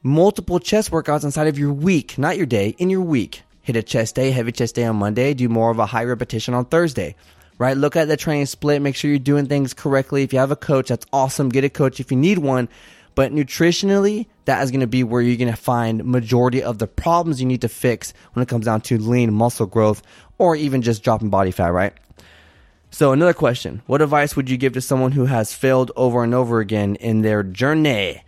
multiple 0.03 0.59
chest 0.59 0.91
workouts 0.91 1.25
inside 1.25 1.47
of 1.47 1.59
your 1.59 1.73
week, 1.73 2.19
not 2.19 2.37
your 2.37 2.47
day, 2.47 2.75
in 2.79 2.91
your 2.91 3.03
week. 3.03 3.43
Hit 3.61 3.77
a 3.77 3.83
chest 3.83 4.15
day, 4.15 4.31
heavy 4.31 4.53
chest 4.53 4.75
day 4.77 4.85
on 4.85 4.97
Monday, 4.97 5.35
do 5.35 5.49
more 5.49 5.71
of 5.71 5.79
a 5.79 5.87
high 5.87 6.05
repetition 6.05 6.55
on 6.55 6.65
Thursday 6.65 7.15
right? 7.59 7.77
Look 7.77 7.97
at 7.97 8.09
the 8.09 8.17
training 8.17 8.47
split. 8.47 8.81
Make 8.81 8.97
sure 8.97 9.11
you're 9.11 9.19
doing 9.19 9.47
things 9.47 9.75
correctly. 9.75 10.23
If 10.23 10.33
you 10.33 10.39
have 10.39 10.53
a 10.53 10.57
coach, 10.57 10.89
that's 10.89 11.07
awesome. 11.13 11.49
Get 11.49 11.65
a 11.65 11.69
coach 11.69 12.01
if 12.01 12.11
you 12.11 12.17
need 12.17 12.39
one. 12.39 12.69
But 13.15 13.33
nutritionally, 13.33 14.27
that 14.45 14.63
is 14.63 14.71
going 14.71 14.81
to 14.81 14.87
be 14.87 15.03
where 15.03 15.21
you're 15.21 15.37
going 15.37 15.51
to 15.51 15.61
find 15.61 16.05
majority 16.05 16.63
of 16.63 16.79
the 16.79 16.87
problems 16.87 17.41
you 17.41 17.47
need 17.47 17.63
to 17.63 17.69
fix 17.69 18.15
when 18.33 18.45
it 18.45 18.49
comes 18.49 18.67
down 18.67 18.83
to 18.83 18.97
lean 18.97 19.35
muscle 19.35 19.67
growth 19.67 20.03
or 20.39 20.55
even 20.55 20.83
just 20.83 21.03
dropping 21.03 21.29
body 21.29 21.51
fat, 21.51 21.73
right? 21.73 21.93
So 22.91 23.13
another 23.13 23.35
question, 23.35 23.83
what 23.87 24.03
advice 24.03 24.35
would 24.35 24.49
you 24.49 24.57
give 24.57 24.73
to 24.73 24.81
someone 24.81 25.13
who 25.13 25.27
has 25.27 25.53
failed 25.53 25.93
over 25.95 26.25
and 26.25 26.35
over 26.35 26.61
again 26.61 26.97
in 26.97 27.23
their 27.23 27.43
journey? 27.43 28.23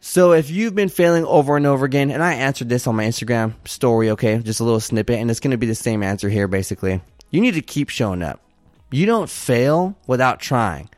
So 0.00 0.32
if 0.32 0.50
you've 0.50 0.74
been 0.74 0.88
failing 0.88 1.24
over 1.24 1.56
and 1.56 1.66
over 1.66 1.84
again, 1.84 2.10
and 2.10 2.22
I 2.22 2.34
answered 2.34 2.68
this 2.68 2.86
on 2.86 2.96
my 2.96 3.04
Instagram 3.04 3.54
story, 3.66 4.10
okay, 4.10 4.38
just 4.38 4.60
a 4.60 4.64
little 4.64 4.80
snippet, 4.80 5.18
and 5.18 5.30
it's 5.30 5.40
going 5.40 5.52
to 5.52 5.58
be 5.58 5.66
the 5.66 5.74
same 5.74 6.02
answer 6.02 6.28
here 6.28 6.48
basically. 6.48 7.00
You 7.30 7.40
need 7.40 7.54
to 7.54 7.62
keep 7.62 7.88
showing 7.88 8.22
up. 8.22 8.40
You 8.90 9.06
don't 9.06 9.28
fail 9.28 9.96
without 10.06 10.40
trying. 10.40 10.88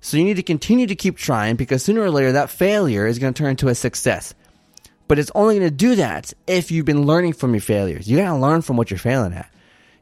So 0.00 0.16
you 0.16 0.24
need 0.24 0.36
to 0.36 0.42
continue 0.42 0.86
to 0.88 0.96
keep 0.96 1.16
trying 1.16 1.56
because 1.56 1.84
sooner 1.84 2.02
or 2.02 2.10
later 2.10 2.32
that 2.32 2.50
failure 2.50 3.06
is 3.06 3.18
going 3.18 3.32
to 3.32 3.38
turn 3.38 3.50
into 3.50 3.68
a 3.68 3.74
success. 3.74 4.34
But 5.06 5.18
it's 5.18 5.30
only 5.34 5.58
going 5.58 5.70
to 5.70 5.76
do 5.76 5.96
that 5.96 6.32
if 6.46 6.70
you've 6.70 6.86
been 6.86 7.06
learning 7.06 7.34
from 7.34 7.54
your 7.54 7.60
failures. 7.60 8.08
You 8.08 8.16
got 8.16 8.32
to 8.32 8.36
learn 8.36 8.62
from 8.62 8.76
what 8.76 8.90
you're 8.90 8.98
failing 8.98 9.32
at. 9.32 9.51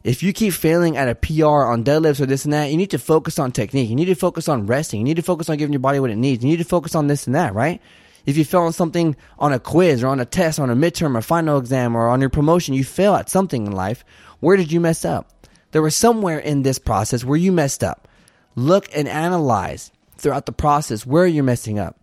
If 0.03 0.23
you 0.23 0.33
keep 0.33 0.55
failing 0.55 0.97
at 0.97 1.09
a 1.09 1.15
PR 1.15 1.45
on 1.45 1.85
deadlifts 1.85 2.21
or 2.21 2.27
this 2.27 2.45
and 2.45 2.55
that, 2.55 2.71
you 2.71 2.77
need 2.77 2.91
to 2.91 2.99
focus 2.99 3.39
on 3.39 3.53
technique. 3.53 3.91
You 3.91 3.97
need 3.97 4.07
to 4.07 4.15
focus 4.15 4.49
on 4.49 4.67
resting. 4.67 5.01
You 5.01 5.05
need 5.05 5.17
to 5.17 5.23
focus 5.23 5.51
on 5.51 5.59
giving 5.59 5.75
your 5.75 5.81
body 5.81 6.01
what 6.01 6.11
it 6.11 6.17
needs. 6.17 6.43
You 6.43 6.51
need 6.51 6.57
to 6.59 6.65
focus 6.65 6.95
on 6.95 7.07
this 7.07 7.27
and 7.27 7.35
that, 7.35 7.55
right? 7.55 7.83
If 8.25 8.37
you 8.39 8.45
fail 8.45 8.63
on 8.63 8.73
something 8.73 9.15
on 9.39 9.53
a 9.53 9.59
quiz 9.59 10.03
or 10.03 10.09
on 10.09 10.21
a 10.21 10.25
test, 10.25 10.59
or 10.59 10.63
on 10.63 10.71
a 10.71 10.77
midterm 10.77 11.17
or 11.17 11.23
final 11.23 11.59
exam 11.59 11.95
or 11.95 12.09
on 12.09 12.21
your 12.21 12.31
promotion, 12.31 12.75
you 12.75 12.85
fail 12.85 13.15
at 13.15 13.29
something 13.29 13.67
in 13.67 13.73
life. 13.73 14.05
Where 14.41 14.57
did 14.57 14.73
you 14.73 14.81
mess 14.81 15.05
up? 15.05 15.47
There 15.73 15.83
was 15.83 15.95
somewhere 15.95 16.39
in 16.39 16.63
this 16.63 16.79
process 16.79 17.25
where 17.25 17.39
you 17.39 17.53
messed 17.53 17.85
up. 17.85 18.09
Look 18.57 18.89
and 18.95 19.07
analyze 19.07 19.93
throughout 20.17 20.47
the 20.47 20.53
process 20.53 21.07
where 21.07 21.27
you're 21.27 21.45
messing 21.45 21.79
up. 21.79 21.99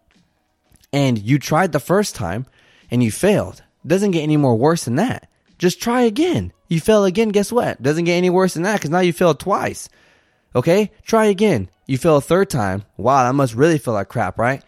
And 0.93 1.17
you 1.17 1.39
tried 1.39 1.71
the 1.71 1.79
first 1.79 2.15
time 2.15 2.45
and 2.89 3.03
you 3.03 3.12
failed. 3.12 3.63
Doesn't 3.86 4.12
get 4.12 4.21
any 4.21 4.38
more 4.38 4.55
worse 4.55 4.86
than 4.86 4.95
that. 4.95 5.29
Just 5.58 5.82
try 5.82 6.02
again. 6.02 6.54
You 6.67 6.80
fail 6.80 7.06
again, 7.06 7.30
guess 7.30 7.52
what? 7.52 7.82
Doesn't 7.82 8.04
get 8.06 8.15
any 8.15 8.30
worse 8.30 8.54
than 8.54 8.63
that 8.63 8.76
because 8.76 8.89
now 8.89 9.00
you 9.00 9.13
failed 9.13 9.39
twice. 9.39 9.89
Okay? 10.56 10.91
Try 11.04 11.26
again. 11.26 11.70
You 11.86 11.98
fail 11.98 12.17
a 12.17 12.22
third 12.22 12.50
time. 12.50 12.84
Wow, 12.98 13.24
that 13.24 13.34
must 13.34 13.56
really 13.56 13.78
feel 13.78 13.93
like 13.93 14.10
crap, 14.10 14.38
right? 14.38 14.63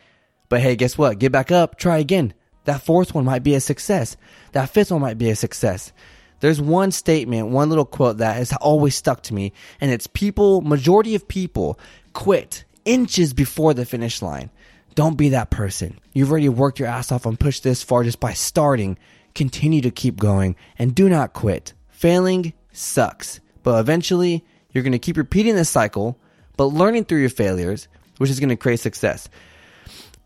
But 0.47 0.61
hey, 0.61 0.75
guess 0.75 0.97
what? 0.97 1.19
Get 1.19 1.31
back 1.31 1.51
up, 1.51 1.77
try 1.77 1.97
again. 1.97 2.33
That 2.65 2.81
fourth 2.81 3.13
one 3.13 3.25
might 3.25 3.43
be 3.43 3.55
a 3.55 3.61
success. 3.61 4.17
That 4.53 4.69
fifth 4.69 4.91
one 4.91 5.01
might 5.01 5.17
be 5.17 5.29
a 5.29 5.35
success. 5.35 5.91
There's 6.39 6.61
one 6.61 6.91
statement, 6.91 7.49
one 7.49 7.69
little 7.69 7.85
quote 7.85 8.17
that 8.17 8.37
has 8.37 8.53
always 8.53 8.95
stuck 8.95 9.23
to 9.23 9.33
me, 9.33 9.51
and 9.81 9.91
it's 9.91 10.07
people, 10.07 10.61
majority 10.61 11.15
of 11.15 11.27
people 11.27 11.77
quit 12.13 12.63
inches 12.85 13.33
before 13.33 13.73
the 13.73 13.85
finish 13.85 14.21
line. 14.21 14.49
Don't 14.95 15.17
be 15.17 15.29
that 15.29 15.49
person. 15.49 15.99
You've 16.13 16.31
already 16.31 16.49
worked 16.49 16.79
your 16.79 16.87
ass 16.87 17.11
off 17.11 17.25
and 17.25 17.39
pushed 17.39 17.63
this 17.63 17.83
far 17.83 18.03
just 18.03 18.19
by 18.19 18.33
starting. 18.33 18.97
Continue 19.35 19.81
to 19.81 19.91
keep 19.91 20.17
going 20.17 20.55
and 20.77 20.93
do 20.93 21.09
not 21.09 21.33
quit. 21.33 21.73
Failing 21.89 22.53
sucks, 22.71 23.39
but 23.63 23.79
eventually 23.79 24.45
you're 24.71 24.83
going 24.83 24.93
to 24.93 24.99
keep 24.99 25.17
repeating 25.17 25.55
this 25.55 25.69
cycle, 25.69 26.17
but 26.57 26.65
learning 26.65 27.05
through 27.05 27.19
your 27.19 27.29
failures, 27.29 27.87
which 28.17 28.29
is 28.29 28.39
going 28.39 28.49
to 28.49 28.55
create 28.55 28.79
success. 28.79 29.29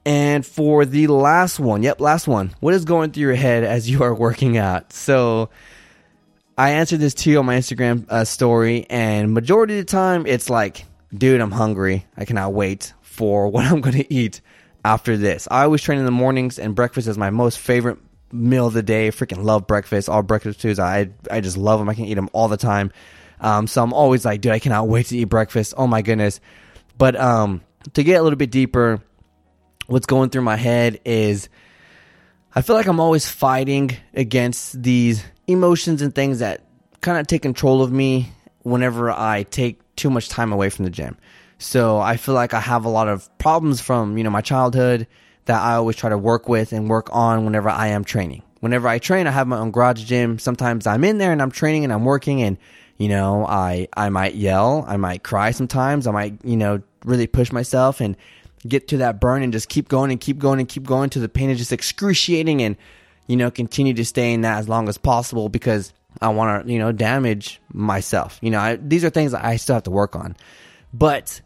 And 0.06 0.46
for 0.46 0.86
the 0.86 1.08
last 1.08 1.60
one, 1.60 1.82
yep, 1.82 2.02
last 2.02 2.28
one. 2.28 2.54
What 2.60 2.74
is 2.74 2.84
going 2.84 3.12
through 3.12 3.22
your 3.22 3.36
head 3.36 3.64
as 3.64 3.90
you 3.90 4.04
are 4.04 4.14
working 4.14 4.58
out? 4.58 4.92
So, 4.92 5.50
I 6.58 6.72
answered 6.72 7.00
this 7.00 7.14
too 7.14 7.40
on 7.40 7.46
my 7.46 7.58
Instagram 7.58 8.06
uh, 8.10 8.26
story, 8.26 8.86
and 8.90 9.34
majority 9.34 9.80
of 9.80 9.86
the 9.86 9.92
time 9.92 10.28
it's 10.28 10.50
like, 10.50 10.86
dude, 11.14 11.42
I'm 11.42 11.52
hungry. 11.52 12.06
I 12.18 12.26
cannot 12.26 12.54
wait 12.54 12.94
for 13.02 13.48
what 13.50 13.66
I'm 13.66 13.82
going 13.82 13.96
to 13.96 14.14
eat 14.14 14.42
after 14.84 15.18
this. 15.18 15.48
I 15.50 15.64
always 15.64 15.82
train 15.82 16.00
in 16.00 16.06
the 16.06 16.12
mornings, 16.12 16.60
and 16.60 16.76
breakfast 16.76 17.08
is 17.08 17.18
my 17.18 17.30
most 17.30 17.58
favorite 17.58 17.98
meal 18.34 18.68
of 18.68 18.74
the 18.74 18.84
day. 18.84 19.10
Freaking 19.10 19.44
love 19.44 19.68
breakfast. 19.68 20.10
All 20.10 20.24
breakfast 20.24 20.62
foods, 20.62 20.80
I 20.80 21.10
I 21.32 21.40
just 21.40 21.58
love 21.58 21.80
them. 21.80 21.88
I 21.88 21.94
can 21.94 22.06
eat 22.06 22.16
them 22.16 22.30
all 22.34 22.48
the 22.48 22.58
time. 22.58 22.92
Um, 23.40 23.68
so 23.68 23.84
I'm 23.84 23.94
always 23.94 24.26
like, 24.26 24.42
dude, 24.42 24.52
I 24.52 24.60
cannot 24.60 24.88
wait 24.88 25.08
to 25.08 25.18
eat 25.18 25.26
breakfast. 25.26 25.74
Oh 25.78 25.88
my 25.88 26.02
goodness. 26.02 26.40
But 26.98 27.16
um, 27.16 27.62
to 27.94 28.04
get 28.04 28.20
a 28.20 28.24
little 28.24 28.38
bit 28.38 28.52
deeper, 28.52 29.02
what's 29.88 30.06
going 30.06 30.30
through 30.30 30.44
my 30.44 30.56
head 30.56 31.00
is 31.06 31.50
I 32.56 32.62
feel 32.62 32.76
like 32.76 32.88
I'm 32.88 33.00
always 33.00 33.28
fighting 33.28 33.98
against 34.14 34.82
these 34.82 35.24
emotions 35.48 36.02
and 36.02 36.14
things 36.14 36.40
that 36.40 36.64
kind 37.02 37.18
of 37.18 37.28
take 37.28 37.42
control 37.42 37.82
of 37.82 37.92
me 37.92 38.32
whenever 38.62 39.12
I 39.12 39.44
take 39.44 39.82
too 39.96 40.10
much 40.10 40.30
time 40.30 40.54
away 40.54 40.70
from 40.70 40.86
the 40.86 40.92
gym. 40.92 41.18
So 41.58 42.00
I 42.00 42.18
feel 42.18 42.36
like 42.36 42.54
I 42.54 42.60
have 42.60 42.86
a 42.86 42.90
lot 42.90 43.08
of 43.08 43.30
problems 43.38 43.82
from, 43.82 44.18
you 44.18 44.24
know, 44.24 44.30
my 44.30 44.42
childhood 44.42 45.08
that 45.46 45.62
I 45.62 45.76
always 45.76 45.96
try 45.96 46.10
to 46.10 46.18
work 46.18 46.48
with 46.48 46.74
and 46.74 46.90
work 46.90 47.10
on 47.12 47.46
whenever 47.46 47.70
I 47.70 47.88
am 47.88 48.04
training. 48.04 48.44
Whenever 48.60 48.88
I 48.88 49.00
train, 49.00 49.28
I 49.28 49.32
have 49.32 49.48
my 49.48 49.58
own 49.58 49.72
garage 49.72 50.04
gym. 50.04 50.40
Sometimes 50.40 50.88
I'm 50.88 51.04
in 51.04 51.18
there 51.18 51.32
and 51.32 51.42
I'm 51.42 51.52
training 51.52 51.84
and 51.84 51.92
I'm 51.92 52.06
working 52.06 52.42
and, 52.42 52.58
you 52.98 53.10
know, 53.10 53.46
I, 53.46 53.88
I 53.96 54.10
might 54.10 54.36
yell, 54.36 54.86
I 54.88 54.98
might 54.98 55.24
cry 55.24 55.52
sometimes, 55.52 56.08
I 56.08 56.12
might, 56.12 56.46
you 56.46 56.56
know, 56.56 56.82
really 57.04 57.28
push 57.28 57.52
myself 57.52 58.00
and 58.00 58.16
get 58.66 58.88
to 58.90 58.98
that 58.98 59.20
burn 59.20 59.44
and 59.44 59.52
just 59.52 59.68
keep 59.68 59.90
going 59.90 60.12
and 60.12 60.22
keep 60.22 60.40
going 60.40 60.60
and 60.60 60.70
keep 60.70 60.84
going 60.84 61.10
to 61.10 61.20
the 61.20 61.28
pain 61.28 61.50
is 61.50 61.58
just 61.58 61.74
excruciating 61.74 62.62
and 62.62 62.78
you 63.28 63.38
know, 63.38 63.50
continue 63.50 63.94
to 63.94 64.06
stay 64.06 64.34
in 64.34 64.42
that 64.42 64.58
as 64.58 64.70
long 64.70 64.90
as 64.90 64.98
possible 64.98 65.50
because 65.50 65.94
I 66.22 66.30
want 66.30 66.66
to, 66.66 66.72
you 66.72 66.80
know, 66.80 66.92
damage 66.92 67.62
myself. 67.72 68.38
You 68.42 68.52
know, 68.52 68.60
I, 68.60 68.76
these 68.76 69.06
are 69.06 69.10
things 69.10 69.34
I 69.34 69.56
still 69.56 69.76
have 69.76 69.84
to 69.84 69.92
work 69.92 70.16
on. 70.16 70.36
But 70.94 71.42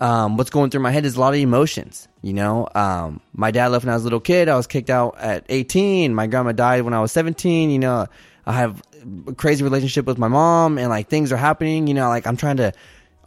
um, 0.00 0.36
what's 0.36 0.50
going 0.50 0.70
through 0.70 0.82
my 0.82 0.90
head 0.90 1.04
is 1.04 1.16
a 1.16 1.20
lot 1.20 1.34
of 1.34 1.40
emotions. 1.40 2.08
You 2.22 2.34
know, 2.34 2.68
um, 2.74 3.20
my 3.32 3.50
dad 3.50 3.68
left 3.68 3.84
when 3.84 3.92
I 3.92 3.96
was 3.96 4.02
a 4.02 4.06
little 4.06 4.20
kid. 4.20 4.48
I 4.48 4.56
was 4.56 4.66
kicked 4.66 4.90
out 4.90 5.18
at 5.18 5.44
18. 5.48 6.14
My 6.14 6.26
grandma 6.26 6.52
died 6.52 6.82
when 6.82 6.94
I 6.94 7.00
was 7.00 7.12
17. 7.12 7.70
You 7.70 7.78
know, 7.78 8.06
I 8.44 8.52
have 8.52 8.82
a 9.26 9.34
crazy 9.34 9.64
relationship 9.64 10.06
with 10.06 10.18
my 10.18 10.28
mom, 10.28 10.78
and 10.78 10.88
like 10.88 11.08
things 11.08 11.32
are 11.32 11.36
happening. 11.36 11.86
You 11.86 11.94
know, 11.94 12.08
like 12.08 12.26
I'm 12.26 12.36
trying 12.36 12.58
to 12.58 12.72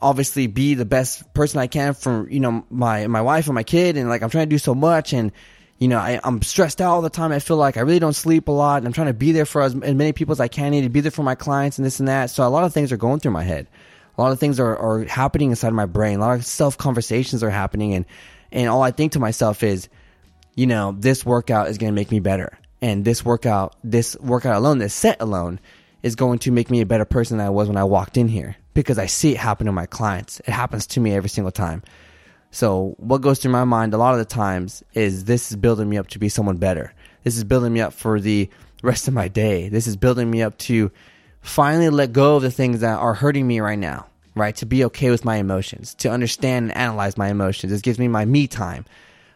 obviously 0.02 0.48
be 0.48 0.76
the 0.76 0.86
best 0.86 1.34
person 1.34 1.60
I 1.60 1.68
can 1.68 1.94
for 1.94 2.30
you 2.30 2.40
know 2.40 2.66
my 2.70 3.08
my 3.08 3.22
wife 3.22 3.48
and 3.48 3.56
my 3.56 3.64
kid, 3.64 3.98
and 3.98 4.10
like 4.10 4.22
I'm 4.22 4.30
trying 4.30 4.48
to 4.48 4.54
do 4.54 4.60
so 4.60 4.76
much 4.76 5.14
and 5.14 5.32
you 5.80 5.88
know, 5.88 5.98
I, 5.98 6.20
am 6.26 6.42
stressed 6.42 6.82
out 6.82 6.92
all 6.92 7.02
the 7.02 7.10
time. 7.10 7.32
I 7.32 7.40
feel 7.40 7.56
like 7.56 7.78
I 7.78 7.82
really 7.82 8.00
don't 8.00 8.14
sleep 8.14 8.50
a 8.50 8.52
lot. 8.52 8.80
And 8.80 8.86
I'm 8.86 8.92
trying 8.92 9.08
to 9.08 9.14
be 9.14 9.32
there 9.32 9.46
for 9.46 9.62
as, 9.62 9.74
as 9.74 9.96
many 9.96 10.12
people 10.12 10.34
as 10.34 10.42
I 10.42 10.50
can. 10.50 10.66
I 10.66 10.70
need 10.70 10.82
to 10.82 10.90
be 10.90 11.00
there 11.00 11.10
for 11.10 11.24
my 11.24 11.36
clients 11.36 11.78
and 11.78 11.86
this 11.86 12.00
and 12.00 12.10
that. 12.10 12.30
So 12.30 12.46
a 12.46 12.50
lot 12.50 12.66
of 12.66 12.74
things 12.74 12.92
are 12.92 12.98
going 12.98 13.22
through 13.22 13.32
my 13.32 13.44
head. 13.44 13.68
A 14.20 14.22
lot 14.22 14.34
of 14.34 14.40
things 14.40 14.60
are, 14.60 14.78
are 14.78 15.06
happening 15.06 15.50
inside 15.50 15.72
my 15.72 15.86
brain. 15.86 16.18
A 16.18 16.22
lot 16.22 16.36
of 16.36 16.46
self 16.46 16.78
conversations 16.78 17.42
are 17.42 17.50
happening. 17.50 17.94
And, 17.94 18.06
and 18.52 18.68
all 18.68 18.84
I 18.84 18.92
think 18.92 19.14
to 19.14 19.20
myself 19.20 19.64
is, 19.64 19.88
you 20.56 20.68
know, 20.68 20.94
this 20.98 21.26
workout 21.26 21.70
is 21.70 21.78
going 21.78 21.90
to 21.90 21.96
make 21.96 22.12
me 22.12 22.20
better. 22.20 22.58
And 22.82 23.06
this 23.06 23.24
workout, 23.24 23.78
this 23.82 24.18
workout 24.20 24.58
alone, 24.58 24.80
this 24.80 24.94
set 24.94 25.22
alone 25.22 25.62
is 26.04 26.16
going 26.16 26.40
to 26.40 26.52
make 26.52 26.70
me 26.70 26.82
a 26.82 26.86
better 26.86 27.06
person 27.06 27.38
than 27.38 27.48
I 27.48 27.50
was 27.50 27.70
when 27.70 27.78
I 27.78 27.86
walked 27.86 28.18
in 28.18 28.28
here 28.28 28.58
because 28.74 28.98
I 28.98 29.06
see 29.06 29.32
it 29.32 29.38
happen 29.38 29.68
to 29.68 29.72
my 29.72 29.86
clients. 29.86 30.42
It 30.42 30.50
happens 30.50 30.86
to 30.88 31.00
me 31.00 31.14
every 31.14 31.30
single 31.30 31.52
time. 31.54 31.82
So 32.52 32.96
what 32.98 33.22
goes 33.22 33.40
through 33.40 33.52
my 33.54 33.64
mind 33.64 33.94
a 33.94 33.98
lot 33.98 34.14
of 34.14 34.20
the 34.20 34.26
times 34.26 34.84
is 34.94 35.24
this 35.24 35.50
is 35.50 35.56
building 35.56 35.88
me 35.88 35.98
up 35.98 36.08
to 36.10 36.20
be 36.20 36.28
someone 36.28 36.58
better. 36.58 36.94
This 37.24 37.38
is 37.38 37.46
building 37.46 37.72
me 37.72 37.80
up 37.80 37.94
for 37.94 38.20
the 38.20 38.50
rest 38.84 39.08
of 39.08 39.14
my 39.14 39.30
day. 39.30 39.70
This 39.70 39.88
is 39.88 39.96
building 39.96 40.30
me 40.30 40.42
up 40.42 40.58
to 40.60 40.92
finally 41.42 41.90
let 41.90 42.14
go 42.14 42.36
of 42.36 42.42
the 42.42 42.52
things 42.52 42.82
that 42.82 42.98
are 42.98 43.14
hurting 43.14 43.48
me 43.48 43.60
right 43.60 43.80
now, 43.80 44.08
right? 44.40 44.56
To 44.58 44.66
be 44.66 44.86
okay 44.86 45.10
with 45.10 45.26
my 45.26 45.38
emotions, 45.38 45.94
to 45.96 46.10
understand 46.10 46.72
and 46.72 46.78
analyze 46.78 47.18
my 47.18 47.30
emotions. 47.30 47.72
This 47.72 47.82
gives 47.82 48.00
me 48.00 48.08
my 48.08 48.26
me 48.26 48.48
time. 48.48 48.86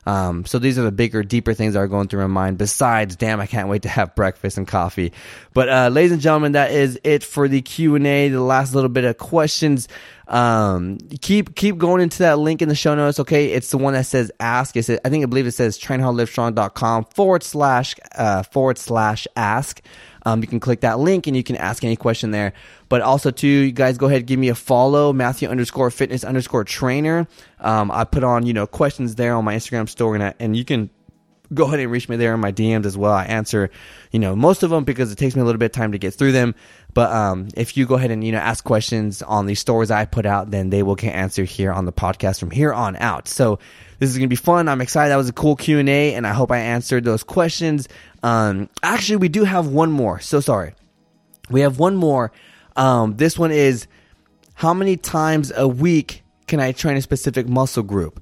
Um, 0.06 0.46
so 0.46 0.60
these 0.60 0.78
are 0.78 0.84
the 0.84 0.92
bigger, 0.92 1.24
deeper 1.24 1.54
things 1.54 1.74
that 1.74 1.80
are 1.80 1.88
going 1.88 2.08
through 2.08 2.22
my 2.22 2.28
mind. 2.28 2.58
Besides, 2.58 3.16
damn, 3.16 3.40
I 3.40 3.48
can't 3.48 3.70
wait 3.70 3.84
to 3.84 3.90
have 3.90 4.16
breakfast 4.16 4.58
and 4.58 4.68
coffee. 4.68 5.14
But 5.54 5.70
uh, 5.70 5.90
ladies 5.90 6.12
and 6.12 6.22
gentlemen, 6.22 6.54
that 6.54 6.72
is 6.72 7.00
it 7.04 7.24
for 7.24 7.48
the 7.48 7.62
Q 7.62 7.96
and 7.96 8.06
A. 8.06 8.30
The 8.30 8.42
last 8.42 8.76
little 8.76 8.90
bit 8.90 9.06
of 9.06 9.18
questions. 9.18 9.88
Um, 10.28 10.98
keep 11.22 11.56
keep 11.56 11.78
going 11.78 12.02
into 12.02 12.20
that 12.20 12.40
link 12.40 12.62
in 12.62 12.70
the 12.70 12.76
show 12.76 12.96
notes. 12.96 13.20
Okay, 13.20 13.52
it's 13.52 13.72
the 13.72 13.78
one 13.78 13.94
that 13.94 14.06
says 14.06 14.32
ask. 14.40 14.76
It's 14.76 14.90
I 14.90 15.10
think 15.10 15.24
I 15.24 15.28
believe 15.28 15.48
it 15.48 15.52
says 15.52 15.80
trainhardlivestrong.com 15.80 17.06
forward 17.06 17.44
slash 17.44 17.96
uh, 18.16 18.44
forward 18.44 18.78
slash 18.78 19.28
ask. 19.36 19.82
Um, 20.26 20.42
you 20.42 20.48
can 20.48 20.60
click 20.60 20.82
that 20.82 21.00
link 21.00 21.28
and 21.28 21.36
you 21.36 21.44
can 21.44 21.56
ask 21.58 21.84
any 21.84 21.96
question 21.96 22.32
there. 22.32 22.54
But 22.90 23.02
also 23.02 23.32
too, 23.32 23.48
you 23.48 23.72
guys 23.72 23.98
go 23.98 24.08
ahead 24.08 24.20
and 24.20 24.28
give 24.28 24.40
me 24.40 24.50
a 24.50 24.56
follow, 24.56 25.14
Matthew 25.14 25.50
underscore 25.50 25.92
fitness 25.92 26.24
underscore 26.24 26.64
trainer. 26.64 27.28
Um, 27.60 27.92
I 27.92 28.04
put 28.04 28.24
on, 28.24 28.46
you 28.46 28.54
know, 28.54 28.68
questions 28.68 29.16
there 29.16 29.36
on 29.36 29.46
my 29.46 29.56
Instagram 29.56 29.90
story 29.90 30.18
and, 30.18 30.24
I, 30.24 30.34
and 30.40 30.56
you 30.56 30.66
can 30.66 30.90
go 31.54 31.66
ahead 31.66 31.80
and 31.80 31.92
reach 31.92 32.10
me 32.10 32.16
there 32.16 32.34
in 32.34 32.40
my 32.40 32.52
DMs 32.52 32.86
as 32.86 32.98
well. 32.98 33.12
I 33.12 33.26
answer, 33.26 33.70
you 34.12 34.20
know, 34.20 34.36
most 34.36 34.64
of 34.64 34.70
them 34.70 34.84
because 34.84 35.12
it 35.12 35.18
takes 35.18 35.36
me 35.36 35.42
a 35.42 35.46
little 35.46 35.60
bit 35.60 35.68
of 35.68 35.72
time 35.72 35.92
to 35.92 35.98
get 35.98 36.14
through 36.14 36.32
them. 36.32 36.56
But 36.94 37.12
um, 37.12 37.50
if 37.56 37.76
you 37.76 37.86
go 37.86 37.96
ahead 37.96 38.12
and 38.12 38.24
you 38.24 38.32
know 38.32 38.38
ask 38.38 38.64
questions 38.64 39.22
on 39.22 39.46
these 39.46 39.60
stories 39.60 39.92
I 39.92 40.06
put 40.06 40.26
out, 40.26 40.52
then 40.52 40.70
they 40.70 40.84
will 40.84 40.96
get 40.96 41.14
answered 41.14 41.50
here 41.50 41.72
on 41.72 41.86
the 41.86 41.94
podcast 41.94 42.40
from 42.40 42.52
here 42.52 42.72
on 42.74 42.96
out. 42.98 43.28
So 43.28 43.60
this 44.04 44.12
is 44.12 44.18
gonna 44.18 44.28
be 44.28 44.36
fun. 44.36 44.68
I'm 44.68 44.82
excited. 44.82 45.12
That 45.12 45.16
was 45.16 45.30
a 45.30 45.34
cool 45.34 45.56
Q 45.56 45.80
and 45.80 45.88
A, 45.88 46.14
and 46.14 46.28
I 46.28 46.34
hope 46.34 46.52
I 46.52 46.60
answered 46.60 47.06
those 47.06 47.24
questions. 47.24 47.88
Um, 48.22 48.70
actually, 48.84 49.16
we 49.18 49.30
do 49.30 49.46
have 49.46 49.68
one 49.68 49.92
more. 49.92 50.20
So 50.20 50.42
sorry, 50.42 50.76
we 51.50 51.62
have 51.62 51.80
one 51.80 51.96
more. 51.96 52.34
Um, 52.76 53.16
this 53.16 53.40
one 53.40 53.52
is 53.52 53.88
how 54.56 54.74
many 54.74 54.98
times 54.98 55.54
a 55.56 55.68
week 55.68 56.24
can 56.48 56.60
I 56.60 56.74
train 56.74 56.98
a 56.98 57.02
specific 57.02 57.48
muscle 57.48 57.84
group? 57.84 58.22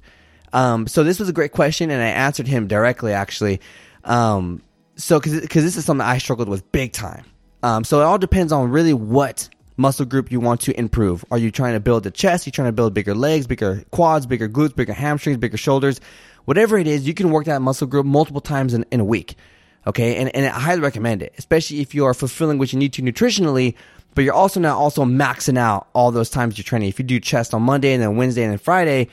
Um, 0.52 0.86
so 0.86 1.02
this 1.02 1.18
was 1.18 1.28
a 1.28 1.32
great 1.32 1.50
question, 1.50 1.90
and 1.90 2.00
I 2.00 2.08
answered 2.10 2.46
him 2.46 2.68
directly, 2.68 3.12
actually. 3.12 3.60
Um, 4.04 4.62
so, 4.94 5.18
because 5.18 5.64
this 5.64 5.76
is 5.76 5.84
something 5.84 6.06
I 6.06 6.18
struggled 6.18 6.48
with 6.48 6.70
big 6.70 6.92
time. 6.92 7.24
Um, 7.64 7.82
so 7.82 8.00
it 8.00 8.04
all 8.04 8.18
depends 8.18 8.52
on 8.52 8.70
really 8.70 8.94
what 8.94 9.48
muscle 9.82 10.06
group 10.06 10.32
you 10.32 10.40
want 10.40 10.60
to 10.62 10.78
improve. 10.78 11.24
Are 11.30 11.36
you 11.36 11.50
trying 11.50 11.74
to 11.74 11.80
build 11.80 12.04
the 12.04 12.10
chest? 12.10 12.46
Are 12.46 12.48
you 12.48 12.52
trying 12.52 12.68
to 12.68 12.72
build 12.72 12.94
bigger 12.94 13.14
legs, 13.14 13.46
bigger 13.46 13.84
quads, 13.90 14.24
bigger 14.24 14.48
glutes, 14.48 14.74
bigger 14.74 14.94
hamstrings, 14.94 15.38
bigger 15.38 15.58
shoulders? 15.58 16.00
Whatever 16.46 16.78
it 16.78 16.86
is, 16.86 17.06
you 17.06 17.12
can 17.12 17.30
work 17.30 17.44
that 17.46 17.60
muscle 17.60 17.86
group 17.86 18.06
multiple 18.06 18.40
times 18.40 18.72
in, 18.72 18.86
in 18.90 19.00
a 19.00 19.04
week. 19.04 19.34
Okay, 19.86 20.16
and, 20.16 20.34
and 20.34 20.46
I 20.46 20.60
highly 20.60 20.80
recommend 20.80 21.22
it, 21.22 21.34
especially 21.36 21.80
if 21.80 21.94
you 21.94 22.06
are 22.06 22.14
fulfilling 22.14 22.58
what 22.58 22.72
you 22.72 22.78
need 22.78 22.92
to 22.94 23.02
nutritionally, 23.02 23.74
but 24.14 24.22
you're 24.22 24.32
also 24.32 24.60
not 24.60 24.78
also 24.78 25.04
maxing 25.04 25.58
out 25.58 25.88
all 25.92 26.12
those 26.12 26.30
times 26.30 26.56
you're 26.56 26.64
training. 26.64 26.88
If 26.88 27.00
you 27.00 27.04
do 27.04 27.18
chest 27.18 27.52
on 27.52 27.62
Monday 27.62 27.92
and 27.92 28.00
then 28.00 28.16
Wednesday 28.16 28.44
and 28.44 28.52
then 28.52 28.58
Friday, 28.58 29.08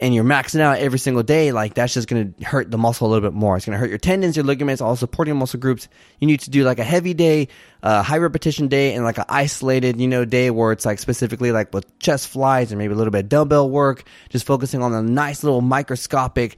and 0.00 0.14
you're 0.14 0.24
maxing 0.24 0.60
out 0.60 0.78
every 0.78 0.98
single 0.98 1.22
day, 1.22 1.52
like 1.52 1.74
that's 1.74 1.92
just 1.92 2.08
going 2.08 2.32
to 2.32 2.44
hurt 2.44 2.70
the 2.70 2.78
muscle 2.78 3.06
a 3.06 3.10
little 3.10 3.28
bit 3.28 3.36
more. 3.36 3.56
It's 3.56 3.66
going 3.66 3.74
to 3.74 3.78
hurt 3.78 3.90
your 3.90 3.98
tendons, 3.98 4.34
your 4.34 4.46
ligaments, 4.46 4.80
all 4.80 4.96
supporting 4.96 5.36
muscle 5.36 5.60
groups. 5.60 5.88
You 6.18 6.26
need 6.26 6.40
to 6.40 6.50
do 6.50 6.64
like 6.64 6.78
a 6.78 6.84
heavy 6.84 7.12
day, 7.12 7.48
a 7.82 8.02
high 8.02 8.16
repetition 8.16 8.68
day, 8.68 8.94
and 8.94 9.04
like 9.04 9.18
an 9.18 9.26
isolated, 9.28 10.00
you 10.00 10.08
know, 10.08 10.24
day 10.24 10.50
where 10.50 10.72
it's 10.72 10.86
like 10.86 10.98
specifically 11.00 11.52
like 11.52 11.74
with 11.74 11.98
chest 11.98 12.28
flies 12.28 12.72
and 12.72 12.78
maybe 12.78 12.94
a 12.94 12.96
little 12.96 13.10
bit 13.10 13.24
of 13.24 13.28
dumbbell 13.28 13.68
work, 13.68 14.04
just 14.30 14.46
focusing 14.46 14.82
on 14.82 14.92
the 14.92 15.02
nice 15.02 15.44
little 15.44 15.60
microscopic 15.60 16.56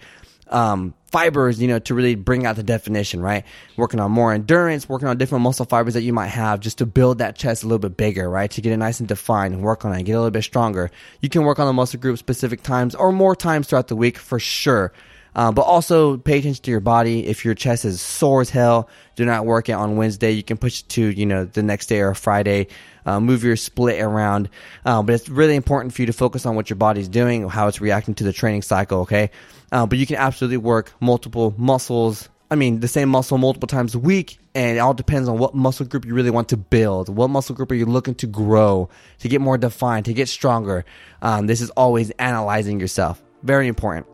um, 0.49 0.95
fibers, 1.13 1.61
you 1.61 1.69
know, 1.69 1.79
to 1.79 1.95
really 1.95 2.15
bring 2.15 2.47
out 2.47 2.57
the 2.57 2.63
definition, 2.63 3.21
right? 3.21 3.45
Working 3.77 4.01
on 4.01 4.11
more 4.11 4.33
endurance, 4.33 4.89
working 4.89 5.09
on 5.09 5.19
different 5.19 5.43
muscle 5.43 5.67
fibers 5.67 5.95
that 5.95 6.03
you 6.03 6.13
might 6.13 6.29
have 6.29 6.59
just 6.59 6.79
to 6.79 6.87
build 6.87 7.19
that 7.19 7.37
chest 7.37 7.63
a 7.63 7.67
little 7.67 7.79
bit 7.79 7.97
bigger, 7.97 8.29
right? 8.29 8.51
To 8.51 8.61
get 8.61 8.73
it 8.73 8.79
nice 8.79 8.99
and 8.99 9.09
defined 9.09 9.55
and 9.55 9.63
work 9.63 9.85
on 9.85 9.93
it, 9.93 10.03
get 10.03 10.13
a 10.13 10.17
little 10.17 10.31
bit 10.31 10.43
stronger. 10.43 10.91
You 11.21 11.29
can 11.29 11.45
work 11.45 11.59
on 11.59 11.67
the 11.67 11.73
muscle 11.73 12.01
group 12.01 12.19
specific 12.19 12.63
times 12.63 12.95
or 12.95 13.13
more 13.13 13.37
times 13.37 13.69
throughout 13.69 13.89
the 13.89 13.97
week 13.97 14.19
for 14.19 14.41
sure. 14.41 14.93
Uh, 15.35 15.51
but 15.51 15.63
also 15.63 16.19
pay 16.19 16.39
attention 16.39 16.63
to 16.63 16.71
your 16.71 16.81
body. 16.81 17.27
If 17.27 17.45
your 17.45 17.55
chest 17.55 17.85
is 17.85 18.01
sore 18.01 18.43
as 18.43 18.51
hell, 18.51 18.91
do 19.17 19.25
not 19.25 19.47
work 19.47 19.69
it 19.69 19.73
on 19.73 19.97
Wednesday. 19.97 20.31
You 20.33 20.43
can 20.43 20.59
push 20.59 20.81
it 20.81 20.89
to, 20.91 21.07
you 21.07 21.25
know, 21.25 21.45
the 21.47 21.63
next 21.63 21.87
day 21.87 22.01
or 22.01 22.15
Friday. 22.15 22.67
Uh, 23.05 23.21
move 23.21 23.45
your 23.45 23.57
split 23.57 24.01
around. 24.01 24.49
Uh, 24.85 25.03
but 25.03 25.15
it's 25.15 25.29
really 25.29 25.57
important 25.57 25.95
for 25.95 26.03
you 26.03 26.07
to 26.07 26.13
focus 26.13 26.47
on 26.47 26.55
what 26.57 26.71
your 26.71 26.77
body's 26.77 27.09
doing, 27.09 27.49
how 27.49 27.69
it's 27.69 27.81
reacting 27.81 28.15
to 28.15 28.25
the 28.25 28.33
training 28.33 28.63
cycle, 28.63 29.01
okay? 29.01 29.31
Uh, 29.71 29.87
but 29.87 29.99
you 29.99 30.07
can 30.07 30.17
absolutely 30.17 30.59
work 30.59 30.93
multiple 31.01 31.55
muscles. 31.57 32.29
I 32.51 32.55
mean, 32.55 32.81
the 32.81 32.89
same 32.89 33.09
muscle 33.09 33.39
multiple 33.39 33.67
times 33.67 33.95
a 33.95 33.99
week, 33.99 34.39
and 34.55 34.77
it 34.77 34.81
all 34.81 34.93
depends 34.93 35.29
on 35.29 35.39
what 35.39 35.55
muscle 35.55 35.87
group 35.87 36.05
you 36.05 36.15
really 36.15 36.31
want 36.31 36.51
to 36.51 36.59
build. 36.59 37.09
What 37.09 37.31
muscle 37.31 37.55
group 37.55 37.71
are 37.71 37.75
you 37.75 37.87
looking 37.87 38.15
to 38.17 38.27
grow, 38.27 38.91
to 39.21 39.29
get 39.29 39.41
more 39.41 39.57
defined, 39.57 40.05
to 40.05 40.13
get 40.13 40.29
stronger? 40.29 40.85
Um, 41.23 41.47
this 41.47 41.63
is 41.63 41.71
always 41.71 42.11
analyzing 42.13 42.79
yourself. 42.79 43.23
Very 43.43 43.69
important. 43.69 44.07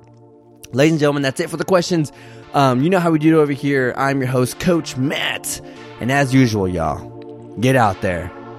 Ladies 0.73 0.93
and 0.93 1.01
gentlemen, 1.01 1.23
that's 1.23 1.41
it 1.41 1.51
for 1.51 1.57
the 1.57 1.65
questions. 1.65 2.13
Um, 2.55 2.83
you 2.83 2.91
know 2.91 3.01
how 3.01 3.11
we 3.11 3.19
do 3.19 3.39
it 3.39 3.43
over 3.43 3.53
here. 3.53 3.93
I'm 3.97 4.21
your 4.21 4.29
host, 4.29 4.61
Coach 4.61 4.97
Matt. 4.97 5.61
And 6.01 6.13
as 6.13 6.33
usual, 6.33 6.69
y'all, 6.69 7.57
get 7.59 7.75
out 7.75 8.01
there, 8.03 8.31